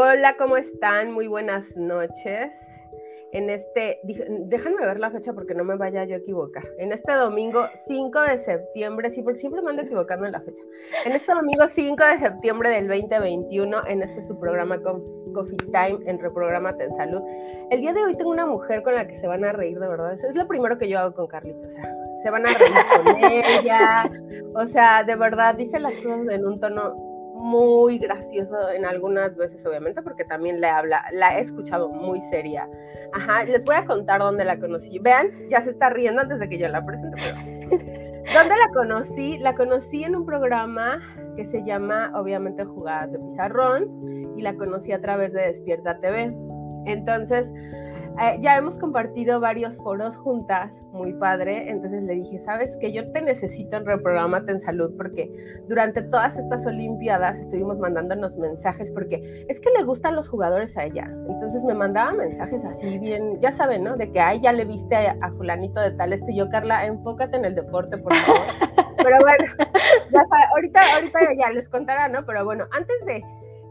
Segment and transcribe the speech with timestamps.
[0.00, 1.10] Hola, ¿cómo están?
[1.10, 2.56] Muy buenas noches.
[3.32, 6.62] En este, déjenme ver la fecha porque no me vaya yo a equivocar.
[6.78, 10.62] En este domingo 5 de septiembre, sí, porque siempre me ando equivocando en la fecha.
[11.04, 16.20] En este domingo 5 de septiembre del 2021, en este su programa Coffee Time en
[16.20, 17.22] Reprogramate en Salud.
[17.72, 19.88] El día de hoy tengo una mujer con la que se van a reír, de
[19.88, 20.12] verdad.
[20.12, 23.16] Es lo primero que yo hago con Carlita, o sea, se van a reír con
[23.16, 24.08] ella.
[24.54, 27.07] O sea, de verdad, dice las cosas en un tono
[27.38, 32.68] muy gracioso en algunas veces, obviamente, porque también le habla, la he escuchado muy seria.
[33.12, 34.98] Ajá, les voy a contar dónde la conocí.
[34.98, 37.36] Vean, ya se está riendo antes de que yo la presente, pero...
[38.34, 39.38] ¿Dónde la conocí?
[39.38, 41.00] La conocí en un programa
[41.34, 46.34] que se llama, obviamente, Jugadas de Pizarrón, y la conocí a través de Despierta TV.
[46.84, 47.50] Entonces,
[48.20, 53.10] eh, ya hemos compartido varios foros juntas, muy padre, entonces le dije, sabes que yo
[53.12, 55.30] te necesito en Reprogramate en Salud porque
[55.68, 60.84] durante todas estas Olimpiadas estuvimos mandándonos mensajes porque es que le gustan los jugadores a
[60.84, 63.96] ella, entonces me mandaba mensajes así bien, ya saben, ¿no?
[63.96, 67.36] De que, ay, ya le viste a, fulanito de tal, esto y yo, Carla, enfócate
[67.36, 68.40] en el deporte, por favor.
[68.96, 69.44] Pero bueno,
[70.10, 70.22] ya
[70.54, 72.26] ahorita, ahorita ya les contará, ¿no?
[72.26, 73.22] Pero bueno, antes de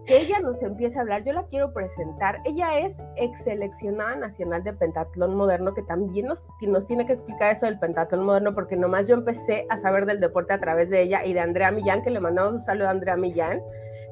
[0.07, 2.39] que ella nos empiece a hablar, yo la quiero presentar.
[2.45, 7.51] Ella es ex seleccionada nacional de pentatlón moderno, que también nos, nos tiene que explicar
[7.51, 11.01] eso del pentatlón moderno, porque nomás yo empecé a saber del deporte a través de
[11.01, 13.61] ella y de Andrea Millán, que le mandamos un saludo a Andrea Millán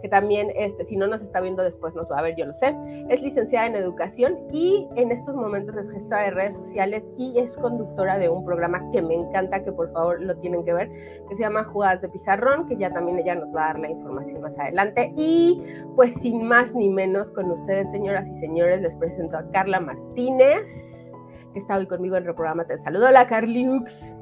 [0.05, 2.53] que también, este, si no nos está viendo después, nos va a ver, yo lo
[2.53, 2.75] sé.
[3.09, 7.57] Es licenciada en educación y en estos momentos es gestora de redes sociales y es
[7.57, 10.91] conductora de un programa que me encanta, que por favor lo tienen que ver,
[11.27, 13.89] que se llama Jugadas de Pizarrón, que ya también ella nos va a dar la
[13.89, 15.11] información más adelante.
[15.17, 15.63] Y
[15.95, 21.11] pues sin más ni menos, con ustedes, señoras y señores, les presento a Carla Martínez,
[21.51, 22.65] que está hoy conmigo en el programa.
[22.65, 24.14] Te saludo, hola Carliux.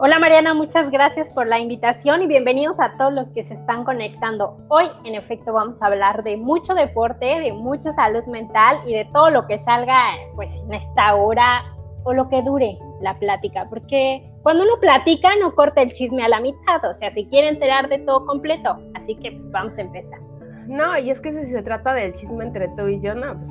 [0.00, 3.82] Hola Mariana, muchas gracias por la invitación y bienvenidos a todos los que se están
[3.82, 4.56] conectando.
[4.68, 9.06] Hoy, en efecto, vamos a hablar de mucho deporte, de mucha salud mental y de
[9.06, 9.96] todo lo que salga
[10.36, 11.64] pues en esta hora
[12.04, 16.28] o lo que dure la plática, porque cuando uno platica no corta el chisme a
[16.28, 19.80] la mitad, o sea, si quiere enterar de todo completo, así que pues vamos a
[19.80, 20.20] empezar.
[20.68, 23.48] No, y es que si se trata del chisme entre tú y yo, no, pues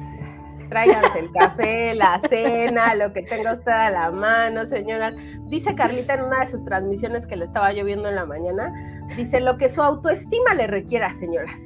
[0.69, 5.13] tráiganse el café, la cena, lo que tenga usted a la mano, señoras.
[5.47, 8.73] Dice Carlita en una de sus transmisiones que le estaba lloviendo en la mañana,
[9.15, 11.59] dice lo que su autoestima le requiera, señoras.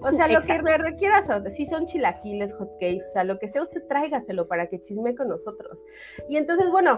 [0.00, 3.48] O sea, lo que le requiera su si son chilaquiles, hotcakes, o sea, lo que
[3.48, 5.78] sea, usted tráigaselo para que chisme con nosotros.
[6.28, 6.96] Y entonces, bueno,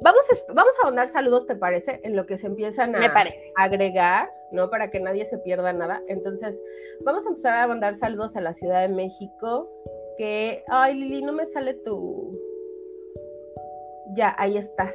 [0.00, 2.00] vamos a, vamos a mandar saludos, ¿te parece?
[2.04, 3.12] En lo que se empiezan a
[3.56, 4.70] agregar, ¿no?
[4.70, 6.02] Para que nadie se pierda nada.
[6.08, 6.60] Entonces,
[7.04, 9.68] vamos a empezar a mandar saludos a la Ciudad de México,
[10.16, 12.38] que, ay Lili, no me sale tu...
[14.14, 14.94] Ya, ahí estás.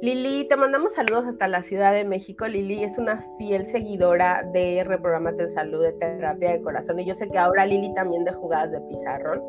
[0.00, 2.46] Lili, te mandamos saludos hasta la Ciudad de México.
[2.46, 6.98] Lili es una fiel seguidora de Reprogramate en Salud, de Terapia de Corazón.
[7.00, 9.42] Y yo sé que ahora Lili también de Jugadas de Pizarrón,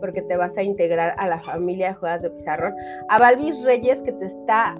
[0.00, 2.74] porque te vas a integrar a la familia de Jugadas de Pizarrón.
[3.08, 4.74] A Balvis Reyes, que te está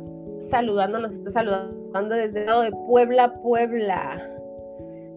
[0.48, 4.39] saludando, nos está saludando desde el lado de Puebla, Puebla.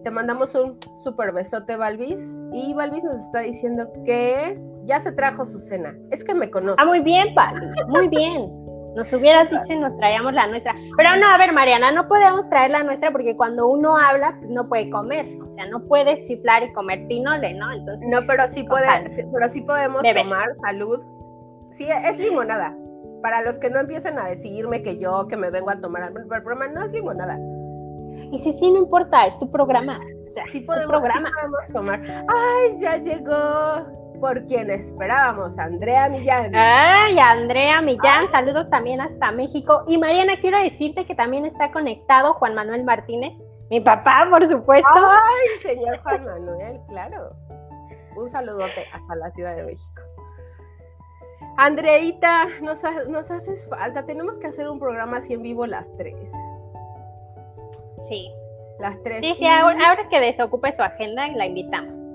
[0.04, 2.20] Te mandamos un super besote, Balvis.
[2.52, 5.96] Y Balvis nos está diciendo que ya se trajo su cena.
[6.10, 6.76] Es que me conoce.
[6.78, 8.64] Ah, muy bien, Balvis, muy bien.
[8.94, 10.74] Nos hubieras dicho y nos traíamos la nuestra.
[10.98, 14.50] Pero no, a ver, Mariana, no podemos traer la nuestra porque cuando uno habla, pues
[14.50, 15.26] no puede comer.
[15.42, 17.72] O sea, no puedes chiflar y comer pinole, ¿no?
[17.72, 18.06] Entonces.
[18.08, 18.86] No, pero sí, puede,
[19.32, 21.00] pero sí podemos tomar salud.
[21.72, 22.76] Sí, es limonada.
[23.22, 26.42] Para los que no empiecen a decirme que yo, que me vengo a tomar, el
[26.42, 27.38] problema no es limonada.
[28.32, 30.00] Y sí, sí, no importa, es tu programa.
[30.24, 31.30] O sea, sí podemos, programa.
[31.40, 32.00] podemos tomar.
[32.28, 33.86] Ay, ya llegó
[34.20, 36.54] por quien esperábamos, Andrea Millán.
[36.54, 39.84] Ay, Andrea Millán, saludos también hasta México.
[39.86, 43.34] Y Mariana, quiero decirte que también está conectado Juan Manuel Martínez,
[43.70, 44.88] mi papá, por supuesto.
[44.94, 47.32] Ay, señor Juan Manuel, claro.
[48.16, 50.02] Un saludote hasta la Ciudad de México.
[51.56, 54.06] Andreita, nos, nos haces falta.
[54.06, 56.30] Tenemos que hacer un programa así en vivo las tres.
[58.08, 58.32] Sí.
[58.78, 59.20] Las tres.
[59.20, 62.14] Sí, sí, ahora, que desocupe su agenda, la invitamos.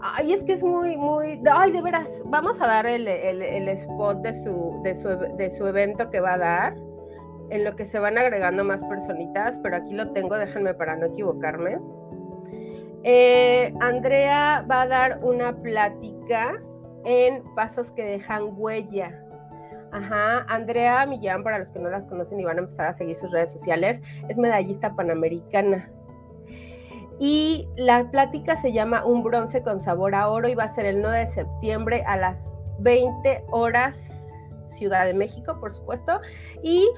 [0.00, 1.40] Ay, es que es muy, muy.
[1.50, 6.10] Ay, de veras, vamos a dar el, spot de su, de, su, de su evento
[6.10, 6.74] que va a dar,
[7.50, 11.06] en lo que se van agregando más personitas, pero aquí lo tengo, déjenme para no
[11.06, 11.78] equivocarme.
[13.04, 16.60] Eh, Andrea va a dar una plática
[17.04, 19.21] en Pasos que dejan huella.
[19.92, 23.14] Ajá, Andrea Millán, para los que no las conocen y van a empezar a seguir
[23.14, 25.90] sus redes sociales, es medallista panamericana.
[27.20, 30.86] Y la plática se llama Un bronce con sabor a oro y va a ser
[30.86, 32.48] el 9 de septiembre a las
[32.80, 34.21] 20 horas
[34.72, 36.20] Ciudad de México, por supuesto.
[36.62, 36.88] Y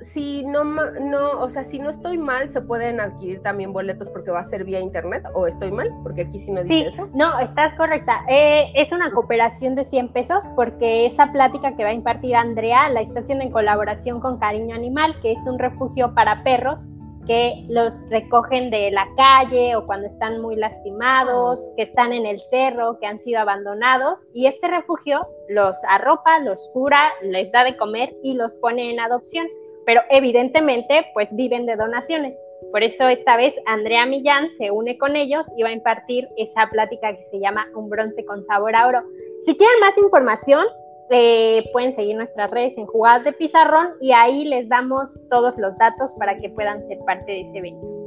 [0.00, 4.30] si no, no, o sea, si no estoy mal, se pueden adquirir también boletos porque
[4.30, 7.08] va a ser vía internet, o estoy mal, porque aquí sí no dice sí, eso.
[7.14, 8.24] No, estás correcta.
[8.28, 12.88] Eh, es una cooperación de 100 pesos porque esa plática que va a impartir Andrea
[12.88, 16.88] la está haciendo en colaboración con Cariño Animal, que es un refugio para perros
[17.28, 22.40] que los recogen de la calle o cuando están muy lastimados, que están en el
[22.40, 24.28] cerro, que han sido abandonados.
[24.34, 28.98] Y este refugio los arropa, los cura, les da de comer y los pone en
[28.98, 29.46] adopción.
[29.84, 32.42] Pero evidentemente, pues viven de donaciones.
[32.72, 36.68] Por eso esta vez Andrea Millán se une con ellos y va a impartir esa
[36.70, 39.02] plática que se llama Un bronce con sabor a oro.
[39.44, 40.66] Si quieren más información,
[41.10, 45.76] eh, pueden seguir nuestras redes en Jugadas de Pizarrón y ahí les damos todos los
[45.78, 47.97] datos para que puedan ser parte de ese evento.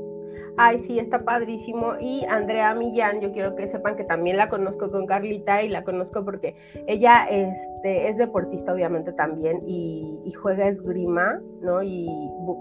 [0.63, 1.95] Ay, sí, está padrísimo.
[1.99, 5.83] Y Andrea Millán, yo quiero que sepan que también la conozco con Carlita y la
[5.83, 6.55] conozco porque
[6.85, 11.83] ella este, es deportista, obviamente también, y, juega esgrima, ¿no?
[11.83, 12.07] Y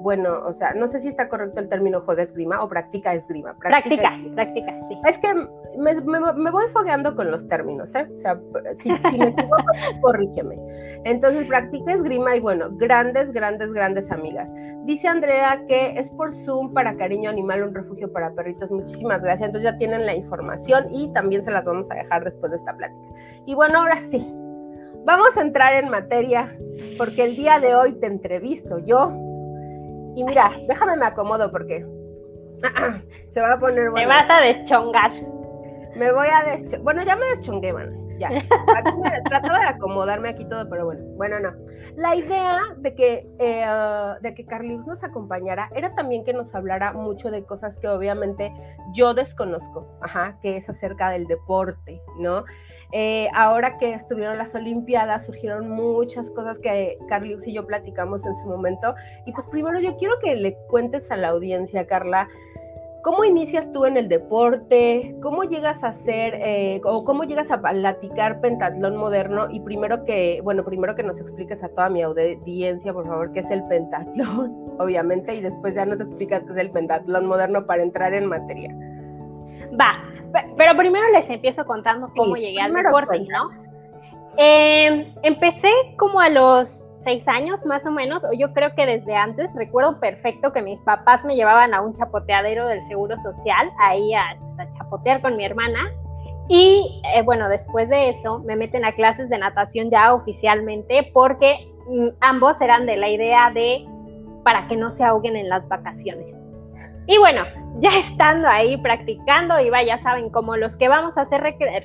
[0.03, 3.55] bueno, o sea, no sé si está correcto el término juega esgrima o practica esgrima.
[3.59, 4.99] Practica, practica, sí.
[5.07, 5.29] Es que
[5.79, 8.09] me, voy fogueando con los términos, ¿eh?
[8.15, 8.41] O sea,
[8.75, 9.63] si, me equivoco,
[10.03, 10.57] corrígeme.
[11.05, 14.51] Entonces, practica esgrima y bueno, grandes, grandes, grandes amigas.
[14.85, 18.71] Dice Andrea que es por Zoom para Cariño Animal un refugio para perritos.
[18.71, 19.49] Muchísimas gracias.
[19.49, 22.77] Entonces ya tienen la información y también se las vamos a dejar después de esta
[22.77, 23.09] plática.
[23.47, 24.27] Y bueno, ahora sí,
[25.05, 26.57] vamos a entrar en materia
[26.99, 29.13] porque el día de hoy te entrevisto yo.
[30.17, 31.87] Y mira, déjame me acomodo porque
[33.31, 34.09] se va a poner bueno.
[34.09, 35.13] Te vas a deschongar.
[35.97, 36.81] Me voy a deschongar.
[36.83, 38.29] Bueno, ya me deschongué, bueno ya.
[39.25, 41.51] trataba de acomodarme aquí todo, pero bueno, bueno, no.
[41.97, 43.67] La idea de que, eh,
[44.21, 48.53] de que Carlius nos acompañara era también que nos hablara mucho de cosas que obviamente
[48.93, 52.45] yo desconozco, ajá, que es acerca del deporte, ¿no?
[52.93, 58.35] Eh, ahora que estuvieron las Olimpiadas, surgieron muchas cosas que Carlius y yo platicamos en
[58.35, 58.95] su momento.
[59.27, 62.29] Y pues primero yo quiero que le cuentes a la audiencia, Carla,
[63.03, 65.17] ¿Cómo inicias tú en el deporte?
[65.23, 69.49] ¿Cómo llegas a hacer eh, o cómo llegas a platicar pentatlón moderno?
[69.51, 73.41] Y primero que, bueno, primero que nos expliques a toda mi audiencia, por favor, qué
[73.41, 77.83] es el pentatlón, obviamente, y después ya nos explicas qué es el pentatlón moderno para
[77.83, 78.75] entrar en materia.
[79.81, 79.93] Va,
[80.59, 83.51] pero primero les empiezo contando cómo llegué al deporte, ¿no?
[84.37, 89.15] Eh, empecé como a los seis años más o menos, o yo creo que desde
[89.15, 94.15] antes, recuerdo perfecto que mis papás me llevaban a un chapoteadero del Seguro Social, ahí
[94.15, 95.91] a, pues, chapotear con mi hermana.
[96.49, 101.71] Y eh, bueno, después de eso me meten a clases de natación ya oficialmente porque
[101.89, 103.85] mm, ambos eran de la idea de
[104.45, 106.47] para que no se ahoguen en las vacaciones.
[107.07, 107.43] Y bueno,
[107.79, 111.43] ya estando ahí practicando, iba, ya saben, como los que vamos a hacer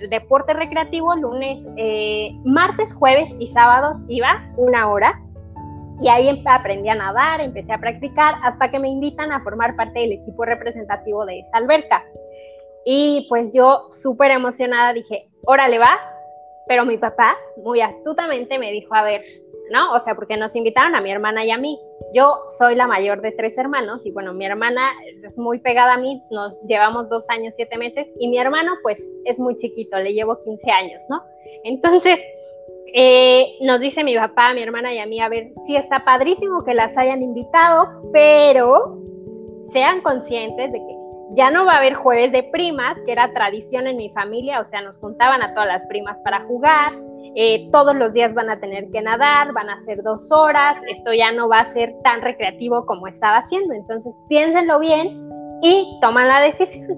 [0.09, 5.21] deporte recreativo, lunes, eh, martes, jueves y sábados iba una hora.
[6.01, 10.01] Y ahí aprendí a nadar, empecé a practicar, hasta que me invitan a formar parte
[10.01, 12.03] del equipo representativo de esa alberca.
[12.85, 15.97] Y pues yo súper emocionada dije, órale va,
[16.67, 19.21] pero mi papá muy astutamente me dijo, a ver,
[19.71, 19.93] ¿no?
[19.93, 21.79] O sea, porque nos invitaron a mi hermana y a mí.
[22.13, 24.89] Yo soy la mayor de tres hermanos y bueno, mi hermana
[25.23, 29.05] es muy pegada a mí, nos llevamos dos años, siete meses y mi hermano pues
[29.25, 31.21] es muy chiquito, le llevo 15 años, ¿no?
[31.63, 32.19] Entonces,
[32.93, 36.63] eh, nos dice mi papá, mi hermana y a mí, a ver, sí está padrísimo
[36.63, 38.99] que las hayan invitado, pero
[39.71, 40.94] sean conscientes de que
[41.33, 44.65] ya no va a haber jueves de primas, que era tradición en mi familia, o
[44.65, 46.93] sea, nos juntaban a todas las primas para jugar,
[47.35, 51.13] eh, todos los días van a tener que nadar, van a ser dos horas, esto
[51.13, 55.29] ya no va a ser tan recreativo como estaba haciendo, entonces piénsenlo bien
[55.61, 56.97] y toman la decisión.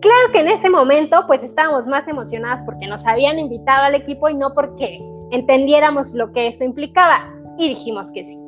[0.00, 4.28] Claro que en ese momento pues estábamos más emocionadas porque nos habían invitado al equipo
[4.28, 8.38] y no porque entendiéramos lo que eso implicaba y dijimos que sí.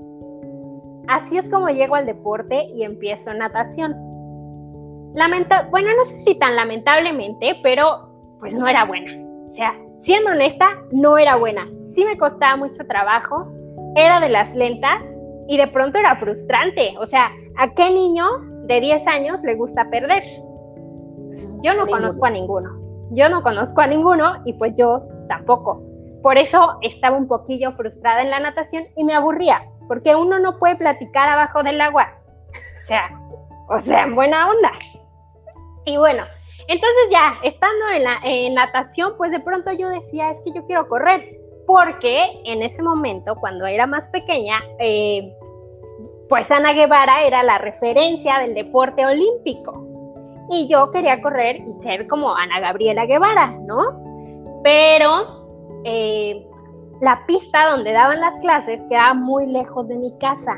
[1.09, 4.08] Así es como llego al deporte y empiezo natación.
[5.15, 8.09] Lamenta bueno, no sé si tan lamentablemente, pero
[8.41, 9.12] pues no era buena.
[9.47, 11.67] O sea, siendo honesta, no era buena.
[11.95, 13.47] Sí me costaba mucho trabajo,
[13.97, 16.95] era de las lentas y de pronto era frustrante.
[16.99, 18.27] O sea, ¿a qué niño
[18.67, 20.23] de 10 años le gusta perder?
[21.62, 22.71] Yo no conozco a ninguno.
[23.11, 25.83] Yo no conozco a ninguno y pues yo tampoco.
[26.23, 30.59] Por eso estaba un poquillo frustrada en la natación y me aburría, porque uno no
[30.59, 32.12] puede platicar abajo del agua.
[32.81, 33.11] O sea,
[33.69, 34.73] o sea, en buena onda.
[35.88, 36.25] Y bueno,
[36.68, 38.21] entonces ya, estando en, la,
[38.66, 43.35] natación, pues de pronto yo decía, es que yo quiero correr, porque en ese momento,
[43.37, 45.33] cuando era más pequeña, eh,
[46.28, 49.87] pues Ana Guevara era la referencia del deporte olímpico.
[50.50, 54.61] Y yo quería correr y ser como Ana Gabriela Guevara, ¿no?
[54.62, 55.47] Pero,
[55.85, 56.47] eh,
[57.00, 60.54] la pista donde daban las clases quedaba muy lejos de mi casa.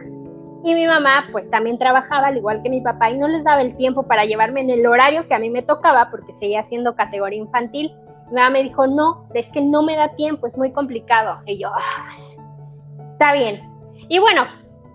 [0.63, 3.63] Y mi mamá pues también trabajaba al igual que mi papá y no les daba
[3.63, 6.95] el tiempo para llevarme en el horario que a mí me tocaba porque seguía siendo
[6.95, 7.93] categoría infantil.
[8.29, 11.39] Mi mamá me dijo, no, es que no me da tiempo, es muy complicado.
[11.47, 12.13] Y yo, ah,
[13.09, 13.61] está bien.
[14.09, 14.45] Y bueno,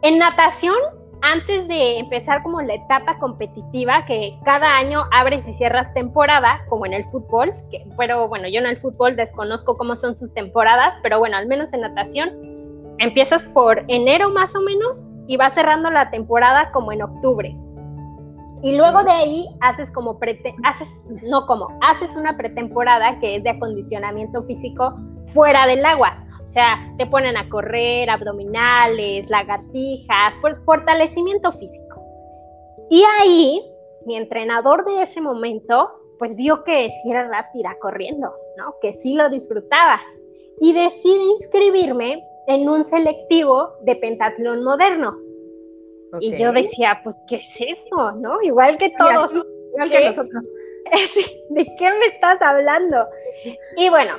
[0.04, 0.76] en natación,
[1.22, 6.86] antes de empezar como la etapa competitiva, que cada año abres y cierras temporada, como
[6.86, 11.00] en el fútbol, que, pero bueno, yo en el fútbol desconozco cómo son sus temporadas,
[11.02, 12.30] pero bueno, al menos en natación,
[13.00, 17.56] empiezas por enero más o menos y vas cerrando la temporada como en octubre.
[18.62, 20.18] Y luego de ahí haces como
[20.64, 24.96] haces no como, haces una pretemporada que es de acondicionamiento físico
[25.28, 26.26] fuera del agua.
[26.44, 32.02] O sea, te ponen a correr, abdominales, lagartijas, pues fortalecimiento físico.
[32.90, 33.62] Y ahí,
[34.06, 38.76] mi entrenador de ese momento, pues vio que sí era rápida corriendo, ¿no?
[38.82, 40.00] Que sí lo disfrutaba.
[40.62, 45.18] Y decide inscribirme en un selectivo de pentatlón moderno.
[46.20, 48.14] Y yo decía, pues, ¿qué es eso?
[48.14, 48.42] ¿No?
[48.42, 49.32] Igual que todos.
[49.34, 50.44] igual que nosotros.
[51.50, 53.08] ¿De qué me estás hablando?
[53.76, 54.14] Y bueno,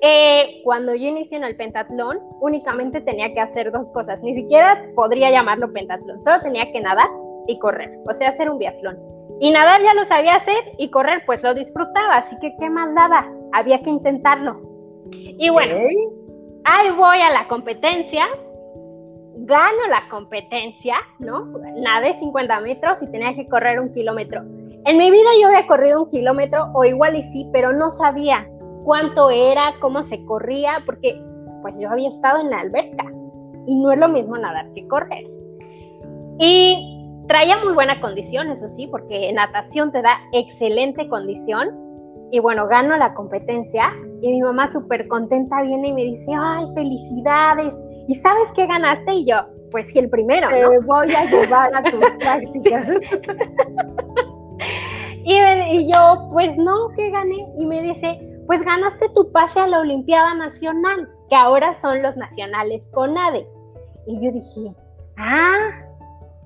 [0.00, 4.20] eh, cuando yo inicié en el pentatlón, únicamente tenía que hacer dos cosas.
[4.22, 7.08] Ni siquiera podría llamarlo pentatlón, solo tenía que nadar
[7.46, 8.98] y correr, o sea, hacer un biatlón.
[9.40, 12.94] Y nadar ya lo sabía hacer y correr pues lo disfrutaba, así que ¿qué más
[12.94, 13.30] daba?
[13.52, 14.60] Había que intentarlo.
[15.10, 15.74] Y bueno,
[16.64, 18.26] ahí voy a la competencia,
[19.36, 21.46] gano la competencia, ¿no?
[21.76, 24.42] Nadé 50 metros y tenía que correr un kilómetro.
[24.86, 28.48] En mi vida yo había corrido un kilómetro o igual y sí, pero no sabía
[28.84, 31.18] cuánto era, cómo se corría, porque
[31.62, 33.04] pues yo había estado en la alberca
[33.66, 35.24] y no es lo mismo nadar que correr.
[36.38, 41.68] Y traía muy buena condición, eso sí, porque natación te da excelente condición.
[42.30, 46.66] Y bueno, gano la competencia y mi mamá súper contenta viene y me dice, ay,
[46.74, 47.78] felicidades.
[48.08, 49.12] ¿Y sabes qué ganaste?
[49.12, 49.36] Y yo,
[49.70, 50.48] pues sí, el primero.
[50.48, 52.86] Te voy a llevar a tus prácticas.
[55.24, 57.46] y, y yo, pues no, ¿qué gané?
[57.56, 62.16] Y me dice, pues ganaste tu pase a la Olimpiada Nacional, que ahora son los
[62.16, 63.46] nacionales con ADE.
[64.06, 64.74] Y yo dije,
[65.18, 65.70] ah,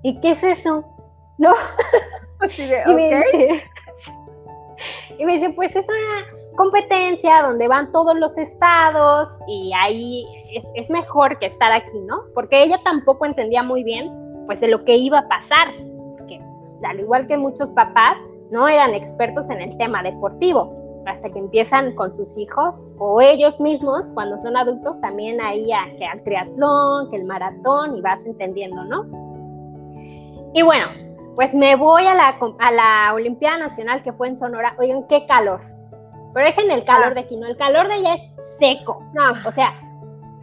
[0.02, 0.84] ¿y qué es eso?
[1.38, 1.54] ¿No?
[2.86, 3.62] y, me dice,
[5.18, 10.26] y me dice, pues es una competencia donde van todos los estados y ahí
[10.74, 12.22] es, mejor que estar aquí, ¿no?
[12.34, 14.10] Porque ella tampoco entendía muy bien,
[14.46, 15.68] pues, de lo que iba a pasar.
[16.16, 18.18] Porque, pues, al igual que muchos papás,
[18.50, 20.74] no eran expertos en el tema deportivo
[21.06, 26.04] hasta que empiezan con sus hijos o ellos mismos cuando son adultos también ahí que
[26.04, 29.06] al triatlón, que el maratón y vas entendiendo, ¿no?
[30.54, 30.86] Y bueno,
[31.38, 34.74] pues me voy a la, a la Olimpiada Nacional que fue en Sonora.
[34.76, 35.60] Oigan, qué calor.
[36.34, 37.14] Pero dejen el calor ah.
[37.14, 37.46] de aquí, ¿no?
[37.46, 39.00] El calor de allá es seco.
[39.14, 39.30] No.
[39.46, 39.72] O sea,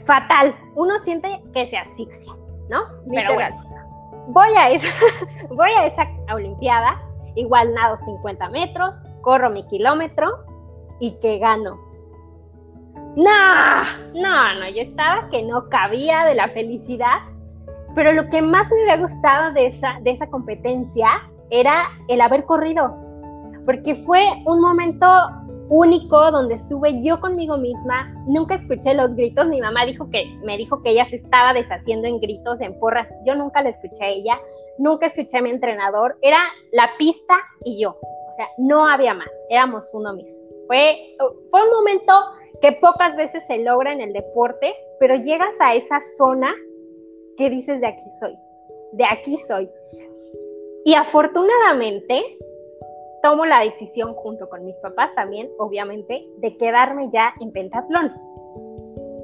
[0.06, 0.56] fatal.
[0.74, 2.32] Uno siente que se asfixia,
[2.70, 2.86] ¿no?
[3.12, 3.62] Pero bueno,
[4.28, 4.88] voy a esa,
[5.50, 6.98] voy a esa Olimpiada.
[7.36, 10.46] Igual nado 50 metros, corro mi kilómetro
[11.02, 11.78] y que gano.
[13.18, 13.84] No,
[14.14, 17.18] no, no, yo estaba que no cabía de la felicidad,
[17.96, 21.08] pero lo que más me había gustado de esa, de esa competencia
[21.50, 22.96] era el haber corrido,
[23.66, 25.08] porque fue un momento
[25.70, 30.58] único donde estuve yo conmigo misma, nunca escuché los gritos, mi mamá dijo que me
[30.58, 34.10] dijo que ella se estaba deshaciendo en gritos, en porras, yo nunca la escuché a
[34.10, 34.40] ella,
[34.78, 36.40] nunca escuché a mi entrenador, era
[36.72, 40.38] la pista y yo, o sea, no había más, éramos uno mismo.
[40.68, 41.16] Fue,
[41.52, 42.14] fue un momento
[42.62, 46.54] que pocas veces se logra en el deporte, pero llegas a esa zona
[47.38, 48.38] que dices de aquí soy,
[48.94, 49.70] de aquí soy.
[50.86, 52.38] Y afortunadamente
[53.24, 58.13] tomo la decisión junto con mis papás también, obviamente, de quedarme ya en pentatlón.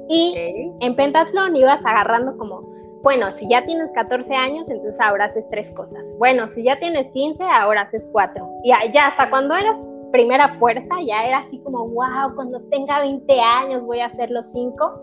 [0.08, 0.34] Y
[0.80, 2.62] en pentatlón ibas agarrando como,
[3.02, 6.04] bueno, si ya tienes 14 años, entonces ahora haces tres cosas.
[6.18, 8.48] Bueno, si ya tienes 15, ahora haces cuatro.
[8.64, 13.40] Y ya hasta cuando eras primera fuerza, ya era así como, wow, cuando tenga 20
[13.40, 15.00] años voy a hacer los cinco.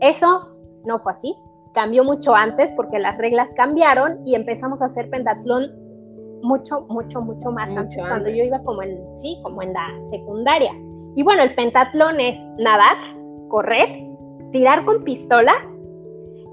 [0.00, 0.48] Eso
[0.84, 1.34] no fue así,
[1.76, 5.70] cambió mucho antes porque las reglas cambiaron y empezamos a hacer pentatlón
[6.42, 10.72] mucho, mucho, mucho más antes, cuando yo iba como en, sí, como en la secundaria.
[11.14, 12.96] Y bueno, el pentatlón es nadar,
[13.48, 13.88] correr,
[14.52, 15.52] tirar con pistola,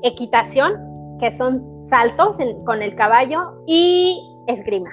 [0.04, 0.74] equitación,
[1.20, 4.90] que son saltos con el caballo, y esgrima.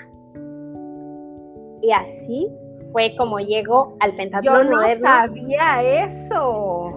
[1.83, 2.49] Y así
[2.93, 6.89] fue como llegó al pentatlón Yo no sabía eso.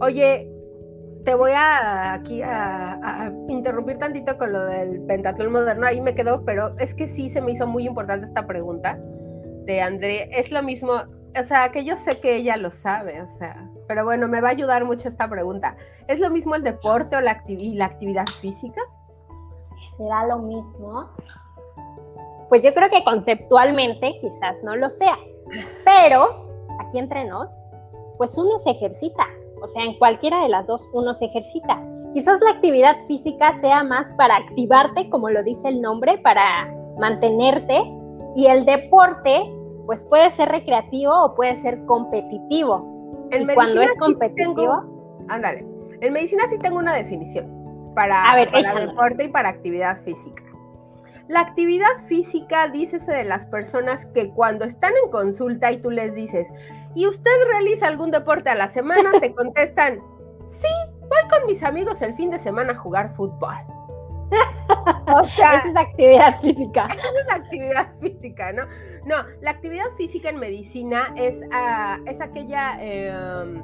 [0.00, 0.53] Oye,
[1.24, 5.86] te voy a aquí a, interrumpir tantito con lo del pentatlón moderno.
[5.86, 8.98] Ahí me quedo, pero es que sí se me hizo muy importante esta pregunta
[9.64, 10.28] de André.
[10.38, 14.04] Es lo mismo, o sea, que yo sé que ella lo sabe, o sea, pero
[14.04, 15.76] bueno, me va a ayudar mucho esta pregunta.
[16.08, 18.80] ¿Es lo mismo el deporte o la, la actividad física?
[19.96, 21.10] ¿Será lo mismo?
[22.48, 25.16] Pues yo creo que conceptualmente quizás no lo sea,
[25.84, 26.46] pero
[26.80, 27.50] aquí entre nos,
[28.18, 29.26] pues uno se ejercita,
[29.64, 31.82] o sea, en cualquiera de las dos uno se ejercita.
[32.12, 37.80] Quizás la actividad física sea más para activarte, como lo dice el nombre, para mantenerte,
[38.36, 39.42] y el deporte,
[39.86, 43.26] pues puede ser recreativo o puede ser competitivo.
[43.30, 44.84] En y cuando es competitivo...
[45.28, 45.64] ándale,
[46.00, 50.42] en medicina sí tengo una definición para, para deporte y para actividad física.
[51.26, 56.14] La actividad física, dícese de las personas que cuando están en consulta y tú les
[56.14, 56.46] dices,
[56.94, 59.12] ¿y usted realiza algún deporte a la semana?
[59.20, 60.00] Te contestan,
[60.48, 60.68] sí,
[61.00, 63.56] voy con mis amigos el fin de semana a jugar fútbol.
[65.06, 66.86] O sea, esa es actividad física.
[66.90, 68.66] Esa es la actividad física, ¿no?
[69.04, 72.78] No, la actividad física en medicina es, uh, es aquella...
[72.80, 73.62] Eh,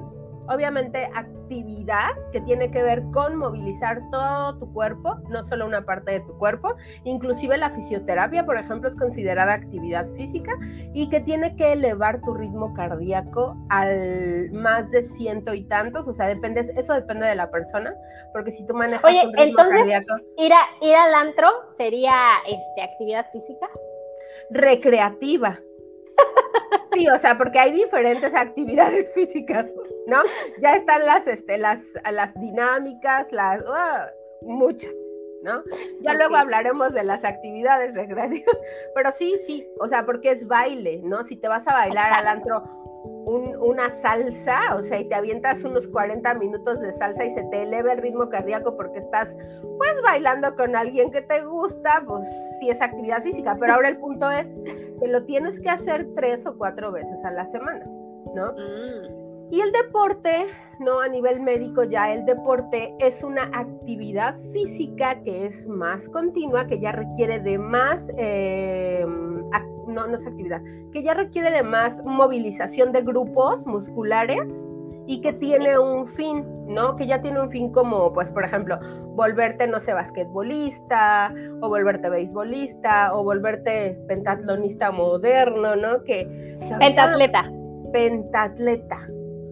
[0.48, 6.12] obviamente actividad que tiene que ver con movilizar todo tu cuerpo, no solo una parte
[6.12, 10.52] de tu cuerpo, inclusive la fisioterapia, por ejemplo, es considerada actividad física
[10.94, 16.12] y que tiene que elevar tu ritmo cardíaco al más de ciento y tantos, o
[16.12, 17.94] sea, depende, eso depende de la persona,
[18.32, 20.14] porque si tú manejas un ritmo cardíaco...
[20.36, 22.14] Ir, a, ir al antro sería
[22.46, 23.68] este, actividad física.
[24.50, 25.58] Recreativa.
[26.92, 29.70] Sí, o sea, porque hay diferentes actividades físicas,
[30.06, 30.22] ¿no?
[30.60, 34.10] Ya están las, este, las, las dinámicas, las, ah,
[34.42, 34.92] muchas,
[35.42, 35.62] ¿no?
[36.00, 38.56] Ya luego hablaremos de las actividades recreativas,
[38.94, 41.24] pero sí, sí, o sea, porque es baile, ¿no?
[41.24, 42.64] Si te vas a bailar al antro
[43.26, 47.62] una salsa, o sea, y te avientas unos 40 minutos de salsa y se te
[47.62, 49.36] eleva el ritmo cardíaco porque estás,
[49.78, 52.26] pues, bailando con alguien que te gusta, pues
[52.58, 54.46] sí es actividad física, pero ahora el punto es
[55.00, 57.84] que lo tienes que hacer tres o cuatro veces a la semana,
[58.34, 58.52] ¿no?
[58.52, 59.20] Mm.
[59.52, 60.46] Y el deporte,
[60.78, 61.00] ¿no?
[61.00, 66.78] A nivel médico ya el deporte es una actividad física que es más continua, que
[66.78, 69.04] ya requiere de más, eh,
[69.90, 74.66] no, no es actividad, que ya requiere de más movilización de grupos musculares
[75.06, 76.94] y que tiene un fin, ¿no?
[76.94, 78.78] Que ya tiene un fin como, pues, por ejemplo,
[79.16, 86.04] volverte, no sé, basquetbolista, o volverte beisbolista, o volverte pentatlonista moderno, ¿no?
[86.04, 86.56] Que...
[86.78, 87.50] Pentatleta.
[87.92, 88.98] Pentatleta.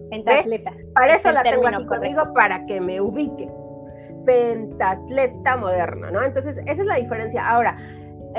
[0.09, 0.71] Pentatleta.
[0.93, 3.49] Para eso la tengo aquí conmigo, para que me ubique.
[4.25, 6.23] Pentatleta moderno, ¿no?
[6.23, 7.45] Entonces, esa es la diferencia.
[7.45, 7.77] Ahora,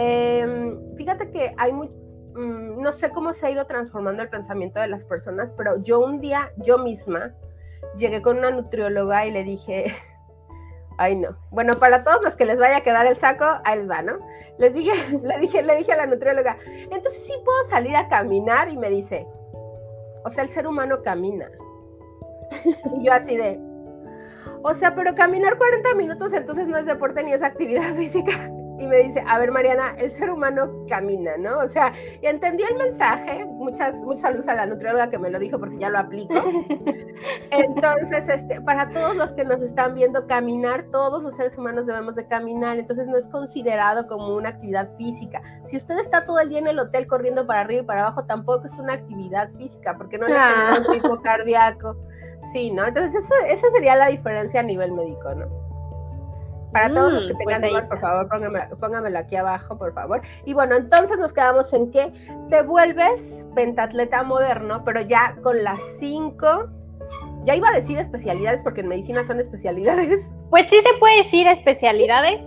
[0.01, 4.81] em, fíjate que hay muy, mm, no sé cómo se ha ido transformando el pensamiento
[4.81, 7.35] de las personas, pero yo un día, yo misma,
[7.99, 9.95] llegué con una nutrióloga y le dije,
[10.99, 13.91] ay no, bueno, para todos los que les vaya a quedar el saco, ahí les
[13.91, 14.19] va, ¿no?
[14.59, 16.57] Les dije, le dije, le dije a la nutrióloga,
[16.91, 19.27] entonces sí puedo salir a caminar y me dice,
[20.25, 21.51] o sea, el ser humano camina.
[22.99, 23.61] Y yo así de,
[24.63, 28.87] o sea, pero caminar 40 minutos entonces no es deporte ni es actividad física y
[28.87, 31.59] me dice, a ver Mariana, el ser humano camina, ¿no?
[31.59, 35.39] O sea, y entendí el mensaje, muchas, muchas saludos a la nutrióloga que me lo
[35.39, 36.33] dijo porque ya lo aplico.
[37.51, 42.15] Entonces, este, para todos los que nos están viendo caminar, todos los seres humanos debemos
[42.15, 45.43] de caminar, entonces no es considerado como una actividad física.
[45.65, 48.25] Si usted está todo el día en el hotel corriendo para arriba y para abajo,
[48.25, 50.93] tampoco es una actividad física, porque no le genera un ah.
[50.93, 51.97] ritmo cardíaco.
[52.53, 52.87] Sí, ¿no?
[52.87, 55.60] Entonces, esa sería la diferencia a nivel médico, ¿no?
[56.73, 58.29] Para todos los que mm, pues tengan dudas, por favor,
[58.79, 60.23] póngamelo, aquí abajo, por favor.
[60.45, 62.13] Y bueno, entonces nos quedamos en que
[62.49, 66.69] te vuelves pentatleta moderno, pero ya con las cinco,
[67.45, 70.37] ya iba a decir especialidades, porque en medicina son especialidades.
[70.51, 72.43] Pues sí se puede decir especialidades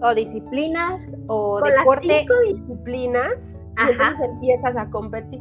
[0.00, 3.34] o disciplinas o con las cinco disciplinas,
[3.76, 5.40] y entonces empiezas a competir.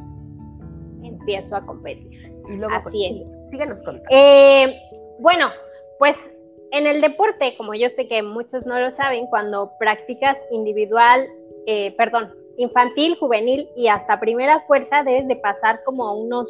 [1.03, 2.33] Empiezo a competir.
[2.49, 3.51] Y luego, Así pues, es.
[3.51, 4.09] Síguenos contando.
[4.09, 4.75] Eh,
[5.19, 5.49] bueno,
[5.99, 6.33] pues
[6.71, 11.27] en el deporte, como yo sé que muchos no lo saben, cuando practicas individual,
[11.65, 16.47] eh, perdón, infantil, juvenil y hasta primera fuerza, debes de pasar como unos,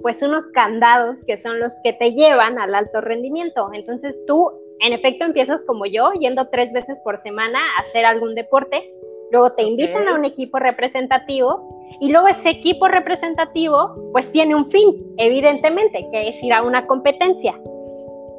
[0.00, 3.70] pues unos candados que son los que te llevan al alto rendimiento.
[3.72, 4.50] Entonces tú,
[4.80, 8.92] en efecto, empiezas como yo, yendo tres veces por semana a hacer algún deporte.
[9.30, 14.68] Luego te invitan a un equipo representativo y luego ese equipo representativo pues tiene un
[14.68, 17.58] fin, evidentemente, que es ir a una competencia.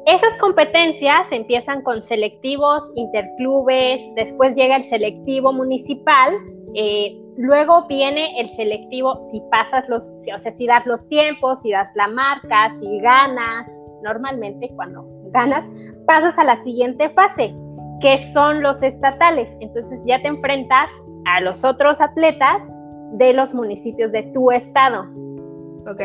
[0.06, 6.34] Esas competencias empiezan con selectivos, interclubes, después llega el selectivo municipal,
[6.74, 11.70] eh, luego viene el selectivo si pasas los, o sea, si das los tiempos, si
[11.70, 13.70] das la marca, si ganas,
[14.02, 15.64] normalmente cuando ganas,
[16.06, 17.54] pasas a la siguiente fase,
[18.02, 19.56] que son los estatales.
[19.60, 20.90] Entonces ya te enfrentas
[21.24, 22.70] a los otros atletas
[23.12, 25.06] de los municipios de tu estado.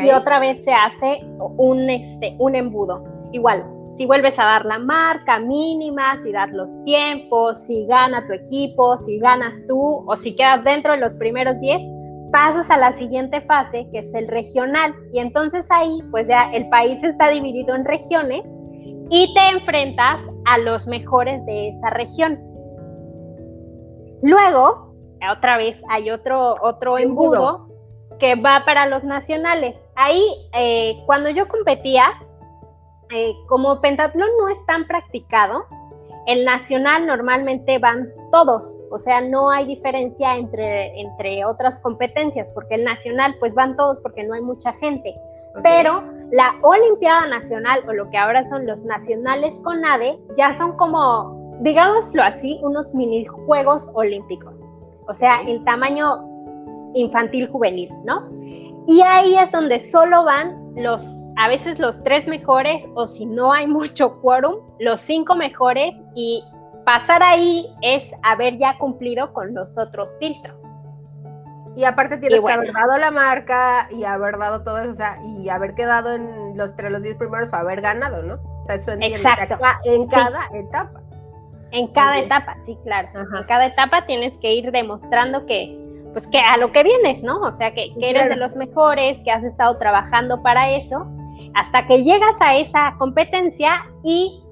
[0.02, 1.22] y otra vez se hace
[1.58, 3.04] un, este, un embudo.
[3.32, 3.64] Igual,
[4.00, 8.96] si vuelves a dar la marca mínima, si das los tiempos, si gana tu equipo,
[8.96, 11.82] si ganas tú o si quedas dentro de los primeros 10,
[12.32, 16.70] pasas a la siguiente fase que es el regional y entonces ahí pues ya el
[16.70, 18.56] país está dividido en regiones
[19.10, 22.40] y te enfrentas a los mejores de esa región.
[24.22, 24.94] Luego,
[25.30, 27.68] otra vez hay otro, otro embudo,
[28.18, 29.86] que va para los nacionales.
[29.94, 30.22] Ahí,
[30.54, 32.04] eh, cuando yo competía,
[33.12, 35.64] eh, como pentatlón no es tan practicado,
[36.26, 42.76] el nacional normalmente van todos, o sea, no hay diferencia entre, entre otras competencias, porque
[42.76, 45.14] el nacional pues van todos porque no hay mucha gente.
[45.62, 50.76] Pero la Olimpiada Nacional, o lo que ahora son los nacionales con ADE, ya son
[50.76, 54.72] como, digámoslo así, unos minijuegos olímpicos.
[55.08, 56.28] O sea, en tamaño
[56.94, 58.28] infantil juvenil, ¿no?
[58.90, 63.52] Y ahí es donde solo van los, a veces los tres mejores o si no
[63.52, 66.42] hay mucho quórum, los cinco mejores y
[66.84, 70.60] pasar ahí es haber ya cumplido con los otros filtros.
[71.76, 75.18] Y aparte tienes que haber dado la marca y haber dado todo eso, o sea,
[75.38, 78.40] y haber quedado en los, entre los diez primeros o haber ganado, ¿no?
[78.62, 79.24] O sea, eso entiendes.
[79.24, 79.56] Exacto.
[79.84, 81.00] en cada etapa.
[81.70, 83.08] En cada etapa, sí, claro.
[83.14, 85.79] En cada etapa tienes que ir demostrando que,
[86.12, 87.40] pues que a lo que vienes, ¿no?
[87.42, 91.06] O sea, que, eres de los mejores, que has estado trabajando para eso,
[91.54, 94.42] hasta que llegas a esa competencia y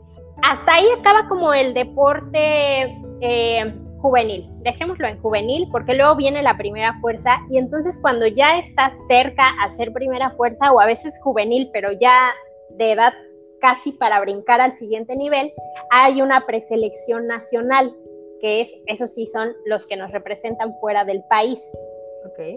[0.42, 4.48] hasta ahí acaba como el deporte eh, juvenil.
[4.62, 9.50] Dejémoslo en juvenil porque luego viene la primera fuerza y entonces cuando ya estás cerca
[9.62, 12.32] a ser primera fuerza o a veces juvenil, pero ya
[12.76, 13.12] de edad
[13.60, 15.52] casi para brincar al siguiente nivel,
[15.90, 17.92] hay una preselección nacional
[18.40, 21.60] que es, esos sí son los que nos representan fuera del país.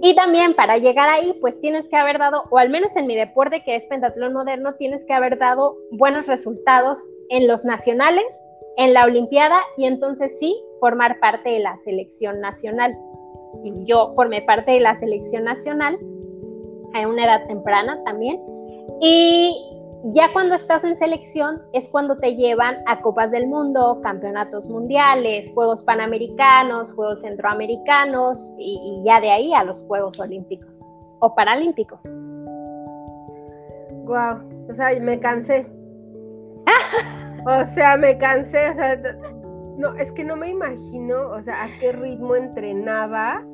[0.01, 3.15] Y también para llegar ahí, pues tienes que haber dado, o al menos en mi
[3.15, 8.93] deporte que es pentatlón moderno, tienes que haber dado buenos resultados en los nacionales, en
[8.93, 12.97] la Olimpiada y entonces sí formar parte de la selección nacional.
[13.63, 15.97] Y yo formé parte de la selección nacional
[16.93, 18.41] a una edad temprana también.
[18.99, 19.70] Y
[20.05, 25.51] ya cuando estás en selección es cuando te llevan a Copas del Mundo, campeonatos mundiales,
[25.53, 30.81] Juegos Panamericanos, Juegos Centroamericanos y, ya de ahí a los Juegos Olímpicos
[31.19, 31.99] o Paralímpicos.
[34.05, 35.67] Wow, o sea, me cansé.
[37.45, 39.01] o sea, me cansé, o sea,
[39.77, 43.45] no, es que no me imagino, o sea, a qué ritmo entrenabas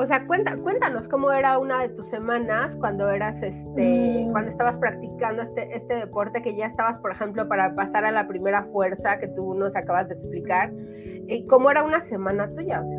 [0.00, 4.32] o sea, cuenta, cuéntanos cómo era una de tus semanas cuando eras este, mm.
[4.32, 8.26] cuando estabas practicando este, este deporte, que ya estabas, por ejemplo, para pasar a la
[8.26, 10.72] primera fuerza que tú nos acabas de explicar.
[11.28, 12.80] ¿Y ¿Cómo era una semana tuya?
[12.82, 12.98] O sea.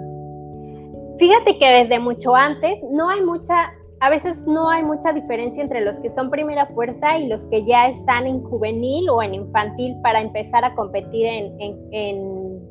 [1.17, 5.81] Fíjate que desde mucho antes no hay mucha, a veces no hay mucha diferencia entre
[5.81, 9.95] los que son primera fuerza y los que ya están en juvenil o en infantil
[10.03, 12.61] para empezar a competir en, en, en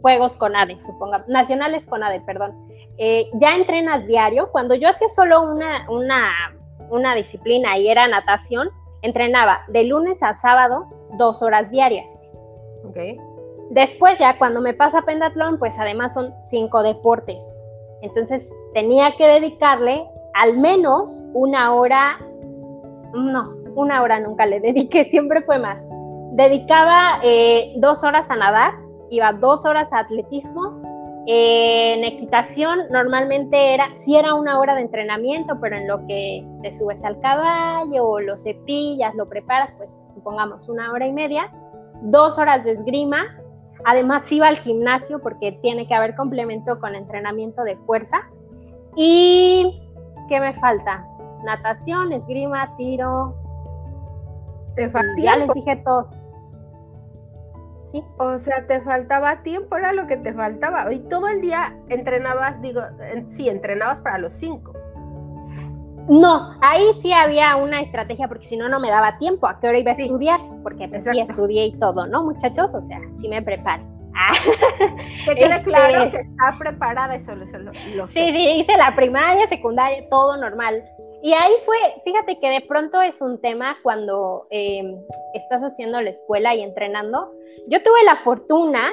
[0.00, 2.54] juegos con ADE, supongamos, nacionales con ADE, perdón.
[2.98, 4.50] Eh, ya entrenas diario.
[4.52, 6.32] Cuando yo hacía solo una, una,
[6.90, 8.70] una disciplina y era natación,
[9.02, 10.86] entrenaba de lunes a sábado
[11.18, 12.32] dos horas diarias.
[12.90, 13.18] Okay.
[13.70, 17.64] Después ya cuando me paso a pentatlón, pues además son cinco deportes.
[18.02, 20.04] Entonces tenía que dedicarle
[20.34, 22.18] al menos una hora,
[23.12, 25.86] no, una hora nunca le dediqué, siempre fue más.
[26.32, 28.74] Dedicaba eh, dos horas a nadar,
[29.10, 30.82] iba dos horas a atletismo,
[31.28, 36.70] en equitación normalmente era, sí era una hora de entrenamiento, pero en lo que te
[36.70, 41.50] subes al caballo, lo cepillas, lo preparas, pues supongamos una hora y media,
[42.02, 43.24] dos horas de esgrima,
[43.84, 48.18] además iba al gimnasio porque tiene que haber complemento con entrenamiento de fuerza.
[48.94, 49.82] ¿Y
[50.28, 51.04] qué me falta?
[51.44, 53.34] Natación, esgrima, tiro.
[54.76, 56.25] Te falta Ya les dije todos.
[58.18, 60.92] O sea, te faltaba tiempo, era lo que te faltaba.
[60.92, 62.82] Y todo el día entrenabas, digo,
[63.30, 64.72] sí, entrenabas para los cinco.
[66.08, 69.48] No, ahí sí había una estrategia porque si no, no me daba tiempo.
[69.48, 70.40] ¿A qué hora iba a estudiar?
[70.62, 72.72] Porque pues, sí estudié y todo, ¿no, muchachos?
[72.74, 73.84] O sea, sí me preparo.
[75.26, 79.46] Que quede este, claro que está preparada, eso lo, lo, Sí, sí, hice la primaria,
[79.48, 80.82] secundaria, todo normal.
[81.22, 84.96] Y ahí fue, fíjate que de pronto es un tema cuando em,
[85.34, 87.32] estás haciendo la escuela y entrenando.
[87.68, 88.92] Yo tuve la fortuna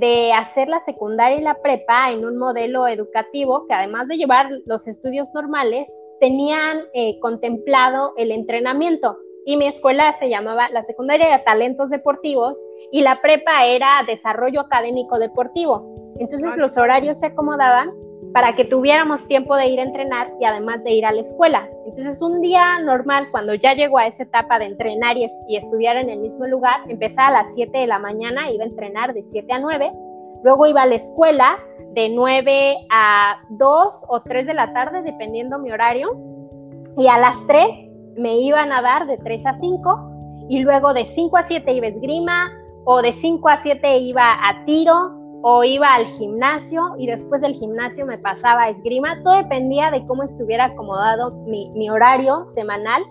[0.00, 4.48] de, hacer la secundaria y la prepa en un modelo educativo que además de llevar
[4.66, 5.88] los estudios normales,
[6.20, 9.18] tenían eh, contemplado el entrenamiento.
[9.46, 12.58] Y mi escuela se llamaba la secundaria de talentos deportivos
[12.92, 16.12] y la prepa era desarrollo académico deportivo.
[16.18, 17.90] Entonces los horarios se acomodaban
[18.32, 21.68] para que tuviéramos tiempo de ir a entrenar y además de ir a la escuela.
[21.86, 25.96] Entonces, un día normal, cuando ya llegó a esa etapa de entrenar y, y estudiar
[25.96, 29.22] en el mismo lugar, empezaba a las 7 de la mañana, iba a entrenar de
[29.22, 29.92] 7 a 9,
[30.42, 31.58] luego iba a la escuela
[31.94, 36.16] de 9 a 2 o 3 de la tarde, dependiendo mi horario,
[36.96, 37.68] y a las 3
[38.16, 41.86] me iban a dar de 3 a 5, y luego de 5 a 7 iba
[41.86, 42.52] a esgrima,
[42.84, 47.54] o de 5 a 7 iba a tiro, o iba al gimnasio y después del
[47.54, 49.22] gimnasio me pasaba a esgrima.
[49.22, 53.02] Todo dependía de cómo estuviera acomodado mi, horario semanal,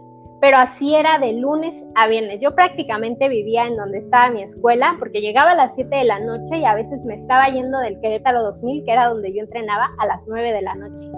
[0.42, 2.42] pero así era de lunes a viernes.
[2.42, 6.20] Yo prácticamente vivía en donde estaba mi escuela porque llegaba a las 7 de la
[6.20, 9.90] noche y a veces me estaba yendo del Querétaro 2000, que era donde yo entrenaba,
[9.98, 11.10] a las 9 de la noche.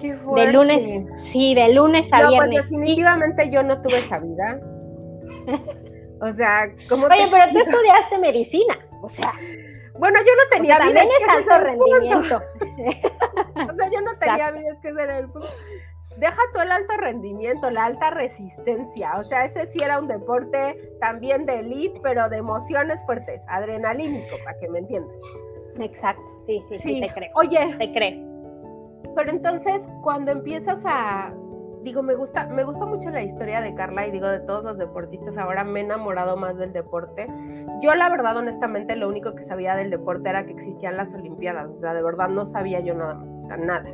[0.00, 0.46] Qué fuerte.
[0.46, 2.68] De lunes, sí, de lunes a no, pues, viernes.
[2.68, 4.60] Pues definitivamente yo no tuve esa vida.
[6.18, 8.78] O sea, ¿cómo Oye, pero tú estudiaste medicina.
[9.06, 9.32] O sea.
[9.98, 10.94] Bueno, yo no tenía vida.
[10.94, 12.36] También es, alto rendimiento.
[13.72, 15.48] o sea, yo no tenía vida, es que era el punto.
[16.16, 19.12] Deja todo el alto rendimiento, la alta resistencia.
[19.18, 24.34] O sea, ese sí era un deporte también de elite, pero de emociones fuertes, adrenalínico,
[24.44, 25.14] para que me entiendan.
[25.78, 27.30] Exacto, sí, sí, sí, sí te creo.
[27.34, 28.26] Oye, te creo.
[29.14, 31.32] Pero entonces, cuando empiezas a,
[31.86, 34.76] digo, me gusta, me gusta mucho la historia de Carla y digo de todos los
[34.76, 35.38] deportistas.
[35.38, 37.28] Ahora me he enamorado más del deporte.
[37.80, 41.70] Yo, la verdad, honestamente, lo único que sabía del deporte era que existían las Olimpiadas.
[41.70, 43.36] O sea, de verdad no sabía yo nada más.
[43.36, 43.88] O sea, nada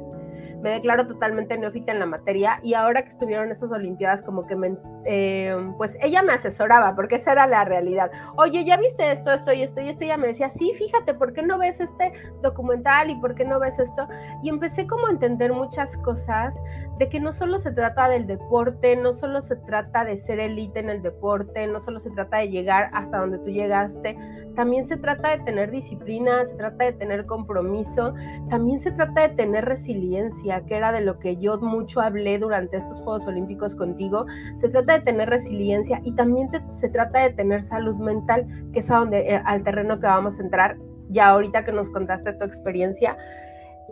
[0.62, 4.55] me declaro totalmente neófita en la materia y ahora que estuvieron esas Olimpiadas como que
[4.55, 8.11] me, eh, pues ella me asesoraba porque esa era la realidad.
[8.37, 10.05] Oye, ¿ya viste esto, esto y esto y esto?
[10.05, 13.59] Ella me decía, sí, fíjate, ¿por qué no ves este documental y por qué no
[13.59, 14.09] ves esto?
[14.42, 16.61] Y empecé como a entender muchas cosas
[16.98, 20.81] de que no solo se trata del deporte, no solo se trata de ser élite
[20.81, 24.16] en el deporte, no solo se trata de llegar hasta donde tú llegaste,
[24.55, 28.14] también se trata de tener disciplina, se trata de tener compromiso,
[28.51, 32.77] también se trata de tener resiliencia que era de lo que yo mucho hablé durante
[32.77, 37.65] estos Juegos Olímpicos contigo, se trata de tener resiliencia y también se trata de tener
[37.65, 40.77] salud mental, que es a donde, eh, al terreno que vamos a entrar
[41.09, 43.17] ya ahorita que nos contaste tu experiencia.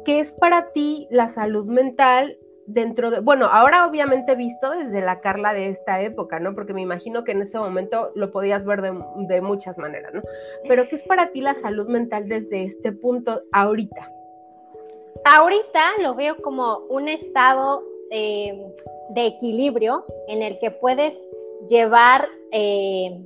[0.04, 5.20] ¿Qué es para ti la salud mental dentro de, bueno, ahora obviamente visto desde la
[5.20, 6.54] Carla de esta época, ¿no?
[6.54, 8.96] Porque me imagino que en ese momento lo podías ver de,
[9.28, 10.22] de muchas maneras, ¿no?
[10.68, 14.12] Pero ¿qué es para ti la salud mental desde este punto ahorita?
[15.24, 18.72] Ahorita lo veo como un estado eh,
[19.10, 21.28] de equilibrio en el que puedes
[21.68, 23.20] llevar eh,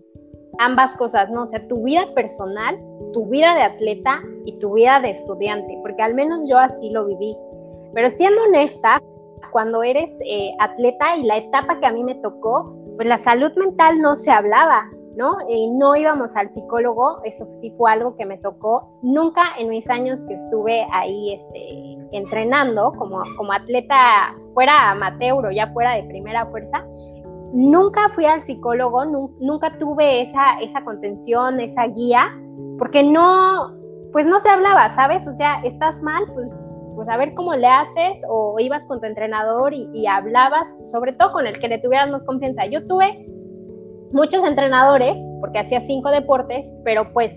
[0.58, 1.44] ambas cosas, ¿no?
[1.44, 2.78] O sea, tu vida personal,
[3.12, 7.06] tu vida de atleta y tu vida de estudiante, porque al menos yo así lo
[7.06, 7.36] viví.
[7.94, 9.00] Pero siendo honesta,
[9.52, 13.52] cuando eres eh, atleta y la etapa que a mí me tocó, pues la salud
[13.56, 14.84] mental no se hablaba,
[15.16, 15.38] ¿no?
[15.78, 18.98] no íbamos al psicólogo, eso sí fue algo que me tocó.
[19.02, 25.50] Nunca en mis años que estuve ahí este, entrenando como, como atleta, fuera amateur o
[25.50, 26.84] ya fuera de primera fuerza,
[27.52, 29.04] nunca fui al psicólogo,
[29.40, 32.26] nunca tuve esa, esa contención, esa guía,
[32.78, 33.72] porque no,
[34.12, 35.26] pues no se hablaba, ¿sabes?
[35.28, 36.52] O sea, estás mal, pues
[36.94, 41.12] pues a ver cómo le haces o ibas con tu entrenador y, y, hablabas, sobre
[41.12, 42.66] todo con el que le tuvieras más confianza.
[42.66, 43.26] Yo tuve
[44.14, 47.36] muchos entrenadores, porque hacía cinco deportes, pero pues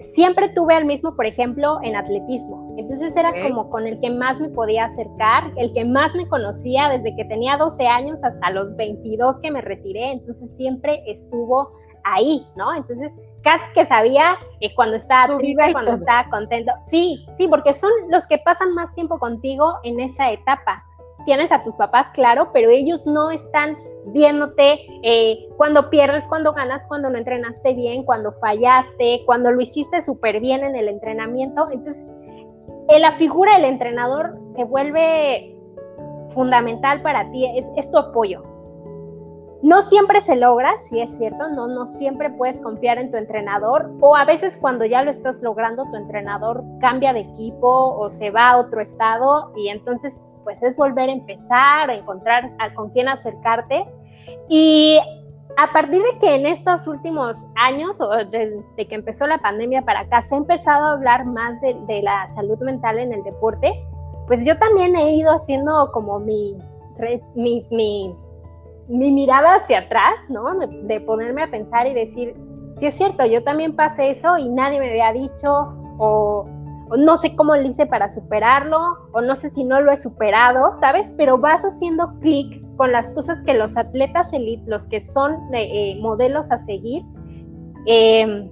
[0.00, 2.74] siempre tuve al mismo, por ejemplo, en atletismo.
[2.78, 6.88] Entonces era como con el que más me podía acercar, el que más me conocía
[6.88, 10.12] desde que tenía 12 años hasta los 22 que me retiré.
[10.12, 11.72] Entonces siempre estuvo
[12.04, 12.74] ahí, ¿no?
[12.74, 16.72] Entonces casi que sabía eh, cuando estaba triste, cuando estaba contento.
[16.80, 20.82] Sí, sí, porque son los que pasan más tiempo contigo en esa etapa.
[21.26, 23.76] Tienes a tus papás, claro, pero ellos no están
[24.06, 30.00] viéndote eh, cuando pierdes, cuando ganas, cuando no entrenaste bien, cuando fallaste, cuando lo hiciste
[30.00, 31.68] súper bien en el entrenamiento.
[31.70, 32.14] Entonces,
[32.88, 35.56] eh, la figura del entrenador se vuelve
[36.30, 38.42] fundamental para ti, es, es tu apoyo.
[39.62, 43.90] No siempre se logra, sí es cierto, no, no siempre puedes confiar en tu entrenador
[44.00, 48.30] o a veces cuando ya lo estás logrando tu entrenador cambia de equipo o se
[48.30, 53.08] va a otro estado y entonces pues es volver a empezar, a encontrar con quién
[53.08, 53.84] acercarte.
[54.48, 54.96] Y
[55.56, 60.00] a partir de que en estos últimos años, o de, que empezó la pandemia para
[60.00, 63.72] acá, se ha empezado a hablar más de, la salud mental en el deporte,
[64.28, 66.56] pues yo también he ido haciendo como mi,
[67.34, 68.14] mi, mi,
[68.88, 70.54] mirada hacia atrás, ¿no?
[70.60, 72.36] De, de, ponerme a pensar y decir,
[72.76, 76.46] sí es cierto, yo también pasé eso y nadie me había dicho, o
[76.88, 78.78] o no sé cómo lo hice para superarlo,
[79.12, 81.12] o no sé si no lo he superado, ¿sabes?
[81.16, 85.98] Pero vas haciendo clic con las cosas que los atletas elite, los que son eh,
[86.00, 87.02] modelos a seguir,
[87.86, 88.50] em,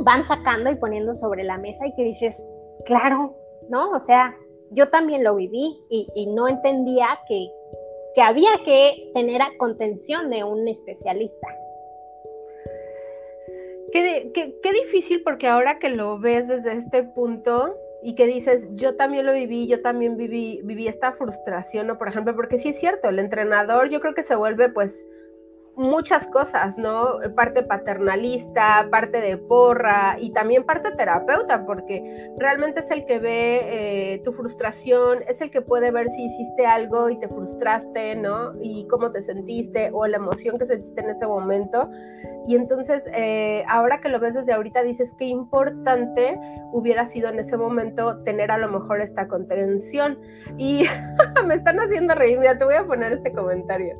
[0.00, 2.42] van sacando y poniendo sobre la mesa y que dices,
[2.84, 3.36] claro,
[3.68, 3.90] ¿no?
[3.90, 4.34] O sea,
[4.70, 7.48] yo también lo viví y, no entendía que,
[8.14, 11.48] que había que tener contención de un especialista.
[13.92, 18.96] Qué, qué, difícil porque ahora que lo ves desde este punto y que dices, yo
[18.96, 21.98] también lo viví, yo también viví, viví esta frustración, ¿no?
[21.98, 25.06] Por ejemplo, porque sí es cierto, el entrenador yo creo que se vuelve pues
[25.78, 27.18] muchas cosas, ¿no?
[27.36, 33.60] Parte paternalista, parte de porra y también parte terapeuta, porque realmente es el que ve
[34.14, 38.54] eh, tu frustración, es el que puede ver si hiciste algo y te frustraste, ¿no?
[38.60, 41.88] Y cómo te sentiste o la emoción que sentiste en ese momento.
[42.46, 46.40] Y entonces, eh, ahora que lo ves desde ahorita, dices qué importante
[46.72, 50.18] hubiera sido en ese momento tener a lo mejor esta contención.
[50.56, 50.86] Y
[51.46, 53.96] me están haciendo reír, mira, te voy a poner este comentario.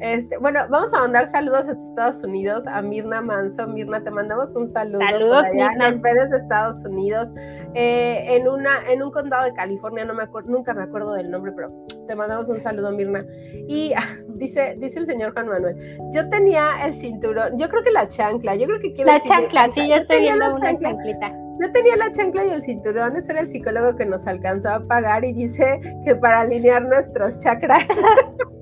[0.00, 3.66] Este, bueno, vamos a mandar saludos a Estados Unidos a Mirna Manso.
[3.66, 5.00] Mirna, te mandamos un saludo.
[5.00, 5.74] Saludos, allá.
[5.74, 7.32] Nos ve desde Estados Unidos,
[7.74, 11.30] eh, en, una, en un condado de California, no me acuerdo, nunca me acuerdo del
[11.30, 11.72] nombre, pero
[12.06, 13.24] te mandamos un saludo, Mirna.
[13.68, 15.76] Y ah, dice, dice el señor Juan Manuel,
[16.12, 19.68] yo tenía el cinturón, yo creo que la chancla, yo creo que quiere La chancla,
[19.72, 21.32] sí, yo, estoy viendo una chanclita.
[21.60, 24.86] Yo tenía la chancla y el cinturón, ese era el psicólogo que nos alcanzó a
[24.86, 27.84] pagar y dice que para alinear nuestros chakras.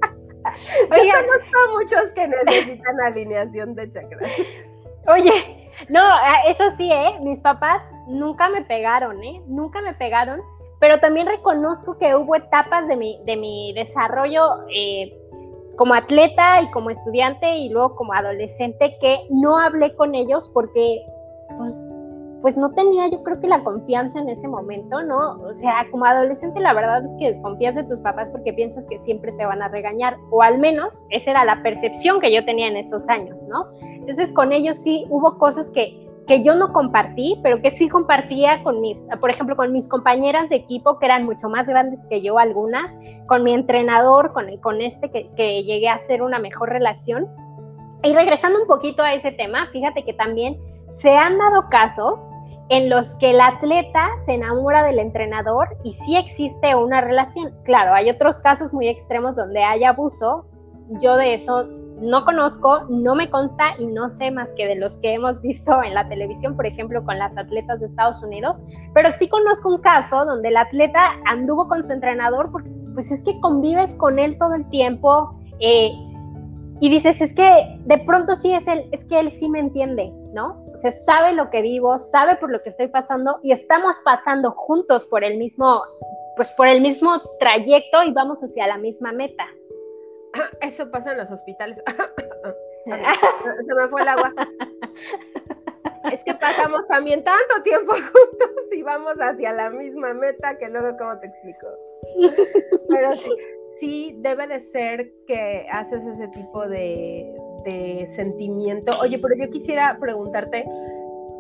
[0.81, 4.33] Yo conozco a muchos que necesitan alineación de chakras.
[5.09, 6.01] Oye, no,
[6.49, 7.19] eso sí, ¿eh?
[7.23, 9.43] Mis papás nunca me pegaron, ¿eh?
[9.47, 10.41] Nunca me pegaron,
[10.81, 15.17] pero también reconozco que hubo etapas de mi, de mi desarrollo eh,
[15.77, 21.05] como atleta y como estudiante y luego como adolescente que no hablé con ellos porque
[21.57, 21.85] pues,
[22.47, 25.33] pues no tenía yo creo que la confianza en ese momento, ¿no?
[25.43, 29.03] O sea, como adolescente la verdad es que desconfías de tus papás porque piensas que
[29.03, 32.69] siempre te van a regañar, o al menos esa era la percepción que yo tenía
[32.69, 33.67] en esos años, ¿no?
[33.83, 38.63] Entonces con ellos sí hubo cosas que, que yo no compartí, pero que sí compartía
[38.63, 42.21] con mis, por ejemplo, con mis compañeras de equipo que eran mucho más grandes que
[42.21, 46.69] yo algunas, con mi entrenador, con, con este que, que llegué a hacer una mejor
[46.69, 47.27] relación.
[48.05, 50.61] Y regresando un poquito a ese tema, fíjate que también
[51.01, 52.33] se han dado casos
[52.69, 57.53] en los que el atleta se enamora del entrenador y sí existe una relación.
[57.65, 60.47] Claro, hay otros casos muy extremos donde hay abuso.
[61.01, 61.69] Yo de eso
[62.01, 65.83] no conozco, no me consta y no sé más que de los que hemos visto
[65.83, 68.61] en la televisión, por ejemplo, con las atletas de Estados Unidos,
[68.93, 73.23] pero sí conozco un caso donde el atleta anduvo con su entrenador porque pues es
[73.23, 75.93] que convives con él todo el tiempo eh,
[76.81, 80.11] y dices, es que de pronto sí es él, es que él sí me entiende,
[80.33, 80.65] ¿no?
[80.75, 84.51] O sea, sabe lo que vivo, sabe por lo que estoy pasando y estamos pasando
[84.53, 85.83] juntos por el mismo,
[86.37, 89.47] pues por el mismo trayecto y vamos hacia la misma meta.
[90.61, 91.83] Eso pasa en los hospitales.
[92.87, 94.33] Se me fue el agua.
[96.13, 100.97] Es que pasamos también tanto tiempo juntos y vamos hacia la misma meta que luego,
[100.97, 101.67] ¿cómo te explico?
[102.89, 103.31] Pero sí,
[103.79, 107.35] sí debe de ser que haces ese tipo de,
[108.15, 108.93] sentimiento.
[109.01, 110.65] Oye, pero yo quisiera preguntarte,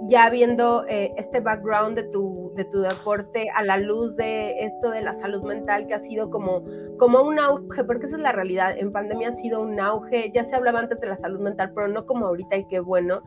[0.09, 4.91] ya viendo eh, este background de tu, de tu deporte a la luz de esto
[4.91, 6.65] de la salud mental que ha sido como,
[6.99, 10.43] como un auge, porque esa es la realidad, en pandemia ha sido un auge, ya
[10.43, 13.23] se hablaba antes de la salud mental, pero no como ahorita y qué bueno,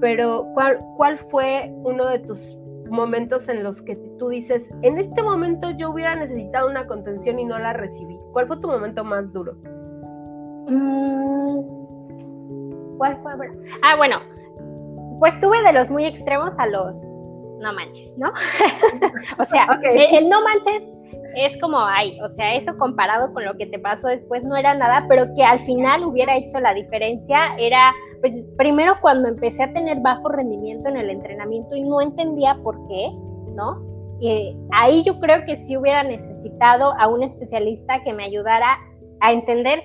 [0.00, 2.56] pero ¿cuál, cuál fue uno de tus
[2.90, 7.44] momentos en los que tú dices, en este momento yo hubiera necesitado una contención y
[7.44, 8.18] no la recibí?
[8.32, 9.54] ¿Cuál fue tu momento más duro?
[10.66, 11.60] Mm,
[12.98, 13.32] ¿Cuál fue?
[13.82, 14.20] Ah, bueno,
[15.20, 17.18] pues tuve de los muy extremos a los
[17.60, 18.28] no manches, ¿no?
[19.38, 20.82] o sea, el, no manches
[21.36, 24.74] es como, ay, o sea, eso comparado con lo que te pasó después no era
[24.74, 29.72] nada, pero que al final hubiera hecho la diferencia era, pues primero cuando empecé a
[29.72, 33.10] tener bajo rendimiento en el entrenamiento y no entendía por qué,
[33.54, 33.82] ¿no?
[34.20, 38.78] Eh, ahí yo creo que sí hubiera necesitado a un especialista que me ayudara
[39.20, 39.82] a entender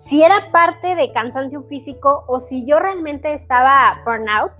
[0.00, 4.52] si era parte de cansancio físico o si yo realmente estaba burnout,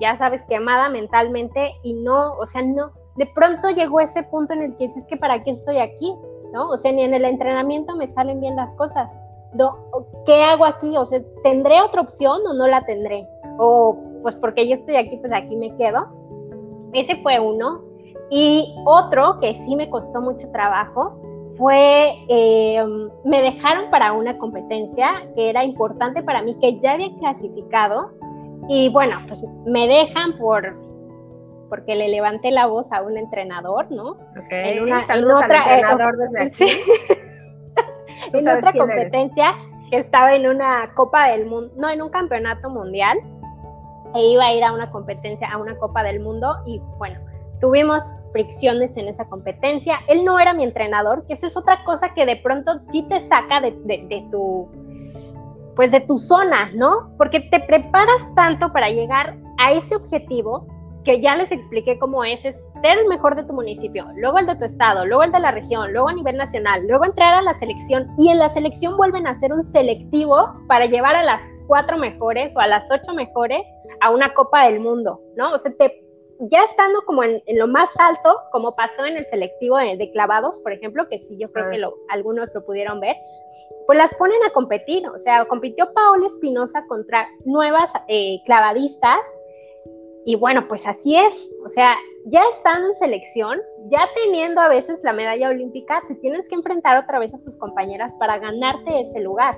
[0.00, 4.62] ya sabes, quemada mentalmente y no, o sea, no, de pronto llegó ese punto en
[4.62, 6.14] el que dices que para qué estoy aquí,
[6.52, 6.68] ¿no?
[6.68, 9.24] O sea, ni en el entrenamiento me salen bien las cosas.
[10.24, 10.96] ¿Qué hago aquí?
[10.96, 13.26] O sea, ¿tendré otra opción o no la tendré?
[13.58, 16.06] O pues porque yo estoy aquí, pues aquí me quedo.
[16.92, 17.82] Ese fue uno.
[18.30, 21.16] Y otro que sí me costó mucho trabajo
[21.52, 22.84] fue, eh,
[23.24, 28.10] me dejaron para una competencia que era importante para mí, que ya había clasificado.
[28.68, 30.76] Y bueno, pues me dejan por,
[31.68, 34.10] porque le levanté la voz a un entrenador, ¿no?
[34.10, 36.66] Ok, en una, Saludos otra, al entrenador desde aquí.
[38.32, 39.54] En otra competencia
[39.90, 43.16] que estaba en una Copa del Mundo, no, en un campeonato mundial,
[44.14, 47.20] e iba a ir a una competencia, a una Copa del Mundo, y bueno,
[47.60, 50.00] tuvimos fricciones en esa competencia.
[50.08, 53.20] Él no era mi entrenador, que esa es otra cosa que de pronto sí te
[53.20, 53.72] saca de,
[54.30, 54.68] tu
[55.74, 57.10] pues de tu zona, ¿no?
[57.18, 60.66] Porque te preparas tanto para llegar a ese objetivo
[61.06, 64.46] que ya les expliqué cómo es, es ser el mejor de tu municipio, luego el
[64.46, 67.42] de tu estado, luego el de la región, luego a nivel nacional, luego entrar a
[67.42, 71.48] la selección y en la selección vuelven a hacer un selectivo para llevar a las
[71.68, 73.66] cuatro mejores o a las ocho mejores
[74.00, 75.54] a una Copa del Mundo, ¿no?
[75.54, 76.04] O sea, te,
[76.40, 80.72] ya estando como en, lo más alto, como pasó en el selectivo de, clavados, por
[80.72, 83.14] ejemplo, que sí, yo creo que algunos lo pudieron ver,
[83.86, 89.20] pues las ponen a competir, o sea, compitió Paola Espinosa contra nuevas eh, clavadistas
[90.26, 91.54] y bueno, pues así es.
[91.64, 96.48] O sea, ya estando en selección, ya teniendo a veces la medalla olímpica, te tienes
[96.48, 99.56] que enfrentar otra vez a tus compañeras para ganarte ese lugar.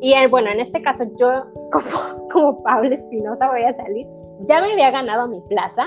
[0.00, 4.04] Y eh, bueno, en este caso yo, como, como Paula Espinosa, voy a salir.
[4.40, 5.86] Ya me había ganado mi plaza.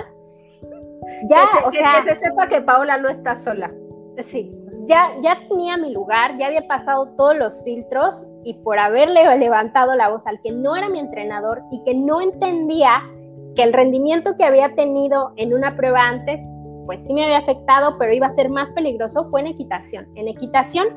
[1.29, 2.01] Ya, o sea.
[2.01, 3.73] Que se sepa que Paula no está sola.
[4.23, 4.55] Sí,
[4.85, 9.95] ya, ya tenía mi lugar, ya había pasado todos los filtros y por haberle levantado
[9.95, 13.03] la voz al que no era mi entrenador y que no entendía
[13.55, 16.41] que el rendimiento que había tenido en una prueba antes,
[16.85, 20.07] pues sí me había afectado, pero iba a ser más peligroso, fue en equitación.
[20.15, 20.87] En equitación,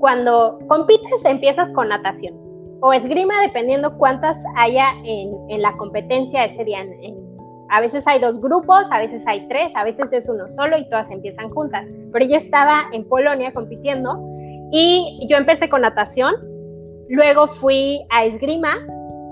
[0.00, 2.46] cuando compites, empiezas con natación
[2.80, 6.84] o esgrima, dependiendo cuántas haya en, la competencia ese día.
[7.70, 10.88] a veces hay dos grupos, a veces hay tres, a veces es uno solo y
[10.88, 11.88] todas empiezan juntas.
[12.12, 14.20] Pero yo estaba en Polonia compitiendo
[14.70, 16.34] y yo empecé con natación,
[17.08, 18.76] luego fui a esgrima,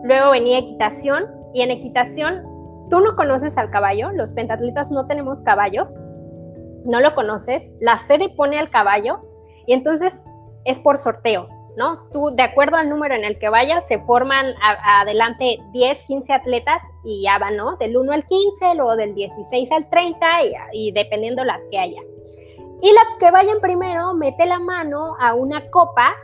[0.05, 2.54] luego venía equitación y en equitación
[2.91, 5.97] tú no conoces al caballo, los pentatletas no tenemos caballos,
[6.85, 9.21] no lo conoces, la sede pone al caballo
[9.67, 10.23] y entonces
[10.65, 12.09] es por sorteo, ¿no?
[12.13, 16.83] Tú, de acuerdo al número en el que vayas, se forman adelante 10, 15 atletas
[17.05, 17.77] y ya van, ¿no?
[17.77, 20.27] Del 1 al 15, luego del 16 al 30
[20.73, 22.01] y, y dependiendo las que haya.
[22.83, 26.15] Y la que vayan primero mete la mano a una copa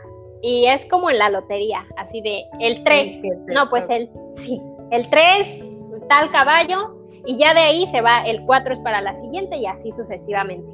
[0.41, 5.09] y es como en la lotería, así de el 3, no, pues el, sí, el
[5.09, 5.67] 3
[6.11, 9.65] tal caballo y ya de ahí se va, el 4 es para la siguiente y
[9.65, 10.69] así sucesivamente.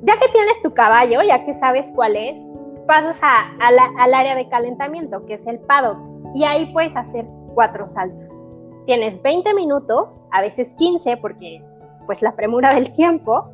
[0.00, 2.38] Ya que tienes tu caballo, ya que sabes cuál es,
[2.86, 5.98] pasas a, al área de calentamiento, que es el paddock,
[6.34, 8.46] y ahí puedes hacer cuatro saltos.
[8.86, 11.62] Tienes 20 minutos, a veces 15, porque
[12.06, 13.50] pues la premura del tiempo,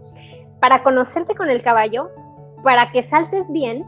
[0.61, 2.09] para conocerte con el caballo,
[2.63, 3.85] para que saltes bien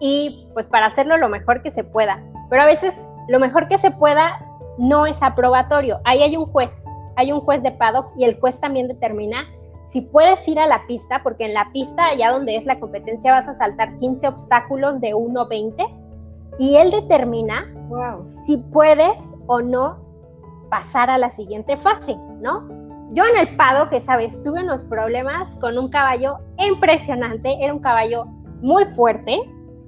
[0.00, 2.20] y pues para hacerlo lo mejor que se pueda.
[2.50, 4.40] Pero a veces lo mejor que se pueda
[4.78, 6.00] no es aprobatorio.
[6.04, 6.84] Ahí hay un juez,
[7.16, 9.46] hay un juez de paddock y el juez también determina
[9.84, 13.32] si puedes ir a la pista, porque en la pista, allá donde es la competencia,
[13.32, 16.04] vas a saltar 15 obstáculos de 1.20
[16.58, 17.70] y él determina
[18.24, 19.98] si puedes o no
[20.70, 22.66] pasar a la siguiente fase, ¿no?
[23.12, 27.80] Yo en el paddock, que sabes, tuve unos problemas con un caballo impresionante, era un
[27.80, 28.24] caballo
[28.62, 29.38] muy fuerte,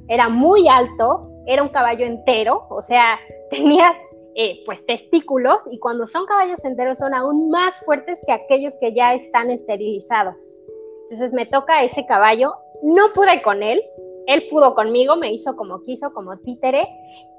[0.08, 3.18] era muy alto, era un caballo entero, o sea,
[3.50, 3.94] tenía
[4.38, 8.92] eh, pues testículos y cuando son caballos enteros son aún más fuertes que aquellos que
[8.92, 10.56] ya están esterilizados.
[11.04, 13.82] Entonces me toca ese caballo, no pude con él,
[14.26, 16.86] él pudo conmigo, me hizo como quiso, como títere,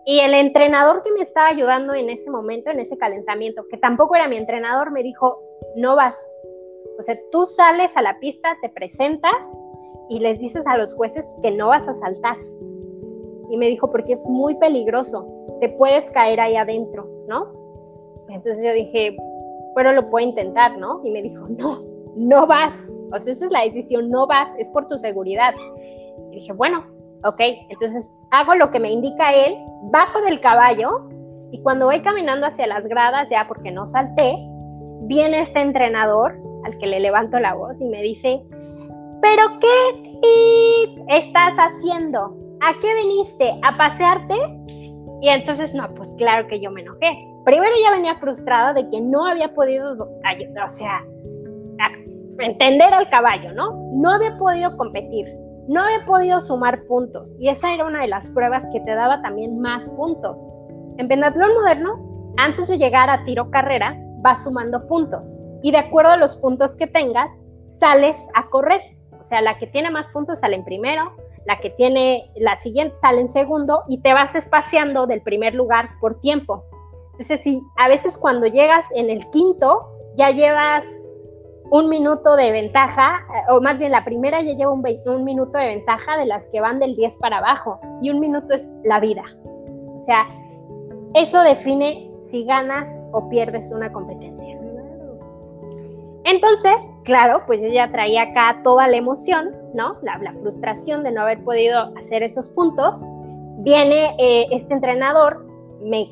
[0.06, 4.16] y el entrenador que me estaba ayudando en ese momento, en ese calentamiento, que tampoco
[4.16, 5.38] era mi entrenador, me dijo,
[5.76, 6.41] no vas.
[6.98, 9.60] O sea, tú sales a la pista, te presentas
[10.10, 12.38] y les dices a los jueces que no vas a saltar.
[13.50, 17.48] Y me dijo, porque es muy peligroso te puedes caer ahí adentro, ¿no?
[18.30, 19.16] Entonces yo dije,
[19.74, 21.02] bueno, lo puedo intentar, ¿no?
[21.04, 21.84] Y me dijo, no,
[22.16, 22.91] no vas.
[23.12, 25.54] O sea, esa es la decisión, no vas, es por tu seguridad.
[26.32, 26.86] Y dije, bueno,
[27.24, 27.39] ok,
[27.70, 29.56] entonces hago lo que me indica él,
[29.91, 31.10] bajo del caballo
[31.52, 34.36] y cuando voy caminando hacia las gradas, ya porque no salté,
[35.04, 38.41] viene este entrenador al que le levanto la voz y me dice,
[39.22, 42.36] pero ¿qué estás haciendo?
[42.62, 43.53] ¿A qué viniste?
[43.64, 44.36] ¿A pasearte?
[45.22, 47.18] Y entonces, no, pues claro que yo me enojé.
[47.45, 51.03] Primero ya venía frustrada de que no había podido, o sea,
[52.39, 53.72] entender al caballo, ¿no?
[53.93, 55.28] No había podido competir,
[55.68, 57.36] no había podido sumar puntos.
[57.39, 60.47] Y esa era una de las pruebas que te daba también más puntos.
[60.97, 65.43] En pentatlón moderno, antes de llegar a tiro carrera, vas sumando puntos.
[65.64, 68.82] Y de acuerdo a los puntos que tengas, sales a correr.
[69.20, 71.12] O sea, la que tiene más puntos sale en primero,
[71.48, 75.91] la que tiene la siguiente sale en segundo y te vas espaciando del primer lugar
[76.02, 76.66] por tiempo.
[77.14, 79.88] Entonces, si a veces cuando llegas en el quinto,
[80.18, 80.86] ya llevas
[81.72, 85.58] un minuto de ventaja, eh, o más bien la primera ya lleva un, un, minuto
[85.58, 89.00] de ventaja de las que van del 10 para abajo, y un minuto es la
[89.00, 89.24] vida.
[89.95, 90.28] O sea,
[91.14, 94.47] eso define si ganas o pierdes una competencia.
[96.28, 99.95] Entonces, claro, pues ya traía acá toda la emoción, ¿no?
[100.01, 103.01] La, frustración de no haber podido hacer esos puntos.
[103.59, 105.45] Viene eh, este entrenador,
[105.82, 106.11] me,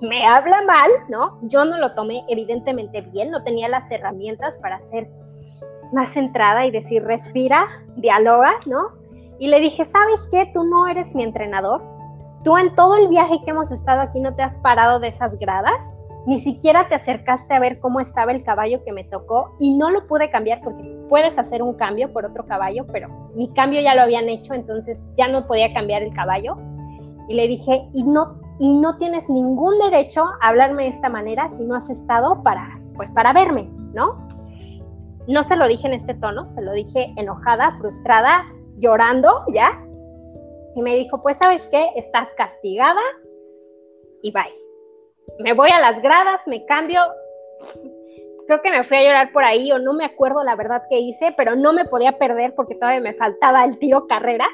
[0.00, 1.38] me, habla mal, ¿no?
[1.42, 5.08] Yo no lo tomé evidentemente bien, no tenía las herramientas para ser
[5.92, 8.88] más centrada y decir, respira, dialoga, ¿no?
[9.38, 10.50] Y le dije, ¿sabes qué?
[10.52, 11.80] Tú no eres mi entrenador.
[12.42, 15.38] Tú en todo el viaje que hemos estado aquí no te has parado de esas
[15.38, 19.76] gradas ni siquiera te acercaste a ver cómo estaba el caballo que me tocó y
[19.76, 23.80] no lo pude cambiar porque puedes hacer un cambio por otro caballo, pero mi cambio
[23.80, 26.56] ya lo habían hecho, entonces ya no podía cambiar el caballo.
[27.28, 31.48] Y le dije, y no, y no tienes ningún derecho a hablarme de esta manera
[31.48, 34.28] si no has estado para, pues para verme, ¿no?
[35.26, 38.44] No se lo dije en este tono, se lo dije enojada, frustrada,
[38.78, 39.70] llorando, ¿ya?
[40.74, 43.02] Y me dijo, pues sabes qué, estás castigada
[44.22, 44.71] y bye
[45.38, 47.00] me voy a las gradas, me cambio.
[48.46, 50.98] Creo que me fui a llorar por ahí o no me acuerdo la verdad que
[50.98, 54.46] hice, pero no me podía perder porque todavía me faltaba el tiro carrera.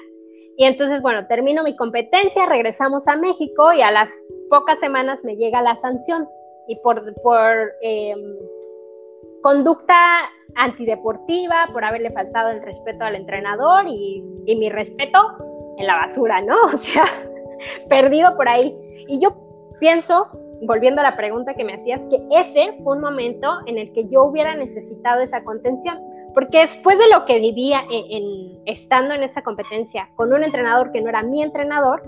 [0.57, 4.11] Y entonces, bueno, termino mi competencia, regresamos a México y a las
[4.51, 6.29] pocas semanas me llega la sanción.
[6.67, 8.37] Y por, por em,
[9.43, 9.95] conducta
[10.57, 15.19] antideportiva, por haberle faltado el respeto al entrenador y, y mi respeto
[15.79, 16.57] en la basura, ¿no?
[16.75, 17.05] O sea,
[17.89, 18.77] perdido por ahí.
[19.07, 19.35] Y yo
[19.81, 20.27] pienso
[20.63, 24.09] volviendo a la pregunta que me hacías, que ese fue un momento en el que
[24.09, 26.01] yo hubiera necesitado esa contención,
[26.35, 31.01] porque después de lo que vivía en, estando en esa competencia con un entrenador que
[31.01, 32.03] no era mi entrenador,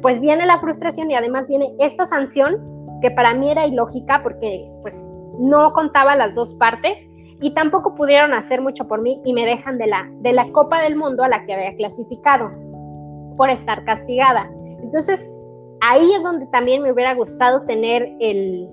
[0.00, 4.68] pues viene la frustración y además viene esta sanción que para mí era ilógica porque
[4.82, 5.00] pues
[5.38, 7.08] no contaba las dos partes
[7.40, 10.80] y tampoco pudieron hacer mucho por mí y me dejan de la, de la Copa
[10.80, 12.50] del Mundo a la que había clasificado
[13.36, 14.50] por estar castigada.
[14.82, 15.28] Entonces,
[15.82, 18.68] ahí es donde también me hubiera gustado tener el,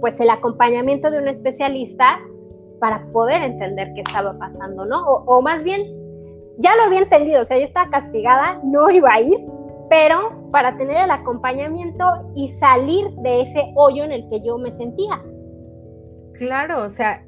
[0.00, 2.20] pues el acompañamiento de un especialista
[2.80, 5.04] para poder entender qué estaba pasando, ¿no?
[5.04, 5.82] O, más bien,
[6.58, 9.36] ya lo había entendido, o sea, ya estaba castigada, no iba a ir,
[9.90, 12.04] pero para tener el acompañamiento
[12.36, 15.20] y salir de ese hoyo en el que yo me sentía.
[16.34, 17.24] Claro, o sea,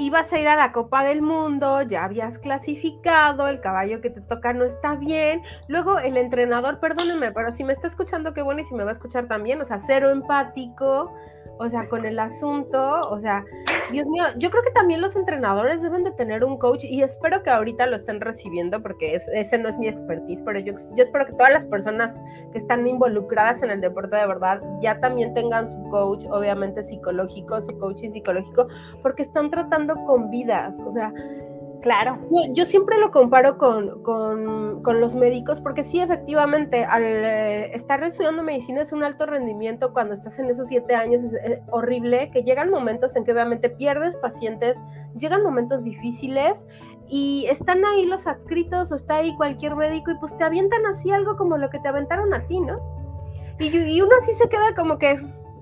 [0.00, 4.22] ibas a ir a la Copa del Mundo, ya habías clasificado, el caballo que te
[4.22, 5.42] toca no está bien.
[5.68, 8.90] Luego el entrenador, perdóneme, pero si me está escuchando, qué bueno, y si me va
[8.90, 11.12] a escuchar también, o sea, cero empático,
[11.60, 13.44] o sea, con el asunto, o sea,
[13.92, 17.42] Dios mío, yo creo que también los entrenadores deben de tener un coach y espero
[17.42, 21.26] que ahorita lo estén recibiendo porque ese no es mi expertise, pero yo, yo espero
[21.26, 22.18] que todas las personas
[22.52, 27.60] que están involucradas en el deporte de verdad ya también tengan su coach, obviamente psicológico,
[27.60, 28.68] su coaching psicológico,
[29.02, 31.12] porque están tratando con vidas, o sea,
[31.82, 32.18] Claro.
[32.52, 38.82] Yo, siempre lo comparo con, los médicos, porque sí, efectivamente, al eh, estar estudiando medicina
[38.82, 42.70] es un alto rendimiento cuando estás en esos siete años, es, es horrible, que llegan
[42.70, 44.82] momentos en que obviamente pierdes pacientes,
[45.16, 46.66] llegan momentos difíciles
[47.08, 51.10] y están ahí los adscritos o está ahí cualquier médico y pues te avientan así
[51.10, 52.78] algo como lo que te aventaron a ti, ¿no?
[53.58, 55.20] Y uno así se queda como que,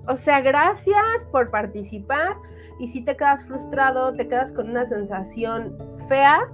[0.09, 2.35] o sea, gracias por participar
[2.79, 6.49] y si te quedas frustrado, te quedas con una sensación fea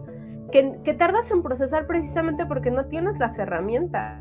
[0.52, 4.20] que, que tardas en procesar precisamente porque no tienes las herramientas.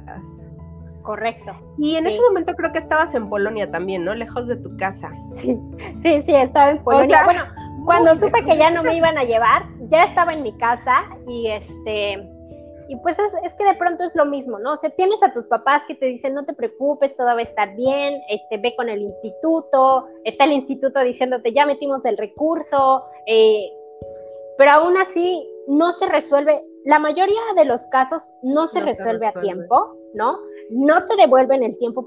[1.02, 1.52] Correcto.
[1.78, 4.14] Y en ese momento creo que estabas en Polonia también, ¿no?
[4.14, 5.10] Lejos de tu casa.
[5.34, 5.58] Sí,
[5.98, 7.24] sí, sí, estaba en Polonia.
[7.24, 7.42] bueno,
[7.84, 11.48] cuando supe que ya no me iban a llevar, ya estaba en mi casa y
[11.48, 12.33] este
[12.88, 14.72] y pues es, que de pronto es lo mismo, ¿no?
[14.72, 17.42] O sea, tienes a tus papás que te dicen, no te preocupes, todo va a
[17.42, 23.04] estar bien, este, ve con el instituto, está el instituto diciéndote, ya metimos el recurso,
[23.26, 23.72] eh,
[24.58, 29.32] pero aún así no se resuelve, la mayoría de los casos no se, resuelve, a
[29.40, 30.38] tiempo, ¿no?
[30.70, 32.06] No te devuelven el tiempo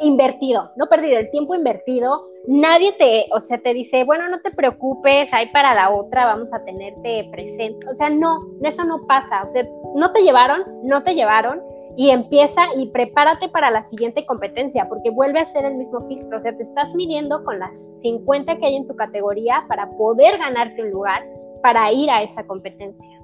[0.00, 4.50] invertido, no perdido, el tiempo invertido, nadie te, o sea, te dice, bueno, no te
[4.50, 9.42] preocupes, hay para la otra, vamos a tenerte presente, o sea, no, eso no pasa,
[9.44, 11.62] o sea, no te llevaron, no te llevaron,
[11.98, 16.38] y empieza y prepárate para la siguiente competencia, porque vuelve a ser el mismo filtro,
[16.38, 20.38] o sea, te estás midiendo con las 50 que hay en tu categoría para poder
[20.38, 21.26] ganarte un lugar,
[21.60, 23.17] para ir a esa competencia.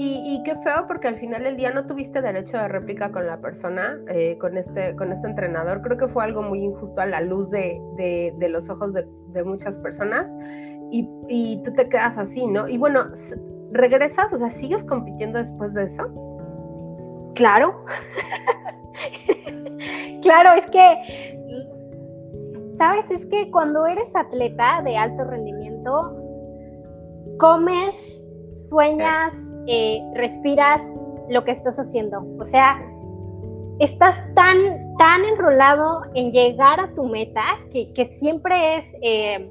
[0.00, 3.40] Y, qué feo porque al final del día no tuviste derecho de réplica con la
[3.40, 5.82] persona, eh, con, este, con este entrenador.
[5.82, 9.42] Creo que fue algo muy injusto a la luz de, de, los ojos de, de,
[9.42, 10.32] muchas personas
[10.92, 12.68] y, y, tú te quedas así, ¿no?
[12.68, 13.06] Y bueno,
[13.72, 14.32] ¿regresas?
[14.32, 16.04] O sea, ¿sigues compitiendo después de eso?
[17.34, 17.84] Claro.
[20.22, 21.38] claro, es que,
[22.74, 23.10] ¿sabes?
[23.10, 26.16] Es que cuando eres atleta de alto rendimiento,
[27.38, 27.94] comes,
[28.68, 29.34] sueñas,
[29.68, 32.26] eh, respiras lo que estás haciendo.
[32.40, 32.80] O sea,
[33.78, 39.50] estás tan, tan enrolado en llegar a tu meta que, siempre es, eh,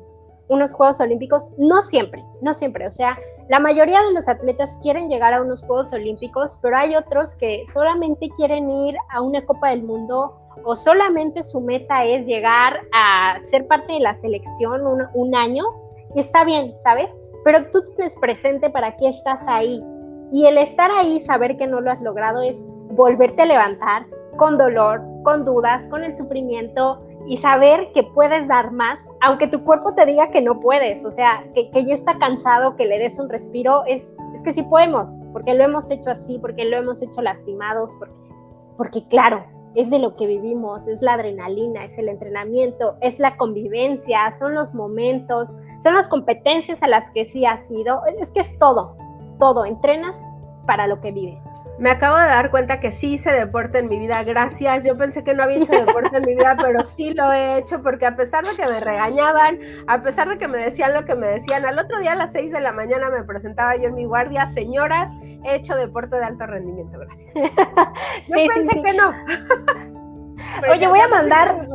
[0.49, 3.17] unos Juegos Olímpicos, no siempre, no siempre, o sea,
[3.49, 7.63] la mayoría de los atletas quieren llegar a unos Juegos Olímpicos, pero hay otros que
[7.65, 13.39] solamente quieren ir a una Copa del Mundo o solamente su meta es llegar a
[13.41, 14.81] ser parte de la selección
[15.13, 15.63] un, año,
[16.13, 17.17] y está bien, ¿sabes?
[17.45, 19.81] Pero tú tienes presente para qué estás ahí.
[20.31, 24.05] Y el estar ahí, saber que no lo has logrado, es volverte a levantar
[24.37, 29.63] con dolor, con dudas, con el sufrimiento y saber que puedes dar más, aunque tu
[29.63, 33.19] cuerpo te diga que no puedes, o sea, que, ya está cansado, que le des
[33.19, 37.01] un respiro, es, es que sí podemos, porque lo hemos hecho así, porque lo hemos
[37.01, 38.15] hecho lastimados, porque,
[38.77, 39.43] porque claro,
[39.75, 44.55] es de lo que vivimos, es la adrenalina, es el entrenamiento, es la convivencia, son
[44.55, 45.49] los momentos,
[45.83, 48.95] son las competencias a las que sí has ido, es que es todo,
[49.37, 50.23] todo, entrenas
[50.65, 51.41] para lo que vives.
[51.79, 54.83] Me acabo de dar cuenta que sí hice deporte en mi vida, gracias.
[54.83, 57.81] Yo pensé que no había hecho deporte en mi vida, pero sí lo he hecho
[57.81, 61.15] porque a pesar de que me regañaban, a pesar de que me decían lo que
[61.15, 63.95] me decían, al otro día a las 6 de la mañana me presentaba yo en
[63.95, 65.09] mi guardia, señoras,
[65.45, 67.33] he hecho deporte de alto rendimiento, gracias.
[68.27, 69.11] Yo pensé que no.
[70.71, 71.67] Oye, voy a mandar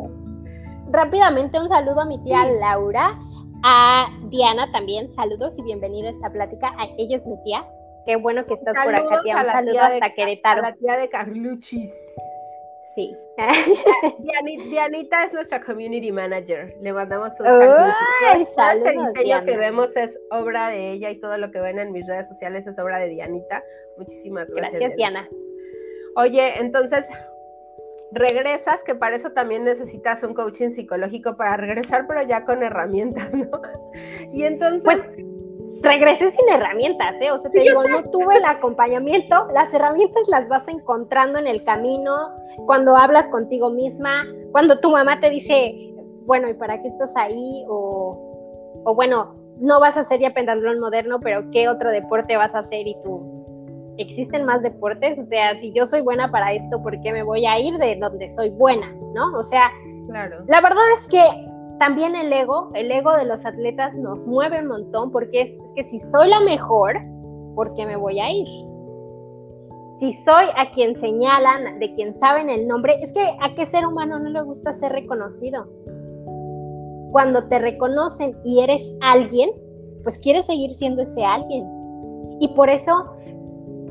[0.91, 3.19] rápidamente un saludo a mi tía Laura,
[3.63, 6.75] a Diana también, saludos y bienvenida a esta plática.
[6.99, 7.67] Ella es mi tía,
[8.05, 9.37] Qué bueno que estás por acá, tía.
[9.37, 10.61] Un saludo hasta Querétaro.
[10.61, 11.93] A la tía de Carluchis.
[12.95, 13.17] Sí.
[14.71, 16.75] Dianita es nuestra community manager.
[16.81, 17.95] Le mandamos un saludo.
[18.35, 22.07] este diseño que vemos es obra de ella y todo lo que ven en mis
[22.07, 23.63] redes sociales es obra de Dianita.
[23.97, 24.81] Muchísimas gracias.
[24.81, 25.29] Gracias, Diana.
[26.17, 27.07] Oye, entonces,
[28.13, 33.35] regresas, que para eso también necesitas un coaching psicológico para regresar, pero ya con herramientas,
[33.35, 33.49] ¿no?
[34.33, 34.83] Y entonces...
[34.85, 35.05] Pues,
[35.83, 37.31] regresé sin herramientas, ¿eh?
[37.33, 41.65] O sea, te digo, no tuve el acompañamiento, las herramientas las vas encontrando en el
[41.65, 42.15] camino,
[42.67, 45.75] cuando hablas contigo misma, cuando tu mamá te dice,
[46.25, 47.65] bueno, ¿y para qué estás ahí?
[47.69, 52.55] O, o bueno, no vas a hacer ya pentatlón moderno, pero ¿qué otro deporte vas
[52.55, 52.87] a hacer?
[52.87, 53.32] Y tú,
[53.99, 55.19] ¿existen más deportes?
[55.19, 57.97] O sea, si yo soy buena para esto, ¿por qué me voy a ir de
[57.97, 58.93] donde soy buena?
[59.15, 59.37] ¿No?
[59.39, 59.71] O sea,
[60.09, 60.45] claro.
[60.47, 61.23] la verdad es que
[61.79, 65.83] también el ego, el ego de los atletas nos mueve un montón porque es, que
[65.83, 66.95] si soy la mejor,
[67.57, 68.47] ¿por qué me voy a ir?
[69.99, 73.85] Si soy a quien señalan, de quien saben el nombre, es que a qué ser
[73.85, 75.67] humano no le gusta ser reconocido.
[77.11, 79.51] Cuando te reconocen y eres alguien,
[80.05, 81.67] pues quieres seguir siendo ese alguien.
[82.41, 83.12] Y por eso,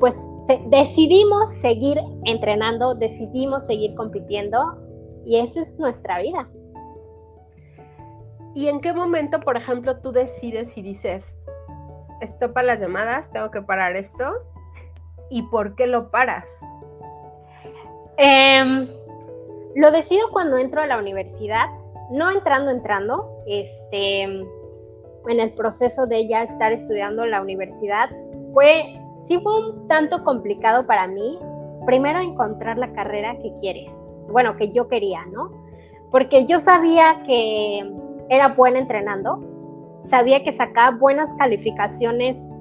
[0.01, 0.27] pues
[0.65, 4.75] decidimos seguir entrenando, decidimos seguir compitiendo
[5.23, 6.49] y esa es nuestra vida.
[8.55, 11.23] ¿Y en qué momento, por ejemplo, tú decides y dices,
[12.19, 14.33] estopa las llamadas, tengo que parar esto?
[15.29, 16.49] ¿Y por qué lo paras?
[18.17, 18.89] Em,
[19.75, 21.67] lo decido cuando entro a la universidad,
[22.09, 28.09] no entrando, entrando, este, en el proceso de ya estar estudiando en la universidad,
[28.53, 31.37] fue, sí fue un tanto complicado para mí,
[31.85, 33.91] primero encontrar la carrera que quieres,
[34.29, 35.51] bueno, que yo quería, ¿no?
[36.11, 37.91] Porque yo sabía que
[38.29, 39.41] era buena entrenando,
[40.03, 42.59] sabía que sacaba buenas calificaciones,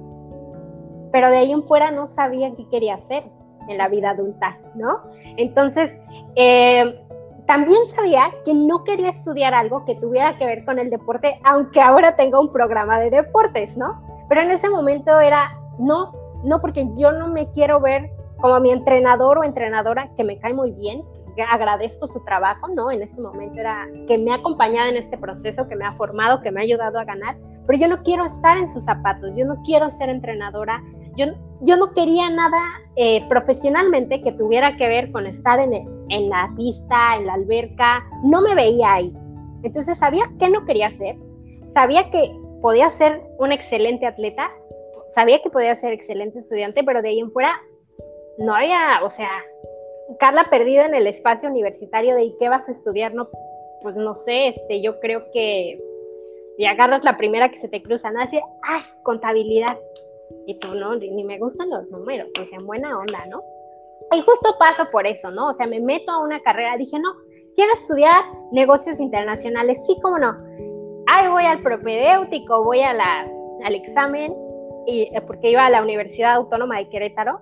[1.11, 3.23] pero de ahí en fuera no sabía qué quería hacer
[3.67, 5.01] en la vida adulta, ¿no?
[5.37, 6.01] Entonces,
[6.35, 6.99] eh,
[7.45, 11.81] también sabía que no quería estudiar algo que tuviera que ver con el deporte, aunque
[11.81, 14.01] ahora tenga un programa de deportes, ¿no?
[14.29, 16.13] Pero en ese momento era, no,
[16.43, 20.53] no, porque yo no me quiero ver como mi entrenador o entrenadora, que me cae
[20.53, 21.03] muy bien,
[21.49, 22.91] agradezco su trabajo, ¿no?
[22.91, 26.41] En ese momento era que me ha acompañado en este proceso, que me ha formado,
[26.41, 29.45] que me ha ayudado a ganar, pero yo no quiero estar en sus zapatos, yo
[29.45, 30.83] no quiero ser entrenadora,
[31.15, 31.27] yo,
[31.61, 32.59] yo no quería nada
[32.95, 35.73] eh, profesionalmente que tuviera que ver con estar en,
[36.09, 39.13] en la pista, en la alberca, no me veía ahí.
[39.63, 41.17] Entonces sabía que no quería hacer,
[41.63, 44.49] sabía que podía ser un excelente atleta,
[45.13, 47.51] sabía que podía ser excelente estudiante, pero de ahí en fuera
[48.37, 49.29] no había, o sea,
[50.19, 53.13] Carla perdida en el espacio universitario de ¿y qué vas a estudiar?
[53.13, 53.29] No,
[53.81, 55.79] pues no sé, este, yo creo que
[56.57, 58.21] y agarras la primera que se te cruza, ¿no?
[58.21, 58.81] Así, ¡ay!
[59.03, 59.79] Contabilidad.
[60.45, 63.41] Y tú, no, ni me gustan los números, o sea, en buena onda, ¿no?
[64.15, 65.49] Y justo paso por eso, ¿no?
[65.49, 67.13] O sea, me meto a una carrera, dije, no,
[67.55, 70.37] quiero estudiar negocios internacionales, sí, cómo no.
[71.07, 73.27] Ay, voy al propedéutico, voy a la,
[73.65, 74.31] al examen,
[74.87, 77.39] y, eh, porque iba a la Universidad Autónoma de Querétaro,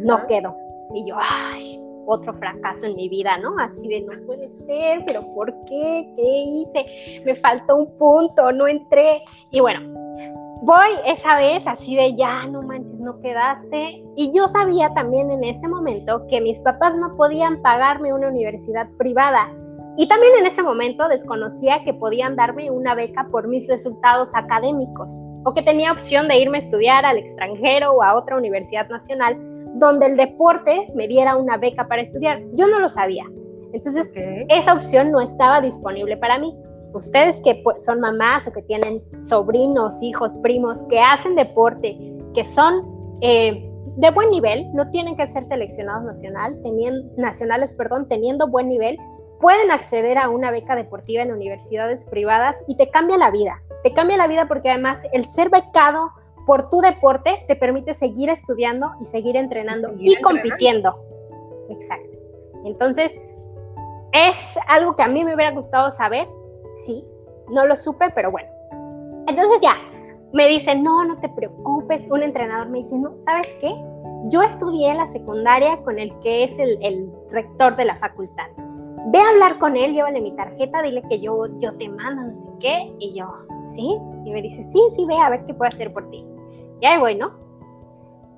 [0.00, 0.56] no quedo.
[0.94, 3.54] Y yo, ay, otro fracaso en mi vida, ¿no?
[3.58, 6.10] Así de no puede ser, pero ¿por qué?
[6.16, 7.22] ¿Qué hice?
[7.24, 9.22] Me faltó un punto, no entré.
[9.50, 9.80] Y bueno,
[10.62, 14.04] voy esa vez así de ya, no manches, no quedaste.
[14.16, 18.88] Y yo sabía también en ese momento que mis papás no podían pagarme una universidad
[18.98, 19.48] privada.
[20.00, 25.26] Y también en ese momento desconocía que podían darme una beca por mis resultados académicos
[25.44, 29.36] o que tenía opción de irme a estudiar al extranjero o a otra universidad nacional
[29.74, 32.40] donde el deporte me diera una beca para estudiar.
[32.54, 33.26] Yo no lo sabía.
[33.74, 34.10] Entonces,
[34.48, 36.56] esa opción no estaba disponible para mí.
[36.94, 41.94] Ustedes que son mamás o que tienen sobrinos, hijos, primos, que hacen deporte,
[42.32, 48.08] que son eh, de buen nivel, no tienen que ser seleccionados nacional, teniendo, nacionales, perdón,
[48.08, 48.96] teniendo buen nivel,
[49.40, 53.62] pueden acceder a una beca deportiva en universidades privadas y te cambia la vida.
[53.82, 56.10] Te cambia la vida porque además el ser becado
[56.46, 61.02] por tu deporte te permite seguir estudiando y seguir entrenando y, compitiendo.
[61.70, 62.18] Exacto.
[62.64, 63.16] Entonces,
[64.12, 66.28] es algo que a mí me hubiera gustado saber,
[66.74, 67.04] sí,
[67.48, 68.48] no lo supe, pero bueno.
[69.26, 69.76] Entonces ya,
[70.32, 73.72] me dice, no, no te preocupes, un entrenador me dice, no, ¿sabes qué?
[74.24, 78.46] Yo estudié la secundaria con el que es el, el rector de la facultad.
[79.06, 82.34] Ve a hablar con él, llévale mi tarjeta, dile que yo, yo te mando, no
[82.34, 82.92] sé qué.
[82.98, 83.26] Y yo,
[83.74, 83.98] ¿sí?
[84.24, 86.24] Y me dice, sí, sí, ve a ver qué puedo hacer por ti.
[86.80, 87.32] Y ahí voy, ¿no?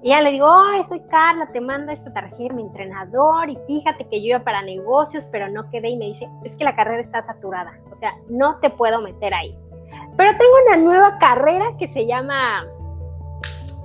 [0.03, 4.09] Y ya le digo, ay, soy Carla, te mando esta tarjeta, mi entrenador, y fíjate
[4.09, 5.91] que yo iba para negocios, pero no quedé.
[5.91, 9.33] Y me dice, es que la carrera está saturada, o sea, no te puedo meter
[9.33, 9.57] ahí.
[10.17, 12.67] Pero tengo una nueva carrera que se llama,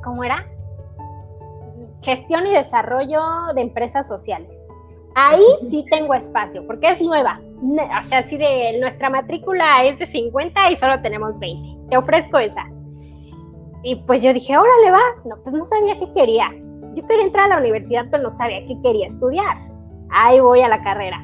[0.04, 0.46] ¿cómo era?
[2.02, 3.22] Gestión y desarrollo
[3.54, 4.67] de empresas sociales.
[5.20, 7.42] Ahí sí tengo espacio, porque es nueva.
[8.00, 11.90] O sea, así de nuestra matrícula es de 50 y solo tenemos 20.
[11.90, 12.64] Te ofrezco esa.
[13.82, 15.02] Y pues yo dije, órale va.
[15.26, 16.52] No, pues no sabía qué quería.
[16.94, 19.58] Yo quería entrar a la universidad, pero no sabía qué quería estudiar.
[20.12, 21.20] Ahí voy a la carrera.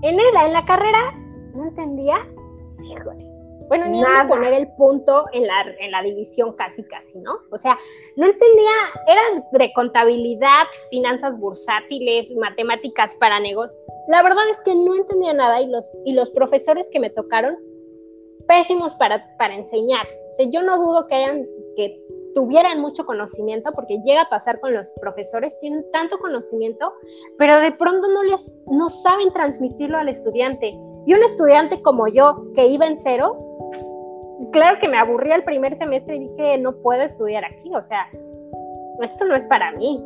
[0.00, 1.12] En, en la carrera
[1.54, 2.16] no entendía,
[2.82, 3.31] híjole,
[3.72, 7.38] bueno, ni a poner el punto en la, en la división casi, casi, ¿no?
[7.50, 7.78] O sea,
[8.16, 8.70] no entendía,
[9.06, 13.82] era de contabilidad, finanzas bursátiles, matemáticas para negocios.
[14.08, 17.56] La verdad es que no entendía nada y los, y los profesores que me tocaron,
[18.46, 20.06] pésimos para, para enseñar.
[20.32, 21.40] O sea, yo no dudo que hayan,
[21.74, 21.98] que
[22.34, 26.92] tuvieran mucho conocimiento, porque llega a pasar con los profesores, tienen tanto conocimiento,
[27.38, 30.78] pero de pronto no les, no saben transmitirlo al estudiante.
[31.06, 33.38] Y un estudiante como yo, que iba en ceros,
[34.52, 38.06] claro que me aburría el primer semestre y dije, no puedo estudiar aquí, o sea,
[39.00, 40.04] esto no es para mí.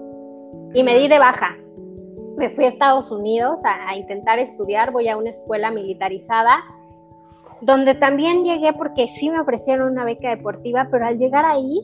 [0.72, 1.56] Y me di de baja.
[2.36, 6.64] Me fui a Estados Unidos a, a intentar estudiar, voy a una escuela militarizada,
[7.62, 11.80] donde también llegué porque sí me ofrecieron una beca deportiva, pero al llegar ahí,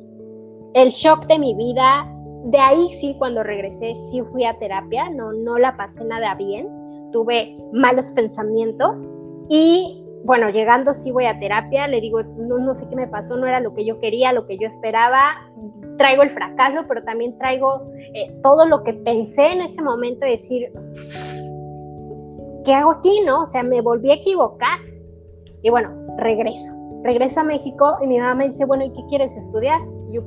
[0.75, 2.07] el shock de mi vida,
[2.45, 6.82] de ahí sí, cuando regresé, sí fui a terapia, no, no la pasé nada bien
[7.13, 9.15] tuve malos pensamientos
[9.49, 13.37] y bueno, llegando sí voy a terapia, le digo, no, no sé qué me pasó,
[13.37, 15.33] no era lo que yo quería, lo que yo esperaba,
[15.99, 20.71] traigo el fracaso, pero también traigo eh, todo lo que pensé en ese momento, decir,
[22.65, 23.43] ¿qué hago aquí, no?
[23.43, 24.79] O sea, me volví a equivocar.
[25.63, 29.37] Y bueno, regreso, regreso a México y mi mamá me dice, bueno, ¿y qué quieres
[29.37, 29.81] estudiar?
[30.09, 30.23] Y yo,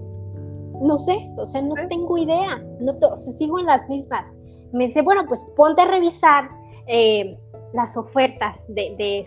[0.82, 4.34] no sé, o sea, no tengo idea, no o sea, sigo en las mismas.
[4.74, 6.50] Me dice, bueno, pues ponte a revisar
[6.88, 7.38] eh,
[7.74, 9.26] las ofertas de,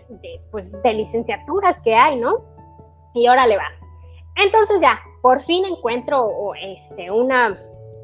[0.51, 2.43] pues, de, licenciaturas que hay, ¿no?
[3.13, 3.67] Y ahora le va.
[4.37, 7.59] Entonces ya, por fin encuentro este, una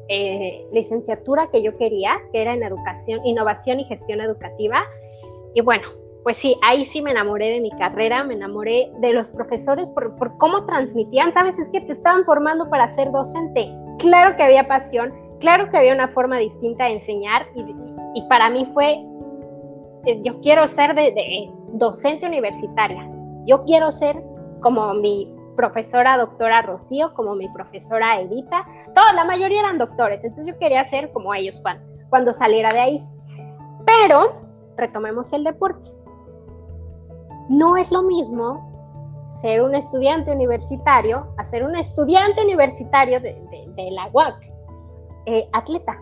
[0.08, 4.84] eh, licenciatura que yo quería, que era en educación, innovación y gestión educativa.
[5.54, 5.88] Y bueno,
[6.22, 10.16] pues sí, ahí sí me enamoré de mi carrera, me enamoré de los profesores por,
[10.16, 13.72] por cómo transmitían, sabes, es que te estaban formando para ser docente.
[13.98, 17.60] Claro que había pasión, claro que había una forma distinta de enseñar y,
[18.14, 19.04] y para mí fue
[20.22, 20.94] yo quiero ser
[21.72, 23.08] docente universitaria,
[23.46, 24.22] yo quiero ser
[24.60, 30.52] como mi profesora doctora Rocío, como mi profesora Edita, toda la mayoría eran doctores, entonces
[30.52, 31.60] yo quería ser como ellos
[32.10, 33.08] cuando, saliera de ahí.
[33.84, 34.40] Pero
[34.76, 35.88] retomemos el deporte.
[37.48, 44.36] No es lo mismo ser un estudiante universitario a un estudiante universitario de, la UAC,
[45.26, 46.00] eh, atleta.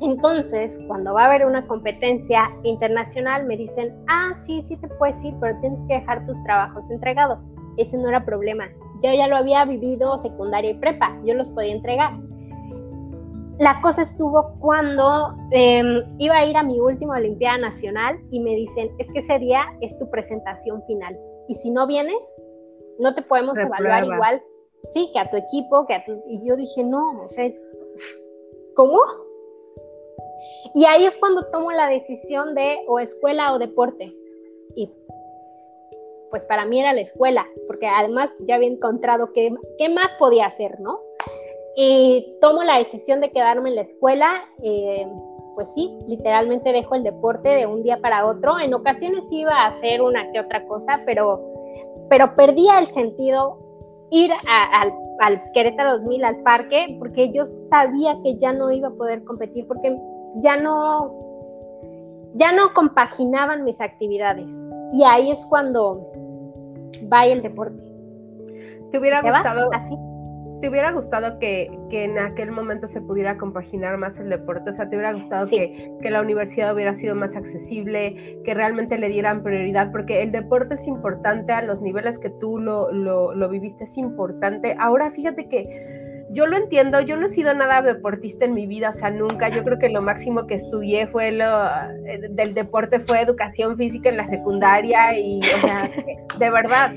[0.00, 5.24] Entonces, cuando va a haber una competencia internacional, me dicen, ah, sí, sí te puedes
[5.24, 7.44] ir, pero tienes que dejar tus trabajos entregados.
[7.76, 8.68] Ese no era problema.
[9.02, 12.12] Yo ya lo había vivido secundaria y prepa, yo los podía entregar.
[13.58, 18.54] La cosa estuvo cuando em, iba a ir a mi última Olimpiada Nacional y me
[18.54, 21.18] dicen, es que ese día es tu presentación final.
[21.48, 22.50] Y si no vienes,
[23.00, 24.42] no te podemos evaluar igual,
[24.84, 26.18] sí, que a tu equipo, que a tus...
[26.28, 27.64] Y yo dije, no, o sea, es...
[28.76, 29.00] ¿Cómo?
[30.74, 34.14] Y ahí es cuando tomo la decisión de o escuela o deporte.
[34.76, 34.90] Y
[36.30, 40.46] pues para mí era la escuela, porque además ya había encontrado qué, qué más podía
[40.46, 41.00] hacer, ¿no?
[41.76, 45.06] Y tomo la decisión de quedarme en la escuela, eh,
[45.54, 48.58] pues sí, literalmente dejo el deporte de un día para otro.
[48.58, 51.40] En ocasiones iba a hacer una que otra cosa, pero,
[52.08, 53.58] pero perdía el sentido
[54.10, 58.92] ir al, al Querétaro 2000, al parque, porque yo sabía que ya no iba a
[58.92, 59.96] poder competir, porque
[60.36, 61.14] ya no,
[62.34, 64.52] ya no compaginaban mis actividades.
[64.92, 66.10] Y ahí es cuando
[67.12, 67.82] va el deporte.
[68.90, 69.70] ¿Te hubiera gustado?
[70.60, 74.70] ¿Te hubiera gustado que, en aquel momento se pudiera compaginar más el deporte?
[74.70, 79.08] O sea, ¿te hubiera gustado que, la universidad hubiera sido más accesible, que realmente le
[79.08, 79.92] dieran prioridad?
[79.92, 84.74] Porque el deporte es importante a los niveles que tú lo, lo, viviste, es importante.
[84.80, 88.90] Ahora, fíjate que yo lo entiendo, yo no he sido nada deportista en mi vida,
[88.90, 89.48] o sea, nunca.
[89.48, 91.66] Yo creo que lo máximo que estudié fue lo
[92.06, 95.90] eh, del deporte fue educación física en la secundaria y, o sea,
[96.38, 96.92] de verdad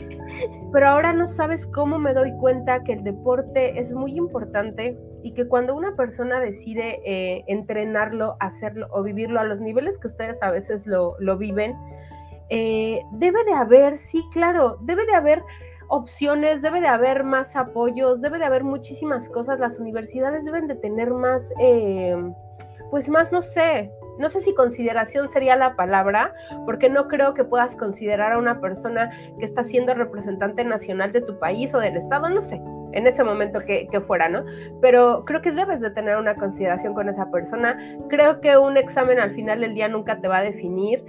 [0.72, 5.34] pero ahora no sabes cómo me doy cuenta que el deporte es muy importante y
[5.34, 10.42] que cuando una persona decide eh, entrenarlo, hacerlo o vivirlo a los niveles que ustedes
[10.42, 11.76] a veces lo, viven,
[12.50, 15.44] eh, debe de haber, sí, claro, debe de haber
[15.92, 19.60] opciones, debe de haber más apoyos, debe de haber muchísimas cosas.
[19.60, 22.16] Las universidades deben de tener más, eh,
[22.89, 26.34] pues más, no sé, no sé si consideración sería la palabra,
[26.66, 31.22] porque no creo que puedas considerar a una persona que está siendo representante nacional de
[31.22, 32.62] tu país o del Estado, no sé,
[32.94, 34.46] en ese momento que, fuera, ¿no?
[34.80, 37.78] Pero creo que debes de tener una consideración con esa persona.
[38.10, 41.04] Creo que un examen al final del día nunca te va a definir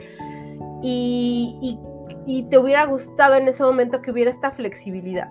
[0.83, 1.92] y, y
[2.51, 5.31] te hubiera gustado en ese momento que hubiera esta flexibilidad.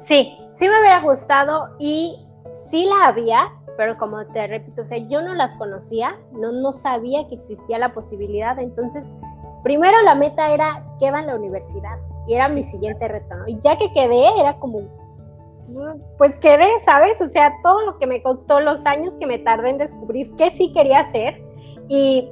[0.00, 2.26] Sí, sí me hubiera gustado y
[2.68, 6.72] sí la había, pero como te repito, o sea, yo no las conocía, no, no
[6.72, 9.12] sabía que existía la posibilidad, entonces,
[9.62, 13.44] primero la meta era, queda en la universidad, y era mi siguiente reto, ¿no?
[13.48, 14.82] Y ya que quedé, era como,
[16.18, 17.20] pues quedé, ¿sabes?
[17.20, 20.50] O sea, todo lo que me costó los años que me tardé en descubrir qué
[20.50, 21.42] sí quería hacer,
[21.88, 22.30] y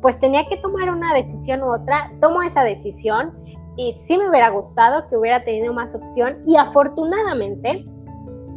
[0.00, 3.32] pues tenía que tomar una decisión u otra, tomo esa decisión,
[3.76, 7.84] y sí me hubiera gustado que hubiera tenido más opción, y afortunadamente,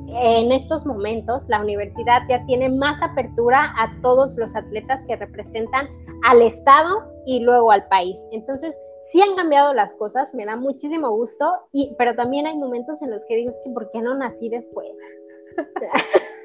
[0.07, 5.87] en estos momentos la universidad ya tiene más apertura a todos los atletas que representan
[6.23, 8.27] al Estado y luego al país.
[8.31, 8.77] Entonces,
[9.11, 13.11] sí han cambiado las cosas, me da muchísimo gusto, y, pero también hay momentos en
[13.11, 14.91] los que digo, que ¿por qué no nací después?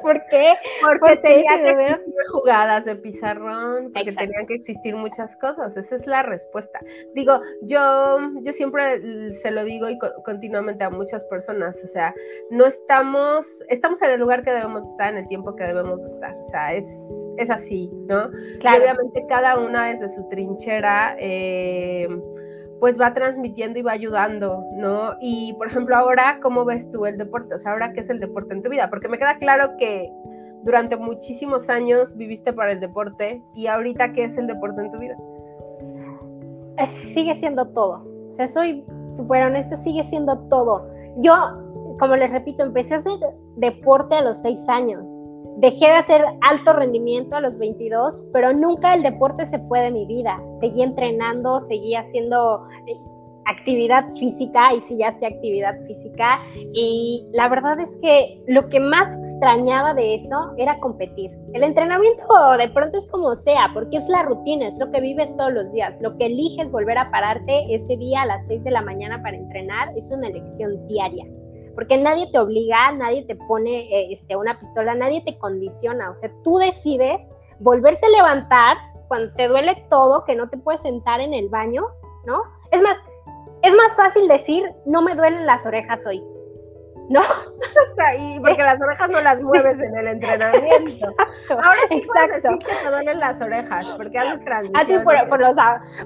[0.00, 0.54] ¿Por qué?
[0.82, 5.76] Porque tenían que existir jugadas de pizarrón, porque tenían que existir muchas cosas.
[5.76, 6.80] Esa es la respuesta.
[7.14, 12.14] Digo, yo, yo siempre se lo digo y continuamente a muchas personas, o sea,
[12.50, 16.34] no estamos, estamos en el lugar que debemos estar, en el tiempo que debemos estar.
[16.36, 16.86] O sea, es,
[17.38, 18.30] es así, ¿no?
[18.60, 21.16] Y obviamente cada una desde su trinchera.
[21.18, 22.08] Eh,
[22.80, 25.14] pues va transmitiendo y va ayudando, ¿no?
[25.20, 27.54] Y por ejemplo, ahora, ¿cómo ves tú el deporte?
[27.54, 28.88] O sea, ahora, ¿qué es el deporte en tu vida?
[28.88, 30.10] Porque me queda claro que
[30.62, 34.98] durante muchísimos años viviste para el deporte y ahorita, ¿qué es el deporte en tu
[34.98, 35.16] vida?
[36.86, 38.02] sigue siendo todo.
[38.26, 40.88] O sea, soy súper honesta, sigue siendo todo.
[41.18, 41.34] Yo,
[41.98, 43.18] como les repito, empecé a hacer
[43.56, 45.20] deporte a los seis años
[45.60, 49.90] Dejé de hacer alto rendimiento a los 22, pero nunca el deporte se fue de
[49.90, 50.42] mi vida.
[50.52, 52.96] Seguí entrenando, seguí haciendo eh,
[53.44, 56.38] actividad física y sí ya hacía actividad física
[56.72, 61.30] y la verdad es que lo que más extrañaba de eso era competir.
[61.52, 62.24] El entrenamiento
[62.58, 65.70] de pronto es como sea, porque es la rutina, es lo que vives todos los
[65.72, 65.94] días.
[66.00, 69.36] Lo que eliges volver a pararte ese día a las 6 de la mañana para
[69.36, 71.26] entrenar es una elección diaria
[71.74, 76.14] porque nadie te obliga, nadie te pone eh, este, una pistola, nadie te condiciona, o
[76.14, 78.76] sea, tú decides volverte a levantar
[79.08, 81.84] cuando te duele todo, que no te puedes sentar en el baño,
[82.26, 82.42] ¿no?
[82.70, 82.96] Es más,
[83.62, 86.22] es más fácil decir, no me duelen las orejas hoy,
[87.08, 87.20] ¿no?
[87.90, 91.06] O sea, y porque las orejas no las mueves en el entrenamiento.
[91.50, 92.34] Ahora sí Exacto.
[92.34, 94.96] decir que te duelen las orejas, porque haces transmisiones.
[94.96, 95.56] Así por, por, los,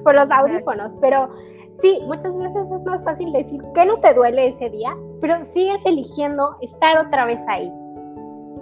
[0.02, 1.30] por los audífonos, pero
[1.74, 5.84] sí, muchas veces es más fácil decir que no te duele ese día, pero sigues
[5.84, 7.70] eligiendo estar otra vez ahí.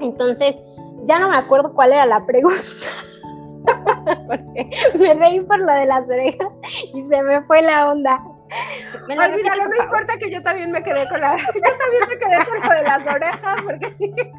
[0.01, 0.59] Entonces,
[1.05, 2.61] ya no me acuerdo cuál era la pregunta.
[4.27, 6.53] Porque me reí por lo de las orejas
[6.93, 8.21] y se me fue la onda.
[9.09, 11.37] Olvídalo, no importa que yo también me quedé con la.
[11.37, 14.33] Yo también me quedé con lo de las orejas, porque dije.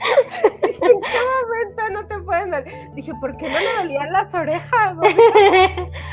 [0.62, 2.64] ¿En qué momento no te pueden dar?
[2.94, 4.96] Dije, ¿por qué no le dolían las orejas?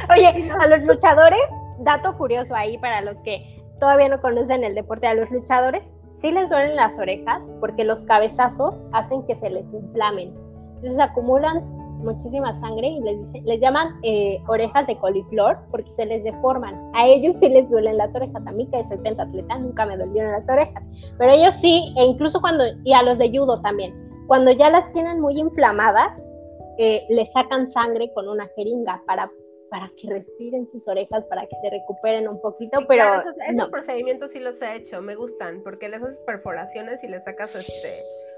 [0.09, 1.39] Oye, a los luchadores,
[1.79, 6.31] dato curioso ahí para los que todavía no conocen el deporte, a los luchadores sí
[6.31, 10.33] les duelen las orejas porque los cabezazos hacen que se les inflamen.
[10.77, 11.63] Entonces acumulan
[11.99, 16.91] muchísima sangre y les, les llaman eh, orejas de coliflor porque se les deforman.
[16.93, 18.45] A ellos sí les duelen las orejas.
[18.45, 20.83] A mí que soy pentatleta nunca me dolieron las orejas.
[21.17, 23.93] Pero ellos sí, e incluso cuando, y a los de judo también.
[24.27, 26.33] cuando ya las tienen muy inflamadas,
[26.77, 29.31] eh, le sacan sangre con una jeringa para,
[29.69, 34.39] para que respiren sus orejas, para que se recuperen un poquito, pero esos, procedimientos sí
[34.39, 37.89] los he hecho, me gustan, porque le haces perforaciones y le sacas este...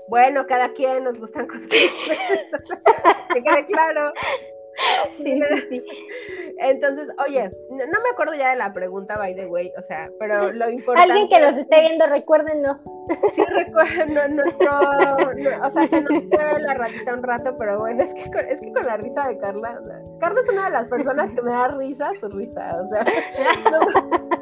[0.07, 1.67] Bueno, cada quien nos gustan cosas.
[1.69, 4.13] que quede claro.
[5.17, 5.84] Sí, sí,
[6.57, 10.51] Entonces, oye, no, me acuerdo ya de la pregunta, by the way, o sea, pero
[10.51, 11.11] lo importante...
[11.11, 12.78] Alguien que nos esté viendo, recuérdenos.
[13.34, 14.72] Sí, recuerden nuestro...
[15.63, 18.61] o sea, se nos fue la ratita un rato, pero bueno, es que, con, es
[18.61, 19.80] que con la risa de Carla,
[20.20, 23.05] Carla es una de las personas que me da risa su risa, o sea...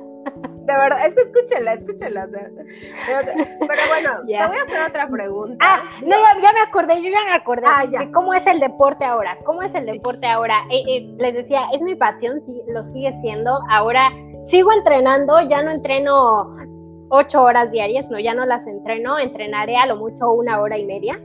[0.68, 2.28] de verdad, es que escúchenla, escúchenla.
[2.30, 5.58] pero, bueno, te voy a hacer otra pregunta.
[5.62, 9.06] Ah, no, ya, me acordé, yo ya me acordé ah, de cómo es el deporte
[9.06, 9.38] ahora.
[9.46, 10.64] ¿Cómo es el deporte ahora?
[10.70, 13.58] Eh, eh, les decía, es mi pasión, sí, lo sigue siendo.
[13.70, 14.12] Ahora
[14.44, 16.50] sigo entrenando, ya no entreno
[17.10, 20.86] ocho horas diarias, no, ya no las entreno, entrenaré a lo mucho una hora y
[20.86, 21.18] media.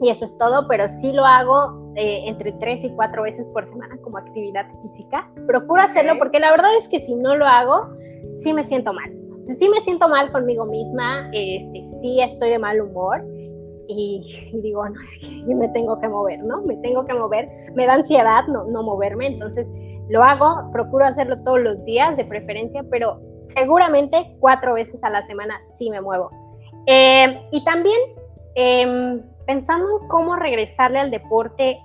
[0.00, 3.64] Y eso es todo, pero sí lo hago eh, entre tres y cuatro veces por
[3.66, 5.30] semana como actividad física.
[5.46, 7.88] Procuro hacerlo porque la verdad es que si no lo hago,
[8.32, 9.12] sí me siento mal.
[9.42, 13.22] Sí me siento mal conmigo misma, este, sí estoy de mal humor
[13.86, 14.22] y,
[14.62, 16.62] digo, no, es que yo me tengo que mover, ¿no?
[16.62, 19.70] Me tengo que mover, me da ansiedad no, no moverme, entonces
[20.08, 25.24] lo hago, procuro hacerlo todos los días de preferencia, pero seguramente cuatro veces a la
[25.26, 26.30] semana sí me muevo.
[26.86, 27.98] Eh, y también
[28.54, 31.82] em, pensando en cómo regresarle al deporte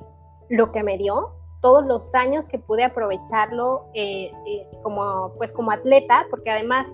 [0.49, 1.31] lo que me dio,
[1.61, 6.87] todos los años que pude aprovecharlo eh, eh, como, pues como atleta, porque además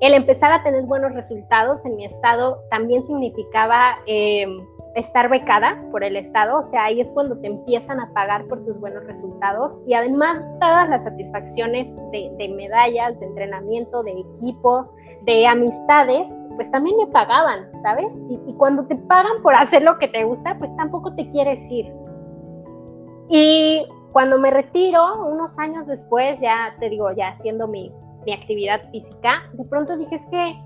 [0.00, 6.04] el empezar a tener buenos resultados en mi estado también significaba em, estar becada por
[6.04, 9.82] el estado, o sea, ahí es cuando te empiezan a pagar por tus buenos resultados
[9.86, 14.92] y además todas las satisfacciones de, medallas, de entrenamiento, de equipo,
[15.24, 18.22] de amistades, pues también me pagaban, ¿sabes?
[18.28, 21.92] Y, cuando te pagan por hacer lo que te gusta, pues tampoco te quieres ir.
[23.28, 27.92] Y cuando me retiro, unos años después, ya te digo, ya haciendo mi,
[28.26, 30.56] mi actividad física, de pronto dije, es que,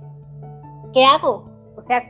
[0.93, 1.49] ¿qué hago?
[1.77, 2.03] O sea,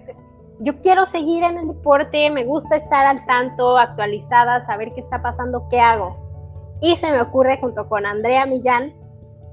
[0.60, 5.22] yo quiero seguir en el deporte, me gusta estar al tanto, actualizada, saber qué está
[5.22, 6.16] pasando, ¿qué hago?
[6.80, 8.92] Y se me ocurre junto con Andrea Millán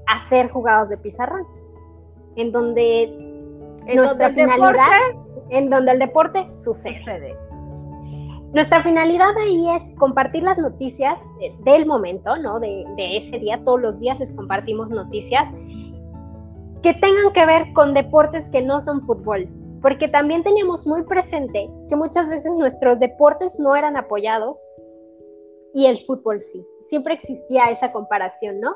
[0.06, 1.46] hacer jugados de pizarrón,
[2.36, 3.04] en donde
[3.86, 4.86] ¿En nuestra finalidad,
[5.50, 7.36] en donde el deporte sucede.
[8.52, 11.20] Nuestra finalidad ahí es compartir las noticias
[11.64, 12.58] del momento, ¿no?
[12.58, 15.44] De, ese día, todos los días les compartimos noticias
[16.82, 19.48] que tengan que ver con deportes que no son fútbol,
[19.82, 24.58] porque también teníamos muy presente que muchas veces nuestros deportes no eran apoyados
[25.74, 26.64] y el fútbol sí.
[26.86, 28.74] Siempre existía esa comparación, ¿no?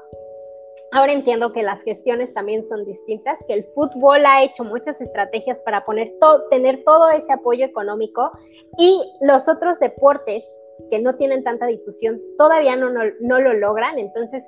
[0.92, 5.62] Ahora entiendo que las gestiones también son distintas, que el fútbol ha hecho muchas estrategias
[5.62, 6.12] para poner
[6.50, 8.32] tener todo ese apoyo económico
[8.76, 14.00] y los otros deportes que no tienen tanta difusión todavía no, no, lo logran.
[14.00, 14.44] Entonces,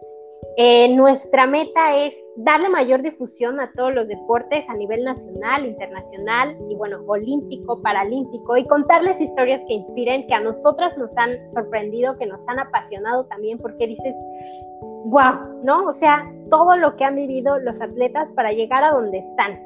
[0.57, 6.57] eh, nuestra meta es darle mayor difusión a todos los deportes a nivel nacional, internacional
[6.69, 12.19] y bueno, olímpico, paralímpico y contarles historias que inspiren, que a nosotras nos han sorprendido,
[12.19, 14.17] que nos han apasionado también, porque dices,
[15.05, 15.87] wow, ¿no?
[15.87, 19.59] O sea, todo lo que han vivido los atletas para llegar a donde están.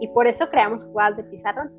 [0.00, 1.70] Y por eso creamos jugadas de pizarrón.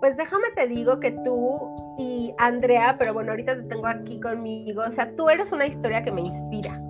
[0.00, 4.82] Pues déjame te digo que tú y Andrea, pero bueno, ahorita te tengo aquí conmigo,
[4.86, 6.80] o sea, tú eres una historia que me inspira.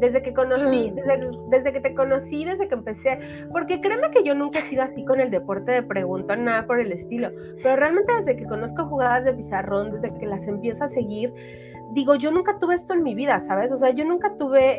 [0.00, 0.94] Desde que conocí, mm.
[0.96, 4.82] desde, desde, que te conocí, desde que empecé, porque créeme que yo nunca he sido
[4.82, 7.30] así con el deporte de pregunta, nada por el estilo,
[7.62, 11.32] pero realmente desde que conozco jugadas de pizarrón, desde que las empiezo a seguir,
[11.92, 13.72] digo, yo nunca tuve esto en mi vida, ¿sabes?
[13.72, 14.78] O sea, yo nunca tuve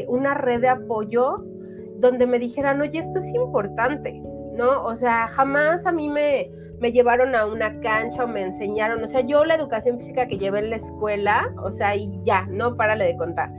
[0.00, 1.44] eh, una red de apoyo
[1.98, 4.20] donde me dijeran, oye, esto es importante,
[4.54, 4.84] ¿no?
[4.84, 6.50] O sea, jamás a mí me,
[6.80, 10.38] me llevaron a una cancha o me enseñaron, o sea, yo la educación física que
[10.38, 13.50] llevé en la escuela, o sea, y ya, no, párale de contar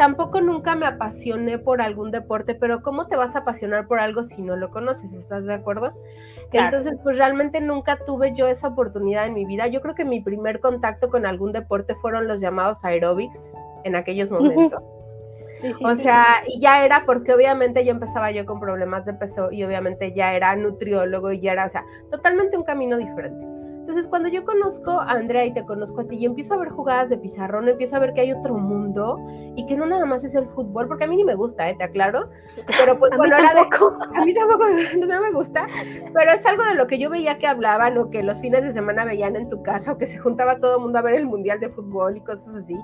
[0.00, 4.24] tampoco nunca me apasioné por algún deporte, pero ¿cómo te vas a apasionar por algo
[4.24, 5.12] si no lo conoces?
[5.12, 5.92] ¿Estás de acuerdo?
[6.54, 9.66] Entonces, pues realmente nunca tuve yo esa oportunidad en mi vida.
[9.66, 13.52] Yo creo que mi primer contacto con algún deporte fueron los llamados aerobics
[13.84, 14.82] en aquellos momentos.
[15.84, 19.64] o sea, y ya era porque obviamente yo empezaba yo con problemas de peso y
[19.64, 23.59] obviamente ya era nutriólogo y ya era, o sea, totalmente un camino diferente.
[23.90, 26.68] Entonces, cuando yo conozco a Andrea y te conozco a ti y empiezo a ver
[26.68, 29.18] jugadas de pizarrón, empiezo a ver que hay otro mundo
[29.56, 31.74] y que no nada más es el fútbol, porque a mí ni me gusta, ¿eh?
[31.76, 32.30] te aclaro.
[32.68, 33.62] Pero pues bueno, era de.
[34.14, 34.64] A mí tampoco
[35.08, 35.66] no me gusta,
[36.14, 38.72] pero es algo de lo que yo veía que hablaban o que los fines de
[38.72, 41.26] semana veían en tu casa o que se juntaba todo el mundo a ver el
[41.26, 42.76] mundial de fútbol y cosas así.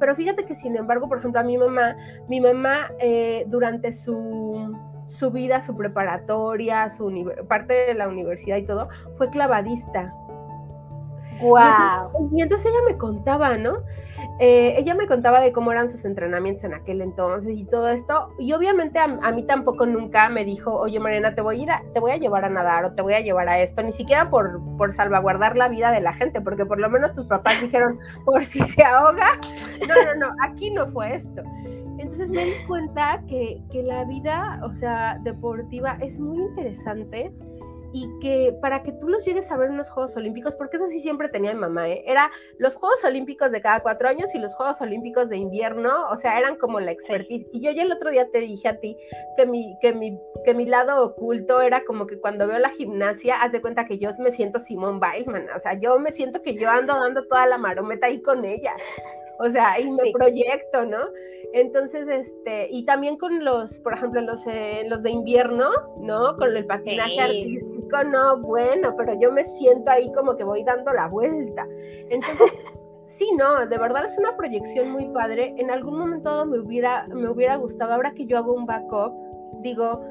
[0.00, 1.96] Pero fíjate que, sin embargo, por ejemplo, a mi mamá,
[2.28, 4.74] mi mamá eh, durante su
[5.08, 10.12] su vida, su preparatoria, su parte de la universidad y todo, fue clavadista.
[11.40, 12.30] Wow.
[12.32, 13.82] Y entonces, ella me contaba, ¿no?
[14.38, 18.28] Eh, ella me contaba de cómo eran sus entrenamientos en aquel entonces y todo esto.
[18.38, 21.82] Y obviamente a, mí tampoco nunca me dijo, oye Mariana, te voy a ir a,
[21.94, 24.28] te voy a llevar a nadar o te voy a llevar a esto, ni siquiera
[24.28, 27.98] por, por salvaguardar la vida de la gente, porque por lo menos tus papás dijeron,
[28.24, 29.26] por si se ahoga.
[29.88, 31.42] No, no, no, aquí no fue esto.
[31.98, 37.32] Entonces me di cuenta que, que la vida, o sea, deportiva es muy interesante
[37.96, 40.86] y que para que tú los llegues a ver en los Juegos Olímpicos, porque eso
[40.86, 42.04] sí siempre tenía mi mamá, ¿eh?
[42.06, 46.16] era los Juegos Olímpicos de cada cuatro años y los Juegos Olímpicos de invierno, o
[46.18, 47.46] sea, eran como la expertise.
[47.52, 48.98] Y yo ya el otro día te dije a ti
[49.38, 53.40] que mi, que mi, que mi lado oculto era como que cuando veo la gimnasia,
[53.40, 56.54] haz de cuenta que yo me siento Simone Biles, o sea, yo me siento que
[56.54, 58.74] yo ando dando toda la marometa ahí con ella.
[59.38, 60.98] O sea, y me proyecto, ¿no?
[61.52, 65.70] Entonces, este, y también con los, por ejemplo, los, eh, los de invierno,
[66.00, 66.36] ¿no?
[66.36, 70.92] Con el patinaje artístico, no, bueno, pero yo me siento ahí como que voy dando
[70.92, 71.66] la vuelta.
[72.10, 72.52] Entonces,
[73.06, 75.54] sí, no, de verdad es una proyección muy padre.
[75.58, 79.14] En algún momento me hubiera, me hubiera gustado, ahora que yo hago un backup,
[79.62, 80.04] digo,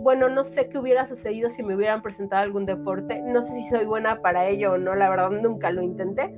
[0.00, 3.20] bueno, no sé qué hubiera sucedido si me hubieran presentado algún deporte.
[3.22, 6.34] No sé si soy buena para ello o no, la verdad nunca lo intenté.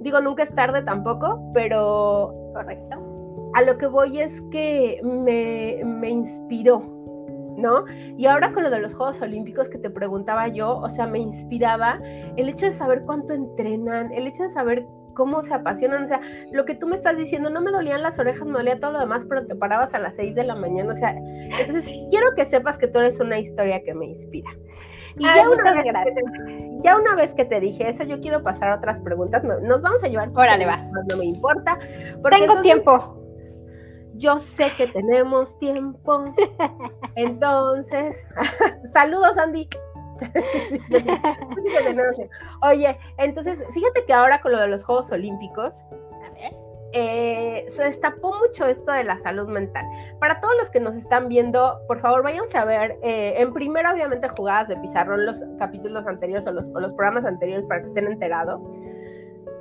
[0.00, 2.34] Digo, nunca es tarde tampoco, pero...
[2.54, 3.10] Correcto
[3.52, 6.80] a lo que voy es que me, me inspiró,
[7.56, 7.84] ¿no?
[8.16, 11.18] Y ahora con lo de los Juegos Olímpicos que te preguntaba yo, o sea, me
[11.18, 11.98] inspiraba
[12.36, 16.20] el hecho de saber cuánto entrenan, el hecho de saber cómo se apasionan, o sea,
[16.52, 19.00] lo que tú me estás diciendo, no me dolían las orejas, me dolía todo lo
[19.00, 22.44] demás, pero te parabas a las 6 de la mañana, o sea, entonces quiero que
[22.44, 24.50] sepas que tú eres una historia que me inspira.
[25.16, 28.42] Y ya, una vez que te, ya una vez que te dije eso, yo quiero
[28.42, 30.30] pasar a otras preguntas, nos vamos a llevar.
[30.34, 30.76] Órale, va.
[31.08, 31.78] No me importa.
[32.22, 33.20] Tengo tiempo
[34.20, 36.24] yo sé que tenemos tiempo.
[37.16, 38.28] Entonces,
[38.92, 39.68] saludos, Andy.
[42.62, 45.82] Oye, entonces, fíjate que ahora con lo de los Juegos Olímpicos,
[46.92, 49.84] eh, se destapó mucho esto de la salud mental.
[50.18, 53.92] Para todos los que nos están viendo, por favor, váyanse a ver, eh, en primera,
[53.92, 58.06] obviamente, jugadas de pizarrón, los capítulos anteriores o los, los programas anteriores para que estén
[58.06, 58.60] enterados.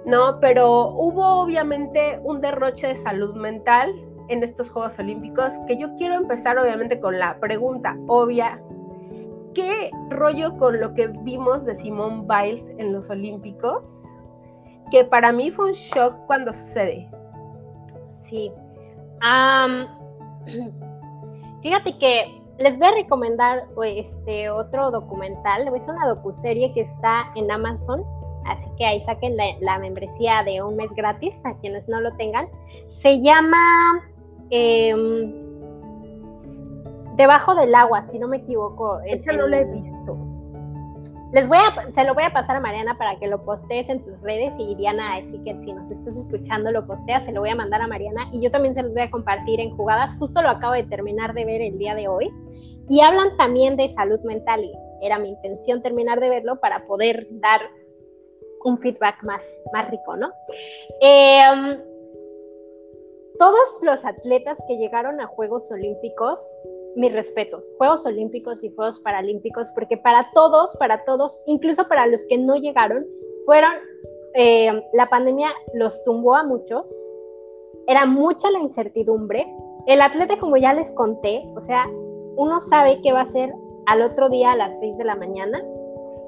[0.05, 3.93] No, pero hubo obviamente un derroche de salud mental
[4.29, 8.61] en estos Juegos Olímpicos, que yo quiero empezar obviamente con la pregunta obvia,
[9.53, 13.85] ¿qué rollo con lo que vimos de Simone Biles en los Olímpicos?
[14.91, 17.09] Que para mí fue un shock cuando sucede.
[18.19, 18.51] Sí.
[21.61, 27.51] fíjate que les voy a recomendar este otro documental, es una docuserie que está en
[27.51, 28.03] Amazon,
[28.45, 32.15] así que ahí saquen la, la membresía de un mes gratis a quienes no lo
[32.15, 32.47] tengan.
[32.89, 33.57] Se llama
[34.49, 35.31] Em,
[37.15, 38.99] debajo del agua, si no me equivoco.
[39.05, 40.17] Esa no lo he visto.
[41.31, 44.03] Les voy a, se lo voy a pasar a Mariana para que lo postees en
[44.03, 47.51] tus redes y Diana, así que si nos estás escuchando lo posteas, se lo voy
[47.51, 50.15] a mandar a Mariana y yo también se los voy a compartir en jugadas.
[50.17, 52.31] Justo lo acabo de terminar de ver el día de hoy
[52.89, 57.27] y hablan también de salud mental y era mi intención terminar de verlo para poder
[57.29, 57.61] dar
[58.63, 60.31] un feedback más, más rico, ¿no?
[61.01, 61.77] Eh,
[63.37, 66.59] todos los atletas que llegaron a Juegos Olímpicos,
[66.99, 72.25] mis respetos, Juegos Olímpicos y Juegos Paralímpicos, porque para todos, para todos, incluso para los
[72.27, 73.05] que no llegaron,
[73.45, 73.71] fueron,
[74.35, 76.93] eh, la pandemia los tumbó a muchos,
[77.87, 79.47] era mucha la incertidumbre.
[79.87, 81.89] El atleta, como ya les conté, o sea,
[82.35, 83.51] uno sabe qué va a hacer
[83.87, 85.63] al otro día a las 6 de la mañana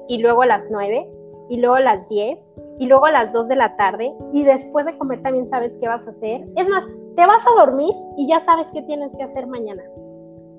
[0.08, 1.08] y luego a las 9
[1.48, 4.86] y luego a las 10 y luego a las 2 de la tarde y después
[4.86, 6.44] de comer también sabes qué vas a hacer.
[6.56, 6.84] Es más,
[7.14, 9.82] te vas a dormir y ya sabes qué tienes que hacer mañana.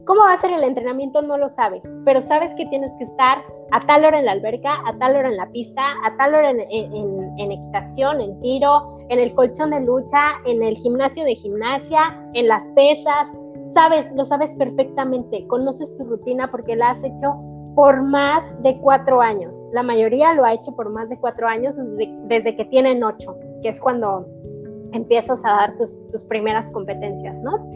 [0.06, 1.22] ¿Cómo va a ser el entrenamiento?
[1.22, 3.38] No lo sabes, pero sabes que tienes que estar
[3.72, 6.52] a tal hora en la alberca, a tal hora en la pista, a tal hora
[6.52, 12.22] en, en, equitación, en tiro, en el colchón de lucha, en el gimnasio de gimnasia,
[12.34, 13.32] en las pesas.
[13.62, 17.34] Sabes, lo sabes perfectamente, conoces tu rutina porque la has hecho
[17.76, 19.56] por más de cuatro años.
[19.72, 21.78] La mayoría lo ha hecho por más de cuatro años
[22.28, 24.28] desde que tienen ocho, que es cuando
[24.92, 25.96] empiezas a dar tus,
[26.28, 27.68] primeras competencias, ¿no?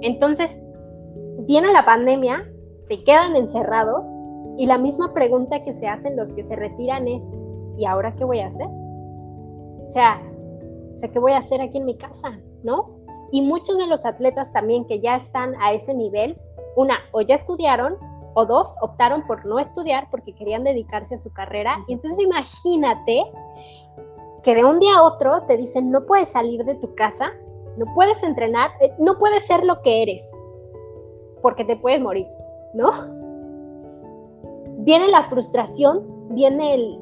[0.00, 0.62] Entonces,
[1.46, 2.48] viene la pandemia,
[2.82, 4.06] se quedan encerrados
[4.58, 7.36] y la misma pregunta que se hacen los que se retiran es,
[7.76, 8.66] ¿y ahora qué voy a hacer?
[8.66, 10.20] O sea,
[11.12, 12.38] ¿qué voy a hacer aquí en mi casa?
[12.62, 12.90] ¿No?
[13.32, 16.38] Y muchos de los atletas también que ya están a ese nivel,
[16.76, 17.96] una, o ya estudiaron,
[18.34, 21.78] o dos, optaron por no estudiar porque querían dedicarse a su carrera.
[21.88, 23.22] Y entonces imagínate
[24.42, 27.32] que de un día a otro te dicen no puedes salir de tu casa,
[27.76, 30.41] no puedes entrenar, eh, no puedes ser lo que eres,
[31.42, 32.26] porque te puedes morir,
[32.74, 32.90] ¿no?
[34.78, 37.00] Viene la frustración, viene el,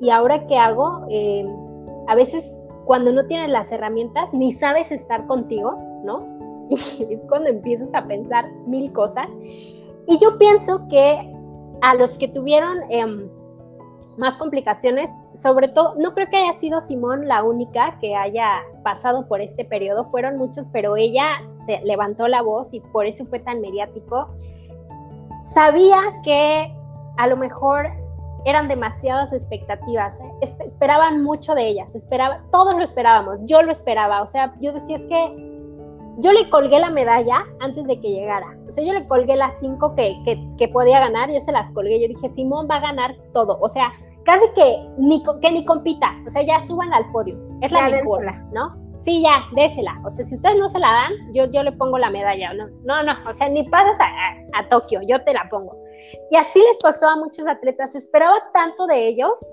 [0.00, 1.06] ¿y ahora qué hago?
[1.08, 1.46] Eh,
[2.08, 2.52] a veces
[2.84, 6.26] cuando no tienes las herramientas ni sabes estar contigo, ¿no?
[6.68, 9.28] Y es cuando empiezas a pensar mil cosas.
[10.06, 11.32] Y yo pienso que
[11.80, 13.28] a los que tuvieron em,
[14.16, 19.26] más complicaciones, sobre todo, no creo que haya sido Simón la única que haya pasado
[19.26, 21.26] por este periodo, fueron muchos, pero ella
[21.64, 24.28] se levantó la voz y por eso fue tan mediático.
[25.46, 26.74] Sabía que
[27.16, 27.90] a lo mejor
[28.44, 30.32] eran demasiadas expectativas, ¿eh?
[30.40, 34.96] esperaban mucho de ellas, esperaba, todos lo esperábamos, yo lo esperaba, o sea, yo decía
[34.96, 35.52] es que
[36.18, 39.60] yo le colgué la medalla antes de que llegara, o sea, yo le colgué las
[39.60, 40.16] cinco que,
[40.58, 43.68] que, podía ganar, yo se las colgué, yo dije, Simón va a ganar todo, o
[43.68, 43.92] sea,
[44.24, 48.24] casi que ni, que ni compita, o sea, ya suban al podio, es la mejor,
[48.52, 48.81] ¿no?
[49.02, 50.00] Sí, ya, désela.
[50.04, 52.54] O sea, si ustedes no se la dan, yo, yo le pongo la medalla.
[52.54, 53.12] No, no, no.
[53.28, 55.76] O sea, ni pasas a, a Tokio, yo te la pongo.
[56.30, 57.92] Y así les pasó a muchos atletas.
[57.92, 59.44] Se esperaba tanto de ellos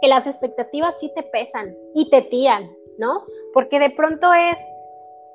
[0.00, 3.24] que las expectativas sí te pesan y te tiran, ¿no?
[3.52, 4.58] Porque de pronto es,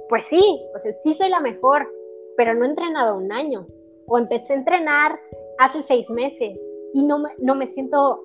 [0.07, 1.91] pues sí, o sea, sí soy la mejor,
[2.37, 3.67] pero no he entrenado un año.
[4.07, 5.19] O empecé a entrenar
[5.59, 6.59] hace seis meses
[6.93, 8.21] y no me, no me siento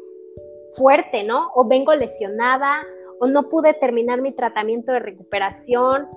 [0.73, 1.51] fuerte, ¿no?
[1.55, 2.83] O vengo lesionada,
[3.21, 6.09] o no pude terminar mi tratamiento de recuperación,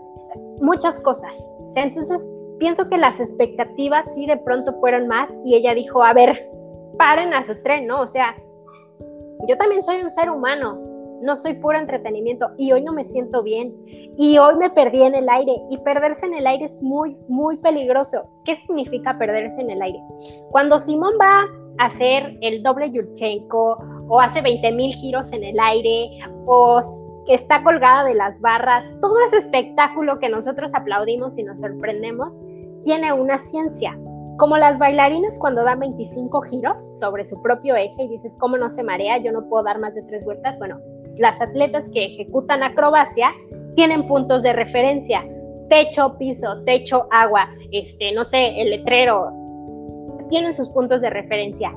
[0.61, 1.35] muchas cosas.
[1.59, 6.13] O entonces pienso que las expectativas sí de pronto fueron más y ella dijo, a
[6.13, 6.49] ver,
[6.97, 8.01] paren a su tren, ¿no?
[8.01, 8.35] O sea,
[9.47, 10.79] yo también soy un ser humano,
[11.21, 13.75] no soy puro entretenimiento y hoy no me siento bien
[14.17, 17.57] y hoy me perdí en el aire y perderse en el aire es muy, muy
[17.57, 18.29] peligroso.
[18.45, 19.99] ¿Qué significa perderse en el aire?
[20.49, 21.45] Cuando Simón va
[21.77, 23.77] hacer el doble Yurchenko
[24.07, 26.09] o hace 20 mil giros en el aire
[26.45, 26.81] o
[27.25, 32.37] que está colgada de las barras, todo ese espectáculo que nosotros aplaudimos y nos sorprendemos,
[32.83, 33.97] tiene una ciencia.
[34.37, 38.69] Como las bailarinas cuando dan 25 giros sobre su propio eje y dices, ¿cómo no
[38.69, 39.17] se marea?
[39.19, 40.57] Yo no puedo dar más de tres vueltas.
[40.57, 40.79] Bueno,
[41.17, 43.31] las atletas que ejecutan acrobacia
[43.75, 45.23] tienen puntos de referencia.
[45.69, 49.31] Techo, piso, techo, agua, este, no sé, el letrero.
[50.31, 51.71] Tienen sus puntos de referencia.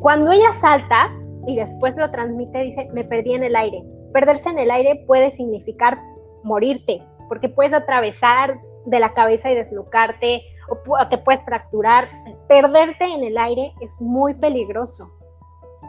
[0.00, 1.10] Cuando ella salta
[1.46, 3.82] y después lo transmite, dice, me perdí en el aire.
[4.12, 5.98] Perderse en el aire puede significar
[6.44, 12.08] morirte, porque puedes atravesar de la cabeza y deslocarte o te puedes fracturar.
[12.48, 15.10] Perderte en el aire es muy peligroso.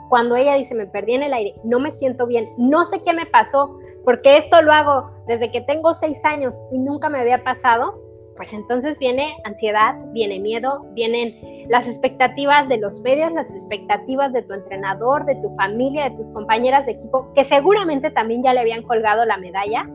[0.08, 3.12] Cuando ella dice, me perdí en el aire, no me siento bien, no sé qué
[3.14, 3.76] me pasó,
[4.06, 8.00] porque esto lo hago desde que tengo seis años y nunca me había pasado,
[8.38, 14.44] pues entonces viene ansiedad, viene miedo, vienen las expectativas de los medios, las expectativas de
[14.44, 18.62] tu entrenador, de tu familia, de tus compañeras de equipo, que seguramente también ya le
[18.62, 19.90] habían colgado la medalla.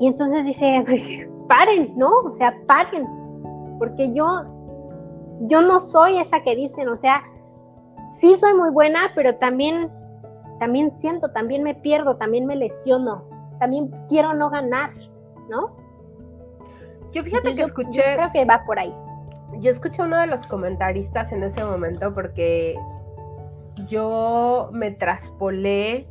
[0.00, 0.84] Y entonces dice,
[1.48, 2.10] paren, ¿no?
[2.24, 3.06] O sea, paren,
[3.78, 4.26] porque yo,
[5.42, 7.22] yo no soy esa que dicen, o sea,
[8.16, 9.90] sí soy muy buena, pero también,
[10.58, 13.24] también siento, también me pierdo, también me lesiono,
[13.60, 14.90] también quiero no ganar,
[15.48, 15.81] ¿no?
[17.12, 18.02] Yo fíjate que escuché.
[18.14, 18.94] creo que va por ahí.
[19.60, 22.76] Yo escuché a uno de los comentaristas en ese momento porque
[23.86, 26.06] yo me traspolé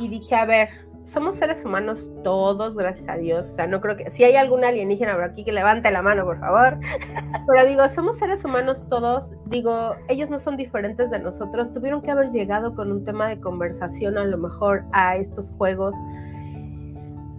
[0.00, 0.68] y dije, a ver,
[1.06, 3.48] somos seres humanos todos, gracias a Dios.
[3.48, 4.10] O sea, no creo que.
[4.10, 6.78] Si hay algún alienígena por aquí que levante la mano, por favor.
[7.46, 9.34] Pero digo, somos seres humanos todos.
[9.46, 11.72] Digo, ellos no son diferentes de nosotros.
[11.72, 15.94] Tuvieron que haber llegado con un tema de conversación, a lo mejor, a estos juegos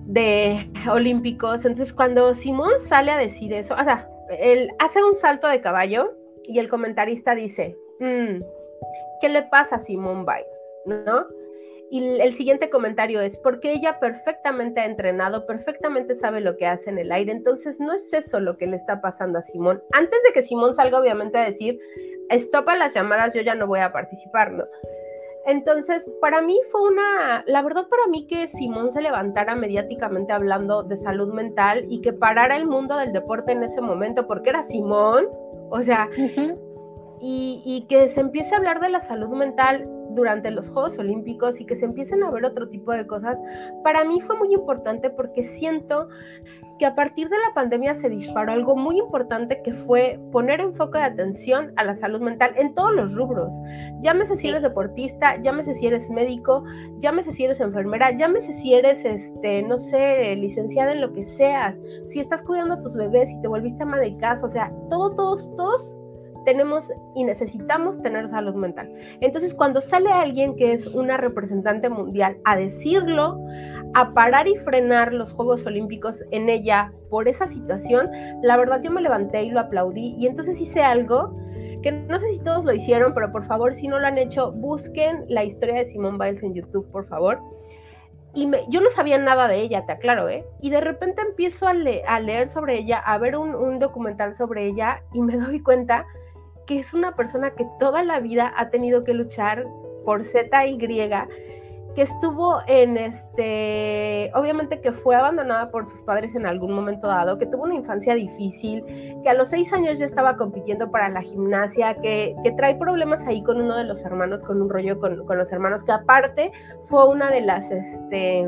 [0.07, 1.65] de olímpicos.
[1.65, 4.09] Entonces, cuando Simón sale a decir eso, o sea,
[4.39, 6.13] él hace un salto de caballo
[6.43, 8.41] y el comentarista dice: mm,
[9.21, 11.05] ¿Qué le pasa a Simón Biles?
[11.05, 11.27] ¿No?
[11.89, 16.89] Y el siguiente comentario es, porque ella perfectamente ha entrenado, perfectamente sabe lo que hace
[16.89, 19.81] en el aire, entonces no es eso lo que le está pasando a Simón.
[19.93, 21.79] Antes de que Simón salga obviamente a decir,
[22.29, 24.65] estopa las llamadas, yo ya no voy a participar, ¿no?
[25.47, 30.83] Entonces, para mí fue una, la verdad para mí que Simón se levantara mediáticamente hablando
[30.83, 34.63] de salud mental y que parara el mundo del deporte en ese momento, porque era
[34.63, 35.27] Simón,
[35.69, 36.09] o sea,
[37.21, 39.87] y, y que se empiece a hablar de la salud mental
[40.17, 43.39] durante los Juegos Olímpicos y que se empiecen a ver otro tipo de cosas,
[43.83, 46.09] para mí fue muy importante porque siento
[46.79, 50.99] que a partir de la pandemia se disparó algo muy importante que fue poner enfoque
[50.99, 53.51] de atención a la salud mental en todos los rubros.
[54.01, 56.63] Llámese si eres deportista, llámese si eres médico,
[56.99, 61.79] llámese si eres enfermera, llámese si eres, este, no sé, licenciada en lo que seas,
[62.07, 65.15] si estás cuidando a tus bebés, si te volviste ama de casa, o sea, todos,
[65.15, 65.96] todos, todos
[66.47, 68.89] tenemos y necesitamos tener salud mental.
[69.19, 73.37] Entonces, cuando sale alguien que es una representante mundial a decirlo,
[73.93, 78.09] a parar y frenar los Juegos Olímpicos en ella por esa situación,
[78.41, 81.35] la verdad yo me levanté y lo aplaudí y entonces hice algo
[81.83, 84.53] que no sé si todos lo hicieron, pero por favor, si no lo han hecho,
[84.53, 87.41] busquen la historia de Simone Biles en YouTube, por favor.
[88.33, 90.45] Y yo no sabía nada de ella, te aclaro, ¿eh?
[90.61, 95.03] Y de repente empiezo a, leer sobre ella, a ver un, un documental sobre ella
[95.11, 96.05] y me doy cuenta
[96.67, 99.65] que es una persona que toda la vida ha tenido que luchar
[100.05, 101.27] por Z y griega
[101.97, 107.39] que estuvo en este, obviamente que fue abandonada por sus padres en algún momento dado,
[107.39, 108.85] que tuvo una infancia difícil,
[109.23, 113.25] que a los seis años ya estaba compitiendo para la gimnasia, que, que trae problemas
[113.25, 116.51] ahí con uno de los hermanos, con un rollo con, con, los hermanos, que aparte
[116.85, 118.47] fue una de las, este,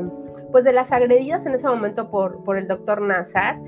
[0.52, 3.58] pues de las agredidas en ese momento por, por el doctor Nazar.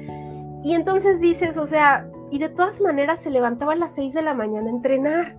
[0.63, 4.23] Y entonces dices, o sea, y de todas maneras se levantaba a las seis de
[4.23, 5.37] la mañana a entrenar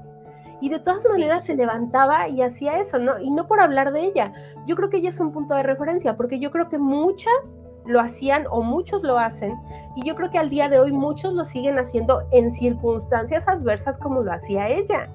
[0.61, 3.20] y de todas maneras se levantaba y hacía eso, ¿no?
[3.20, 4.32] Y no por hablar de ella.
[4.68, 7.99] Yo creo que ella es un punto de referencia, porque yo creo que muchas lo
[7.99, 9.56] hacían o muchos lo hacen,
[9.95, 13.98] y yo creo que al día de hoy muchos lo siguen haciendo en circunstancias adversas
[13.98, 15.10] como lo hacía ella.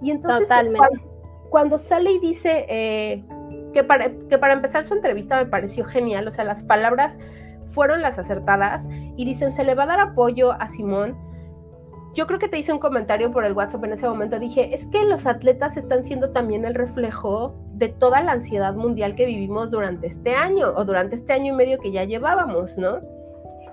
[0.00, 0.48] Y entonces
[1.50, 3.24] cuando, sale y dice eh,
[3.74, 7.18] que, para, que para empezar su entrevista me pareció genial, o sea, las palabras
[7.70, 8.86] fueron las acertadas
[9.16, 11.16] y dicen, se le va a dar apoyo a Simón
[12.14, 14.40] yo creo que te hice un comentario por el WhatsApp en ese momento.
[14.40, 19.14] Dije, es que los atletas están siendo también el reflejo de toda la ansiedad mundial
[19.14, 23.00] que vivimos durante este año o durante este año y medio que ya llevábamos, ¿no?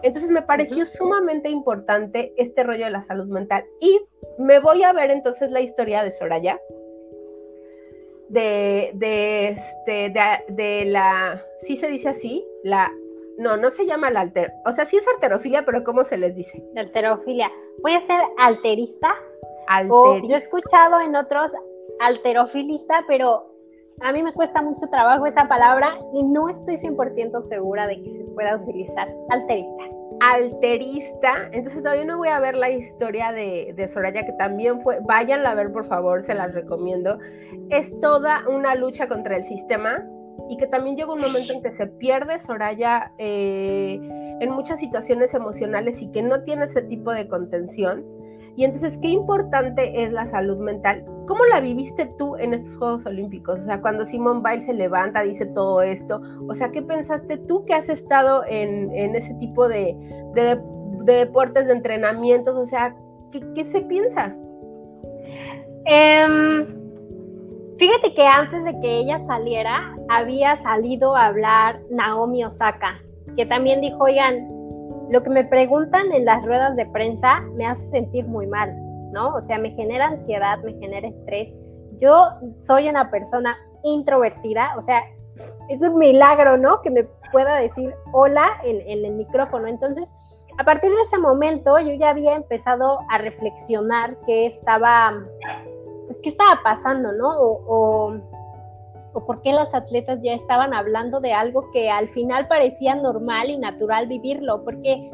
[0.04, 3.66] Entonces me pareció sumamente importante este rollo de la salud mental.
[3.82, 4.00] Y
[4.38, 6.60] me voy a ver entonces la historia de Soraya,
[8.30, 12.92] de, de, este, de, de la, sí se dice así, la
[13.38, 14.54] no, no se llama la alter.
[14.66, 16.64] O sea, sí es alterofilia, pero ¿cómo se les dice?
[16.74, 17.52] La alterofilia.
[17.82, 19.14] Voy a ser alterista.
[19.68, 20.28] Alterista.
[20.28, 21.54] yo he escuchado en otros
[22.00, 23.52] alterofilista, pero
[24.02, 28.14] a mí me cuesta mucho trabajo esa palabra y no estoy 100% segura de que
[28.16, 29.08] se pueda utilizar.
[29.30, 29.84] Alterista.
[30.22, 31.50] Alterista.
[31.52, 35.00] Entonces todavía no voy a ver la historia de, de Soraya, que también fue.
[35.02, 37.18] Váyanla a ver, por favor, se las recomiendo.
[37.70, 40.06] Es toda una lucha contra el sistema
[40.50, 44.00] y que también llega un momento en que se pierde Soraya eh,
[44.40, 48.06] en muchas situaciones emocionales y que no tiene ese tipo de contención.
[48.58, 51.04] Y entonces, qué importante es la salud mental.
[51.28, 53.60] ¿Cómo la viviste tú en estos Juegos Olímpicos?
[53.60, 56.22] O sea, cuando Simón Biles se levanta, dice todo esto.
[56.48, 59.98] O sea, ¿qué pensaste tú que has estado en, ese tipo de,
[61.04, 62.56] deportes, de entrenamientos?
[62.56, 62.96] O sea,
[63.32, 64.34] ¿qué, se piensa?
[65.88, 66.85] Um
[67.78, 72.98] Fíjate que antes de que ella saliera, había salido a hablar Naomi Osaka,
[73.36, 74.48] que también dijo, oigan,
[75.10, 78.74] lo que me preguntan en las ruedas de prensa me hace sentir muy mal,
[79.12, 79.34] ¿no?
[79.36, 81.54] O sea, me genera ansiedad, me genera estrés.
[81.98, 82.30] Yo
[82.60, 85.04] soy una persona introvertida, o sea,
[85.70, 86.82] es un milagro, ¿no?
[86.82, 89.68] Que me pueda decir hola en, el micrófono.
[89.68, 90.12] Entonces,
[90.58, 95.14] a partir de ese momento, yo ya había empezado a reflexionar que estaba
[96.06, 97.30] pues, ¿qué estaba pasando, no?
[97.40, 98.20] O,
[99.14, 103.50] o, por qué las atletas ya estaban hablando de algo que al final parecía normal
[103.50, 105.10] y natural vivirlo, porque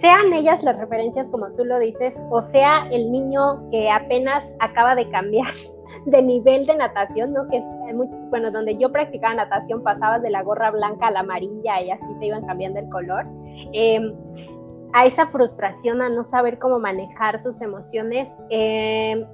[0.00, 4.94] sean ellas las referencias como tú lo dices, o sea el niño que apenas acaba
[4.94, 5.52] de cambiar
[6.06, 7.46] de nivel de natación, ¿no?
[7.48, 7.64] Que es
[7.94, 11.90] muy, bueno, donde yo practicaba natación pasabas de la gorra blanca a la amarilla y
[11.90, 13.26] así te iban cambiando el color.
[13.72, 14.14] Em,
[14.94, 18.36] a esa frustración, a no saber cómo manejar tus emociones.
[18.50, 19.26] Eh,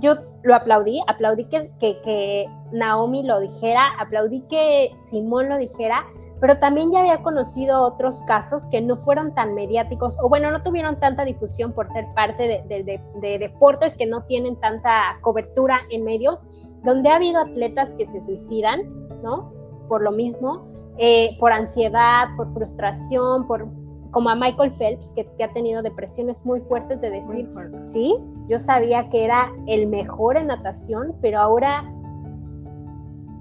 [0.00, 6.04] yo lo aplaudí, aplaudí que, que, Naomi lo dijera, aplaudí que Simón lo dijera,
[6.40, 10.62] pero también ya había conocido otros casos que no fueron tan mediáticos o bueno, no
[10.62, 16.44] tuvieron tanta difusión por ser parte de, deportes que no tienen tanta cobertura en medios,
[16.84, 18.82] donde ha habido atletas que se suicidan,
[19.22, 19.52] ¿no?
[19.88, 20.68] Por lo mismo,
[20.98, 23.66] eh, por ansiedad, por frustración, por,
[24.10, 27.48] como a Michael Phelps, que, ha tenido depresiones muy fuertes de decir,
[27.78, 28.14] sí,
[28.48, 31.84] yo sabía que era el mejor en natación, pero ahora,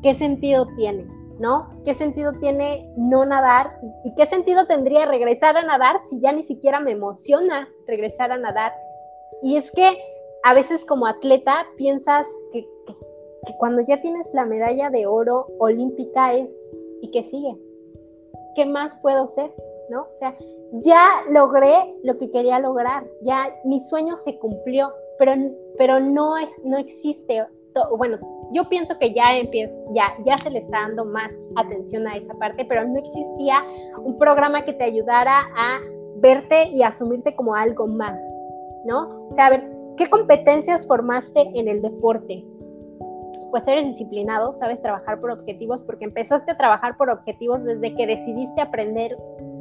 [0.03, 1.05] ¿qué sentido tiene?
[1.39, 1.69] ¿No?
[1.85, 3.79] ¿Qué sentido tiene no nadar?
[4.03, 8.37] ¿Y, qué sentido tendría regresar a nadar si ya ni siquiera me emociona regresar a
[8.37, 8.73] nadar?
[9.43, 9.97] Y es que
[10.43, 12.67] a veces como atleta piensas que,
[13.45, 16.71] que cuando ya tienes la medalla de oro olímpica es,
[17.01, 17.55] ¿y qué sigue?
[18.55, 19.53] ¿Qué más puedo ser?
[19.89, 20.01] ¿No?
[20.01, 20.35] O sea,
[20.71, 25.33] ya logré lo que quería lograr, ya mi sueño se cumplió, pero,
[25.77, 27.45] pero no, es, no existe,
[27.97, 28.17] bueno,
[28.51, 32.33] yo pienso que ya empieza, ya, ya se le está dando más atención a esa
[32.35, 33.63] parte, pero no existía
[34.03, 35.79] un programa que te ayudara a
[36.17, 38.21] verte y asumirte como algo más,
[38.85, 39.27] ¿no?
[39.29, 42.43] O sea, a ver, ¿qué competencias formaste en el deporte?
[43.51, 48.07] Pues eres disciplinado, sabes trabajar por objetivos, porque empezaste a trabajar por objetivos desde que
[48.07, 49.15] decidiste aprender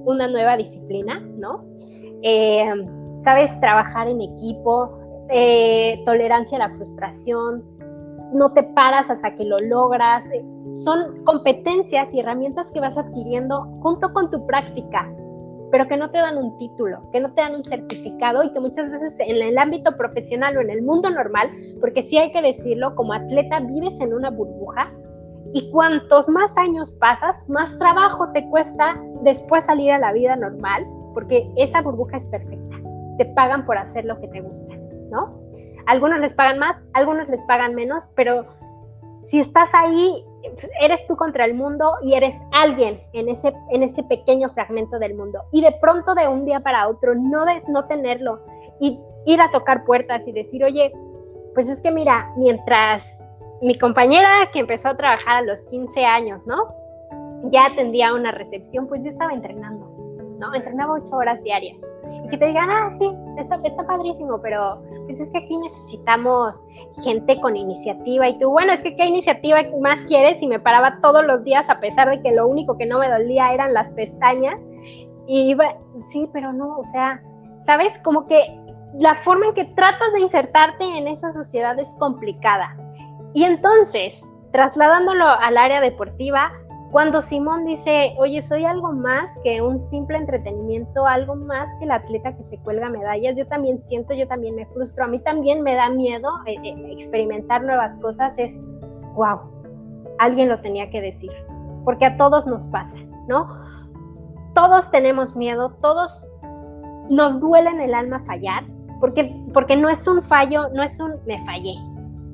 [0.07, 1.65] una nueva disciplina, ¿no?
[2.23, 2.65] Eh,
[3.23, 4.99] sabes trabajar en equipo,
[5.31, 7.65] eh, tolerancia a la frustración,
[8.33, 10.31] no te paras hasta que lo logras.
[10.85, 15.13] Son competencias y herramientas que vas adquiriendo junto con tu práctica,
[15.71, 18.61] pero que no te dan un título, que no te dan un certificado y que
[18.61, 21.51] muchas veces en el ámbito profesional o en el mundo normal,
[21.81, 24.93] porque sí hay que decirlo, como atleta vives en una burbuja
[25.53, 30.87] y cuantos más años pasas, más trabajo te cuesta después salir a la vida normal,
[31.15, 32.77] porque esa burbuja es perfecta.
[33.19, 34.75] Te pagan por hacer lo que te gusta,
[35.11, 35.41] ¿no?
[35.87, 38.45] Algunos les pagan más, algunos les pagan menos, pero
[39.27, 40.25] si estás ahí,
[40.81, 45.15] eres tú contra el mundo y eres alguien en ese, en ese pequeño fragmento del
[45.15, 45.43] mundo.
[45.53, 48.41] Y de pronto, de un día para otro, no, de, no tenerlo
[48.81, 50.93] y ir a tocar puertas y decir, oye,
[51.55, 53.19] pues es que mira, mientras
[53.63, 56.57] mi compañera que empezó a trabajar a los 15 años, ¿no?
[57.51, 59.87] Ya atendía una recepción, pues yo estaba entrenando,
[60.39, 60.55] ¿no?
[60.55, 61.79] Entrenaba ocho horas diarias.
[62.25, 63.09] Y que te digan, ah, sí,
[63.39, 66.63] está, está padrísimo, pero pues es que aquí necesitamos
[67.05, 68.29] gente con iniciativa.
[68.29, 70.43] Y tú, bueno, es que qué iniciativa más quieres?
[70.43, 73.09] Y me paraba todos los días a pesar de que lo único que no me
[73.09, 74.67] dolía eran las pestañas.
[75.27, 75.77] Y iba,
[76.09, 77.23] sí, pero no, o sea,
[77.65, 77.99] ¿sabes?
[78.01, 78.39] Como que
[78.99, 82.77] la forma en que tratas de insertarte en esa sociedad es complicada.
[83.35, 86.51] Y entonces, trasladándolo al área deportiva,
[86.91, 91.91] cuando Simón dice, oye, soy algo más que un simple entretenimiento, algo más que el
[91.91, 95.63] atleta que se cuelga medallas, yo también siento, yo también me frustro, a mí también
[95.63, 98.59] me da miedo eh, eh, experimentar nuevas cosas, es,
[99.15, 99.41] wow,
[100.19, 101.33] alguien lo tenía que decir,
[101.85, 102.97] porque a todos nos pasa,
[103.27, 103.47] ¿no?
[104.55, 106.27] Todos tenemos miedo, todos
[107.11, 108.65] nos duele en el alma fallar,
[109.01, 111.75] porque, porque no es un fallo, no es un me fallé,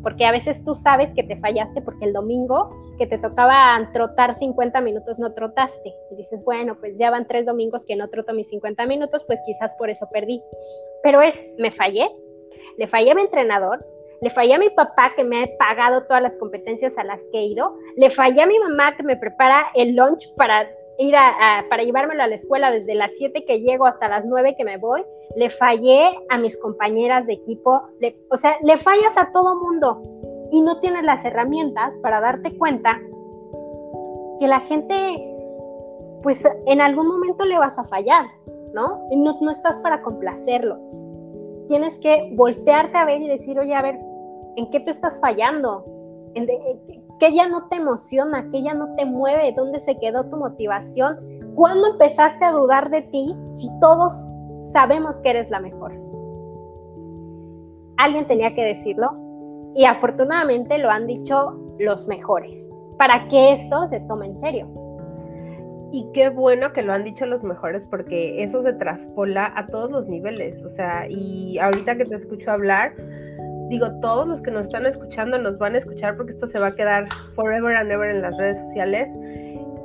[0.03, 4.35] porque a veces tú sabes que te fallaste porque el domingo que te tocaba trotar
[4.35, 5.95] 50 minutos no trotaste.
[6.11, 9.41] Y dices, bueno, pues ya van tres domingos que no troto mis 50 minutos, pues
[9.45, 10.43] quizás por eso perdí.
[11.03, 12.09] Pero es, me fallé,
[12.79, 13.85] le fallé a mi entrenador,
[14.21, 17.39] le fallé a mi papá que me ha pagado todas las competencias a las que
[17.39, 20.69] he ido, le fallé a mi mamá que me prepara el lunch para
[20.99, 24.55] ir a, para llevármelo a la escuela desde las 7 que llego hasta las 9
[24.57, 25.05] que me voy,
[25.37, 27.83] le fallé a mis compañeras de equipo,
[28.31, 30.03] o sea, le fallas a todo mundo
[30.51, 33.01] y no tienes las herramientas para darte cuenta
[34.39, 34.95] que la gente,
[36.23, 38.27] pues en algún momento le vas a fallar,
[38.75, 39.09] ¿no?
[39.15, 40.79] No, no estás para complacerlos.
[41.69, 43.99] Tienes que voltearte a ver y decir, oye, a ver,
[44.57, 45.85] ¿en qué te estás fallando?
[46.35, 46.47] ¿En
[47.19, 48.49] ¿Qué ya no te emociona?
[48.51, 49.55] ¿Qué ya no te mueve?
[49.57, 51.19] ¿Dónde se quedó tu motivación?
[51.55, 54.13] ¿Cuándo empezaste a dudar de ti si todos
[54.63, 55.93] sabemos que eres la mejor?
[57.99, 59.11] Alguien tenía que decirlo
[59.75, 64.69] y afortunadamente lo han dicho los mejores para que esto se tome en serio.
[65.93, 69.91] Y qué bueno que lo han dicho los mejores porque eso se traspola a todos
[69.91, 70.63] los niveles.
[70.65, 72.95] O sea, y ahorita que te escucho hablar,
[73.69, 76.69] digo, todos los que nos están escuchando nos van a escuchar porque esto se va
[76.69, 79.09] a quedar forever and ever en las redes sociales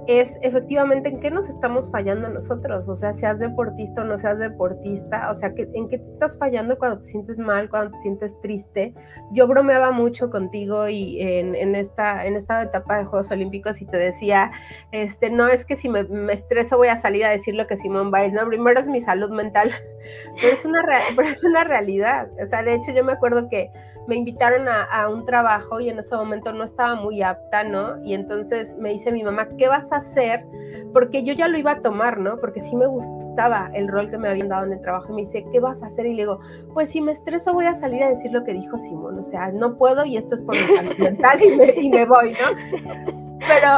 [0.08, 4.40] es efectivamente en qué nos estamos fallando nosotros, o sea, seas deportista o no seas
[4.40, 8.40] deportista, o sea, en qué te estás fallando cuando te sientes mal, cuando te sientes
[8.42, 8.94] triste.
[9.32, 13.98] Yo bromeaba mucho contigo y en, esta, en esta etapa de Juegos Olímpicos y te
[13.98, 14.52] decía,
[14.92, 18.12] este, no es que si me, estreso voy a salir a decir lo que Simón
[18.12, 19.72] Biles, no, primero es mi salud mental,
[20.42, 20.82] pero es una,
[21.16, 23.72] pero es una realidad, o sea, de hecho yo me acuerdo que
[24.08, 28.02] me invitaron a, un trabajo y en ese momento no estaba muy apta, ¿no?
[28.04, 30.46] Y entonces me dice mi mamá, ¿qué vas a hacer?
[30.94, 32.38] Porque yo ya lo iba a tomar, ¿no?
[32.40, 35.08] Porque sí me gustaba el rol que me habían dado en el trabajo.
[35.12, 36.06] Y me dice, ¿qué vas a hacer?
[36.06, 36.40] Y le digo,
[36.74, 39.20] pues si me estreso voy a salir a decir lo que dijo Simón.
[39.20, 42.06] O sea, no puedo y esto es por mi salud mental y me, y me
[42.06, 43.38] voy, ¿no?
[43.40, 43.70] Pero,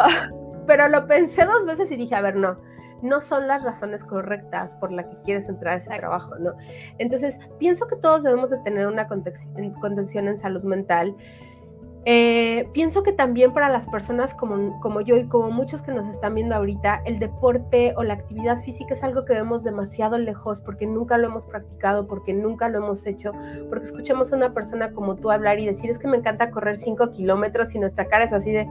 [0.68, 2.70] pero lo pensé dos veces y dije, a ver, no
[3.02, 6.54] no son las razones correctas por las que quieres entrar a ese trabajo, ¿no?
[6.98, 11.16] Entonces, pienso que todos debemos de tener una contención en salud mental.
[12.06, 16.08] Eh, pienso que también para las personas como, como yo y como muchos que nos
[16.08, 20.62] están viendo ahorita, el deporte o la actividad física es algo que vemos demasiado lejos
[20.62, 23.34] porque nunca lo hemos practicado, porque nunca lo hemos hecho,
[23.68, 26.78] porque escuchamos a una persona como tú hablar y decir es que me encanta correr
[26.78, 28.68] 5 kilómetros y nuestra cara es así de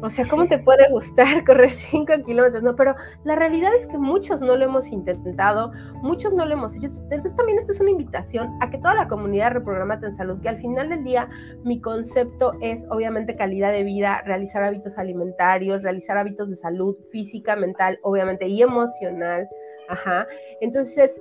[0.00, 2.62] o sea, ¿cómo te puede gustar correr 5 kilómetros?
[2.62, 2.94] No, pero
[3.24, 5.72] la realidad es que muchos no lo hemos intentado,
[6.02, 6.86] muchos no lo hemos hecho.
[6.86, 10.48] Entonces también esta es una invitación a que toda la comunidad reprogramate en salud, que
[10.48, 11.28] al final del día
[11.64, 17.56] mi concepto es obviamente calidad de vida, realizar hábitos alimentarios, realizar hábitos de salud física,
[17.56, 19.48] mental, obviamente, y emocional.
[19.88, 20.26] Ajá.
[20.60, 21.20] Entonces,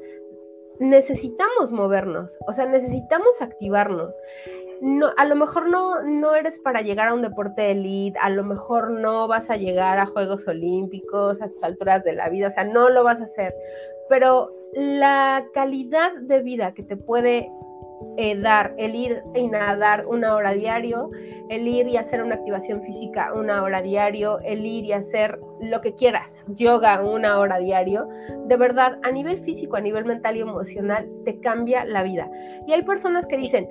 [0.79, 4.15] necesitamos movernos, o sea, necesitamos activarnos
[4.81, 8.29] no, a lo mejor no, no eres para llegar a un deporte de elite, a
[8.29, 12.47] lo mejor no vas a llegar a Juegos Olímpicos a estas alturas de la vida,
[12.47, 13.53] o sea, no lo vas a hacer,
[14.09, 17.49] pero la calidad de vida que te puede
[18.17, 21.09] eh, dar, el ir y nadar una hora diario,
[21.49, 25.81] el ir y hacer una activación física una hora diario, el ir y hacer lo
[25.81, 28.07] que quieras, yoga una hora diario,
[28.45, 32.29] de verdad, a nivel físico, a nivel mental y emocional, te cambia la vida.
[32.67, 33.67] Y hay personas que dicen,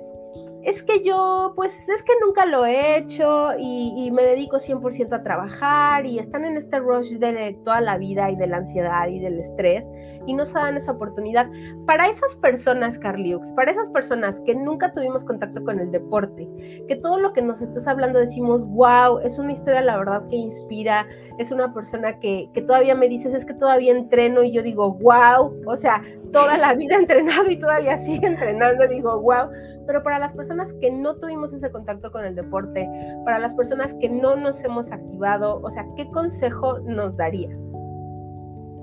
[0.67, 5.23] es que yo, pues es que nunca lo he hecho y, me dedico 100% a
[5.23, 9.19] trabajar y están en este rush de toda la vida y de la ansiedad y
[9.19, 9.89] del estrés
[10.25, 11.49] y no se dan esa oportunidad.
[11.85, 16.49] Para esas personas, Carliux, para esas personas que nunca tuvimos contacto con el deporte,
[16.89, 20.35] que todo lo que nos estás hablando decimos, wow, es una historia la verdad que
[20.35, 21.07] inspira,
[21.37, 24.93] es una persona que, que todavía me dices, es que todavía entreno y yo digo,
[24.93, 26.01] wow, o sea,
[26.31, 29.49] toda la vida entrenado y todavía sigue entrenando, digo, wow,
[29.85, 32.87] pero para las personas que no tuvimos ese contacto con el deporte,
[33.25, 37.59] para las personas que no nos hemos activado, o sea, ¿qué consejo nos darías?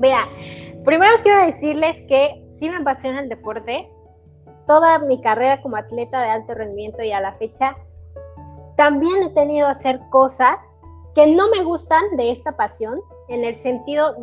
[0.00, 0.28] Vea,
[0.84, 3.88] primero quiero decirles que sí me apasiona el deporte.
[4.66, 7.76] Toda mi carrera como atleta de alto rendimiento y a la fecha,
[8.76, 10.82] también he tenido que hacer cosas
[11.14, 14.14] que no me gustan de esta pasión, en el sentido,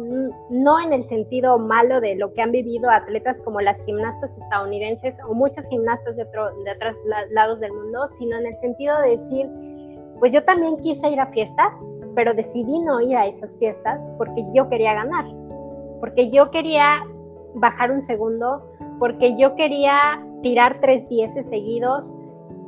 [0.49, 5.19] no en el sentido malo de lo que han vivido atletas como las gimnastas estadounidenses
[5.27, 6.97] o muchas gimnastas de, de otros
[7.31, 9.49] lados del mundo, sino en el sentido de decir,
[10.19, 14.45] pues yo también quise ir a fiestas, pero decidí no ir a esas fiestas porque
[14.53, 15.25] yo quería ganar,
[15.99, 17.03] porque yo quería
[17.55, 18.69] bajar un segundo,
[18.99, 22.15] porque yo quería tirar tres dieces seguidos.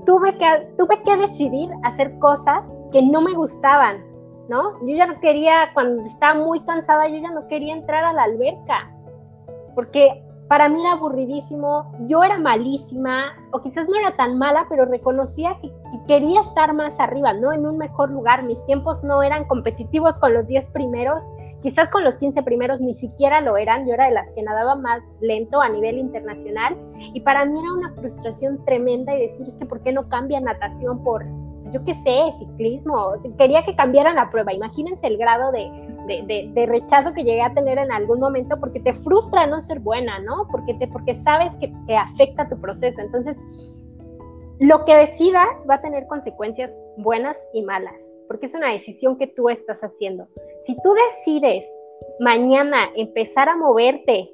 [0.05, 0.45] Tuve que,
[0.77, 4.12] tuve que decidir hacer cosas que no me gustaban,
[4.49, 4.79] ¿no?
[4.85, 8.23] Yo ya no quería, cuando estaba muy cansada, yo ya no quería entrar a la
[8.23, 8.91] alberca,
[9.75, 14.85] porque para mí era aburridísimo, yo era malísima, o quizás no era tan mala, pero
[14.85, 15.71] reconocía que,
[16.05, 17.53] quería estar más arriba, ¿no?
[17.53, 21.23] En un mejor lugar, mis tiempos no eran competitivos con los 10 primeros,
[21.61, 24.75] quizás con los 15 primeros ni siquiera lo eran, yo era de las que nadaba
[24.75, 26.77] más lento a nivel internacional,
[27.13, 30.39] y para mí era una frustración tremenda y decir, es que ¿por qué no cambia
[30.39, 31.25] natación por
[31.73, 34.53] yo qué sé, ciclismo, quería que cambiaran la prueba.
[34.53, 35.69] Imagínense el grado de,
[36.53, 40.19] de, rechazo que llegué a tener en algún momento porque te frustra no ser buena,
[40.19, 40.47] ¿no?
[40.51, 43.01] Porque, te, porque sabes que te afecta tu proceso.
[43.01, 43.41] Entonces,
[44.59, 49.27] lo que decidas va a tener consecuencias buenas y malas, porque es una decisión que
[49.27, 50.27] tú estás haciendo.
[50.61, 51.65] Si tú decides
[52.19, 54.29] mañana empezar a moverte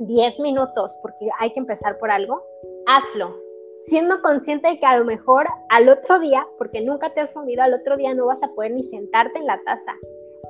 [0.00, 2.42] 10 minutos, porque hay que empezar por algo,
[2.86, 3.49] hazlo
[3.86, 7.62] siendo consciente de que a lo mejor al otro día, porque nunca te has comido,
[7.62, 9.92] al otro día no vas a poder ni sentarte en la taza,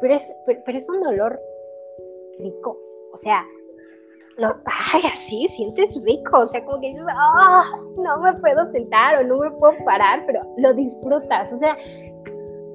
[0.00, 1.38] pero es, pero, es un dolor
[2.38, 2.78] rico,
[3.12, 3.44] o sea,
[4.38, 7.64] ay, así sientes rico, o sea, como que dices, ah,
[7.98, 11.76] no me puedo sentar o no me puedo parar, pero lo disfrutas, o sea,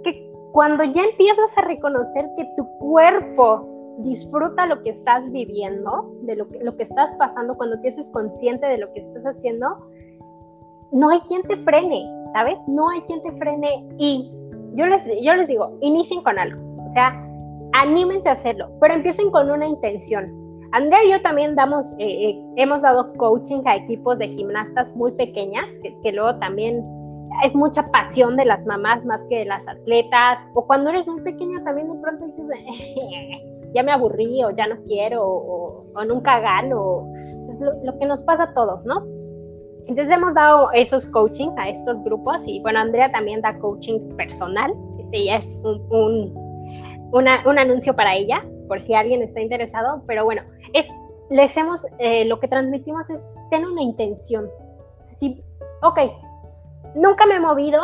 [0.04, 3.68] que cuando ya empiezas a reconocer que tu cuerpo
[4.00, 8.10] disfruta lo que estás viviendo, de lo que, lo que estás pasando, cuando te haces
[8.12, 9.78] consciente de lo que estás haciendo,
[10.96, 12.58] no hay quien te frene, ¿sabes?
[12.68, 14.32] No hay quien te frene y
[14.76, 17.14] yo les, yo les digo, inicien con algo, o sea,
[17.74, 20.34] anímense a hacerlo, pero empiecen con una intención.
[20.72, 25.12] Andrea y yo también damos, eh, eh, hemos dado coaching a equipos de gimnastas muy
[25.12, 26.82] pequeñas, que, luego también
[27.44, 31.22] es mucha pasión de las mamás más que de las atletas, o cuando eres muy
[31.24, 32.46] pequeña también de pronto dices,
[33.74, 37.06] ya me aburrí o ya no quiero o, nunca gano,
[37.50, 39.04] es lo, que nos pasa a todos, ¿no?
[39.88, 44.72] Entonces hemos dado esos coaching a estos grupos y bueno, Andrea también da coaching personal.
[45.00, 46.34] Este ya es un,
[47.12, 47.28] un,
[47.60, 50.42] anuncio para ella, por si alguien está interesado, pero bueno,
[50.74, 50.88] es,
[51.30, 54.50] les hemos, eh, lo que transmitimos es, ten una intención.
[55.02, 55.44] Si,
[55.84, 56.00] ok,
[56.96, 57.80] nunca me he movido,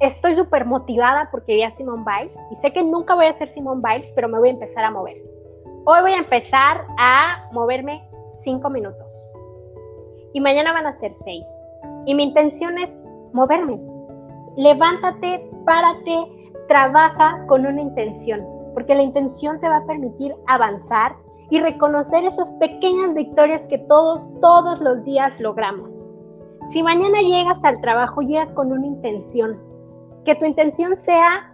[0.00, 3.46] estoy súper motivada porque vi a Simone Biles y sé que nunca voy a ser
[3.46, 5.22] Simone Biles, pero me voy a empezar a mover.
[5.84, 8.02] Hoy voy a empezar a moverme
[8.42, 9.35] cinco minutos
[10.36, 11.46] y mañana van a ser seis.
[12.04, 12.94] Y mi intención es
[13.32, 13.80] moverme.
[14.58, 16.26] Levántate, párate,
[16.68, 21.16] trabaja con una intención, porque la intención te va a permitir avanzar
[21.48, 26.12] y reconocer esas pequeñas victorias que todos, todos los días logramos.
[26.70, 29.58] Si mañana llegas al trabajo, llega con una intención.
[30.26, 31.50] Que tu intención sea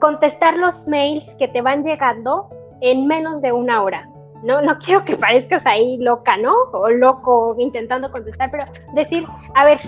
[0.00, 2.48] contestar los mails que te van llegando
[2.80, 4.11] en menos de una hora
[4.42, 6.52] no, no quiero que parezcas ahí loca, ¿no?
[6.72, 8.64] O loco intentando contestar, pero
[8.94, 9.24] decir,
[9.54, 9.80] a ver,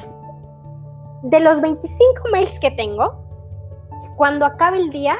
[1.22, 3.14] de los 25 mails que tengo,
[4.16, 5.16] cuando acabe el día,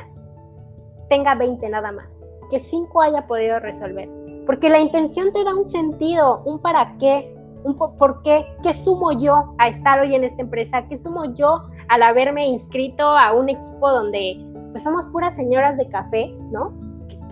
[1.09, 4.09] tenga 20 nada más, que 5 haya podido resolver.
[4.47, 7.35] Porque la intención te da un sentido, un para qué,
[7.65, 11.63] un por qué, qué sumo yo a estar hoy en esta empresa, qué sumo yo
[11.89, 14.39] al haberme inscrito a un equipo donde
[14.73, 16.84] pues somos puras señoras de café, ¿no?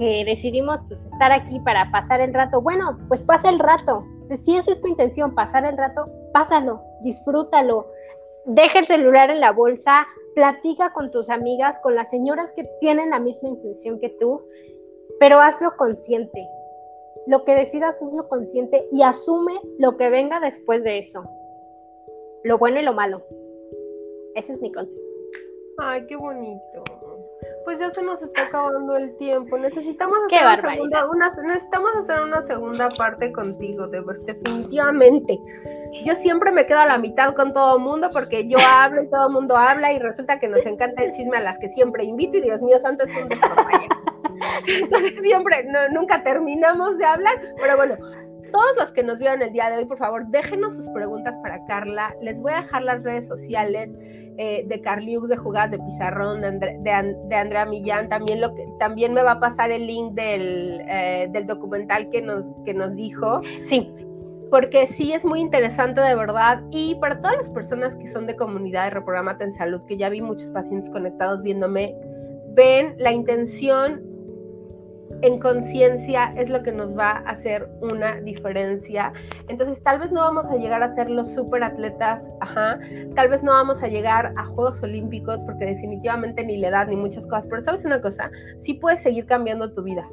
[0.03, 4.05] Que decidimos pues, estar aquí para pasar el rato, bueno, pues pasa el rato.
[4.21, 7.87] si esa es tu intención, pasar el rato, pásalo, disfrútalo,
[8.45, 10.05] deja el celular en la bolsa,
[10.35, 14.43] platica con tus amigas, con las señoras que tienen la misma intención que tú,
[15.21, 16.49] pero hazlo consciente.
[17.29, 21.23] Lo que decidas es lo consciente y asume lo que venga después de eso.
[22.43, 23.23] Lo bueno y lo malo.
[24.35, 25.01] Ese es mi consejo.
[25.79, 26.83] Ay, qué bonito.
[27.65, 29.57] Pues ya se nos está acabando el tiempo.
[29.59, 35.39] Necesitamos hacer, una segunda, una, necesitamos hacer una segunda parte contigo, de, definitivamente.
[36.05, 39.09] Yo siempre me quedo a la mitad con todo el mundo porque yo hablo y
[39.09, 42.05] todo el mundo habla y resulta que nos encanta el chisme a las que siempre
[42.05, 43.29] invito y Dios mío santo es un
[44.67, 47.97] Entonces siempre, nunca terminamos de hablar, pero bueno,
[48.53, 51.65] todos los que nos vieron el día de hoy, por favor, déjenos sus preguntas para
[51.67, 52.15] Carla.
[52.21, 53.97] Les voy a dejar las redes sociales
[54.39, 56.91] eh, de Carliux, de Jugadas de Pizarrón, de,
[57.37, 58.09] Andrea Millán.
[58.09, 62.23] También, lo que, también me va a pasar el link del, eh, del documental que
[62.23, 63.43] nos, que nos dijo.
[63.67, 63.93] Sí.
[64.51, 66.63] Porque sí es muy interesante de verdad.
[66.71, 70.09] Y para todas las personas que son de comunidad de Reprogramate en Salud, que ya
[70.09, 71.95] vi muchos pacientes conectados viéndome,
[72.55, 74.12] ven la intención
[75.23, 79.13] en conciencia es lo que nos va a hacer una diferencia.
[79.49, 82.79] Entonces, tal vez no vamos a llegar a ser los super atletas, ajá,
[83.15, 86.97] tal vez no vamos a llegar a Juegos Olímpicos porque definitivamente ni la edad ni
[86.97, 90.07] muchas cosas, pero sabes una cosa, sí puedes seguir cambiando tu vida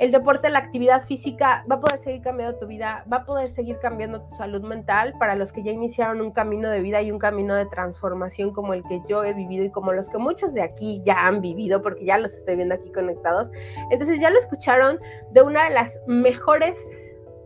[0.00, 3.50] el deporte, la actividad física va a poder seguir cambiando tu vida, va a poder
[3.50, 7.12] seguir cambiando tu salud mental para los que ya iniciaron un camino de vida y
[7.12, 10.54] un camino de transformación como el que yo he vivido y como los que muchos
[10.54, 13.50] de aquí ya han vivido, porque ya los estoy viendo aquí conectados.
[13.90, 14.98] Entonces ya lo escucharon
[15.32, 16.78] de una de las mejores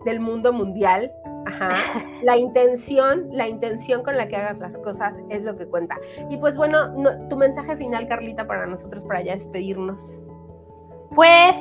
[0.05, 1.11] del mundo mundial.
[1.47, 2.05] Ajá.
[2.23, 5.99] La intención, la intención con la que hagas las cosas es lo que cuenta.
[6.31, 6.95] Y pues bueno,
[7.29, 10.01] tu mensaje final, Carlita, para nosotros, para ya despedirnos.
[11.15, 11.59] Pues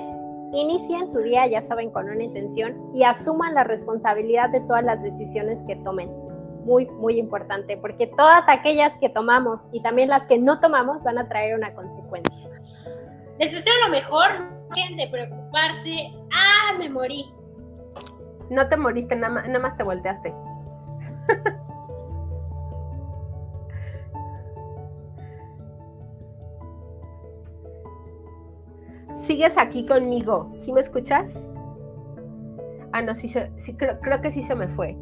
[0.54, 5.02] Inicien su día, ya saben, con una intención y asuman la responsabilidad de todas las
[5.02, 6.10] decisiones que tomen.
[6.28, 11.04] Es muy, muy importante porque todas aquellas que tomamos y también las que no tomamos
[11.04, 12.50] van a traer una consecuencia.
[13.40, 16.12] Les deseo lo mejor, no dejen de preocuparse.
[16.32, 17.26] ¡Ah, me morí!
[18.52, 20.34] No te moriste, nada más, nada más te volteaste.
[29.26, 30.52] sigues aquí conmigo.
[30.58, 31.28] ¿Sí me escuchas?
[32.92, 33.32] Ah, no, sí,
[33.78, 34.96] creo, creo que sí se me fue.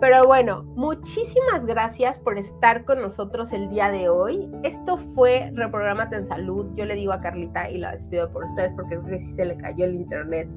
[0.00, 4.48] Pero bueno, muchísimas gracias por estar con nosotros el día de hoy.
[4.62, 6.66] Esto fue Reprogramate en Salud.
[6.76, 9.44] Yo le digo a Carlita y la despido por ustedes porque creo que sí se
[9.44, 10.48] le cayó el internet.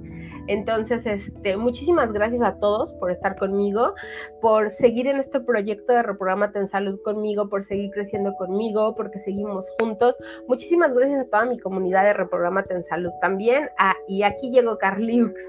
[0.45, 3.95] Entonces, este, muchísimas gracias a todos por estar conmigo,
[4.41, 9.17] por seguir en este proyecto de Reprogramate en Salud conmigo, por seguir creciendo conmigo, porque
[9.17, 10.15] seguimos juntos.
[10.47, 13.69] Muchísimas gracias a toda mi comunidad de Reprogramate en Salud también.
[13.79, 15.41] Ah, y aquí llegó Carliux,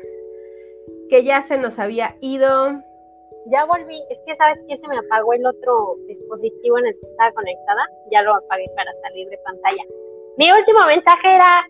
[1.10, 2.82] que ya se nos había ido
[3.46, 7.06] ya volví, es que sabes que se me apagó el otro dispositivo en el que
[7.06, 9.84] estaba conectada, ya lo apagué para salir de pantalla.
[10.36, 11.66] Mi último mensaje era,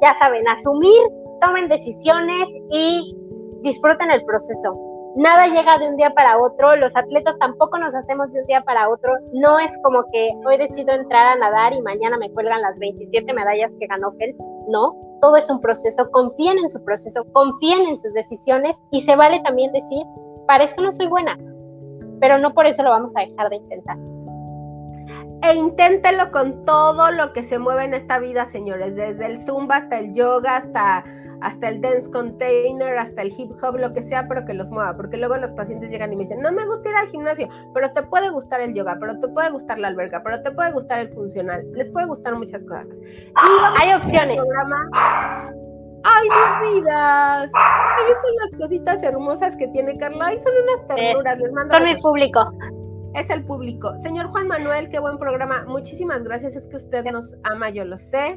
[0.00, 1.02] ya saben, asumir,
[1.40, 3.16] tomen decisiones y
[3.62, 4.82] disfruten el proceso.
[5.16, 8.62] Nada llega de un día para otro, los atletas tampoco nos hacemos de un día
[8.62, 12.60] para otro, no es como que hoy decido entrar a nadar y mañana me cuelgan
[12.60, 17.24] las 27 medallas que ganó Phelps, no, todo es un proceso, confíen en su proceso,
[17.32, 20.04] confíen en sus decisiones y se vale también decir,
[20.46, 21.38] para esto no soy buena,
[22.20, 23.96] pero no por eso lo vamos a dejar de intentar.
[25.42, 29.76] E inténtelo con todo lo que se mueve en esta vida, señores, desde el zumba
[29.76, 31.04] hasta el yoga, hasta,
[31.40, 34.96] hasta el dance container, hasta el hip hop, lo que sea, pero que los mueva,
[34.96, 37.92] porque luego los pacientes llegan y me dicen, no me gusta ir al gimnasio, pero
[37.92, 41.00] te puede gustar el yoga, pero te puede gustar la alberca, pero te puede gustar
[41.00, 42.86] el funcional, les puede gustar muchas cosas.
[43.78, 44.40] Hay opciones.
[46.08, 47.50] ¡Ay, mis vidas!
[47.50, 50.26] Son las cositas hermosas que tiene Carla.
[50.26, 51.38] Ahí son unas ternuras.
[51.38, 52.52] Les mando son el público.
[53.14, 53.92] Es el público.
[53.98, 55.64] Señor Juan Manuel, qué buen programa.
[55.66, 56.54] Muchísimas gracias.
[56.54, 58.36] Es que usted nos ama, yo lo sé.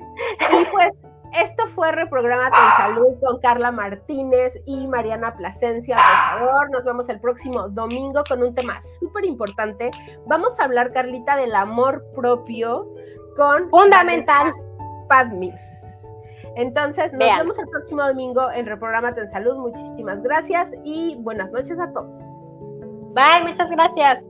[0.52, 1.00] Y pues,
[1.34, 5.98] esto fue Reprograma con Salud con Carla Martínez y Mariana Plasencia.
[5.98, 9.92] Por favor, nos vemos el próximo domingo con un tema súper importante.
[10.26, 12.88] Vamos a hablar, Carlita, del amor propio
[13.36, 13.70] con...
[13.70, 14.54] Fundamental.
[15.08, 15.54] Padmir.
[16.60, 19.58] Entonces, nos vemos el próximo domingo en Reprogramate en Salud.
[19.60, 22.20] Muchísimas gracias y buenas noches a todos.
[23.14, 24.29] Bye, muchas gracias.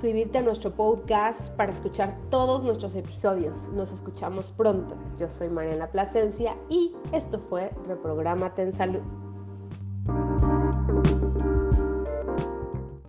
[0.00, 3.68] Suscribirte a nuestro podcast para escuchar todos nuestros episodios.
[3.74, 4.96] Nos escuchamos pronto.
[5.18, 9.02] Yo soy Mariana Plasencia y esto fue Reprogramate en Salud.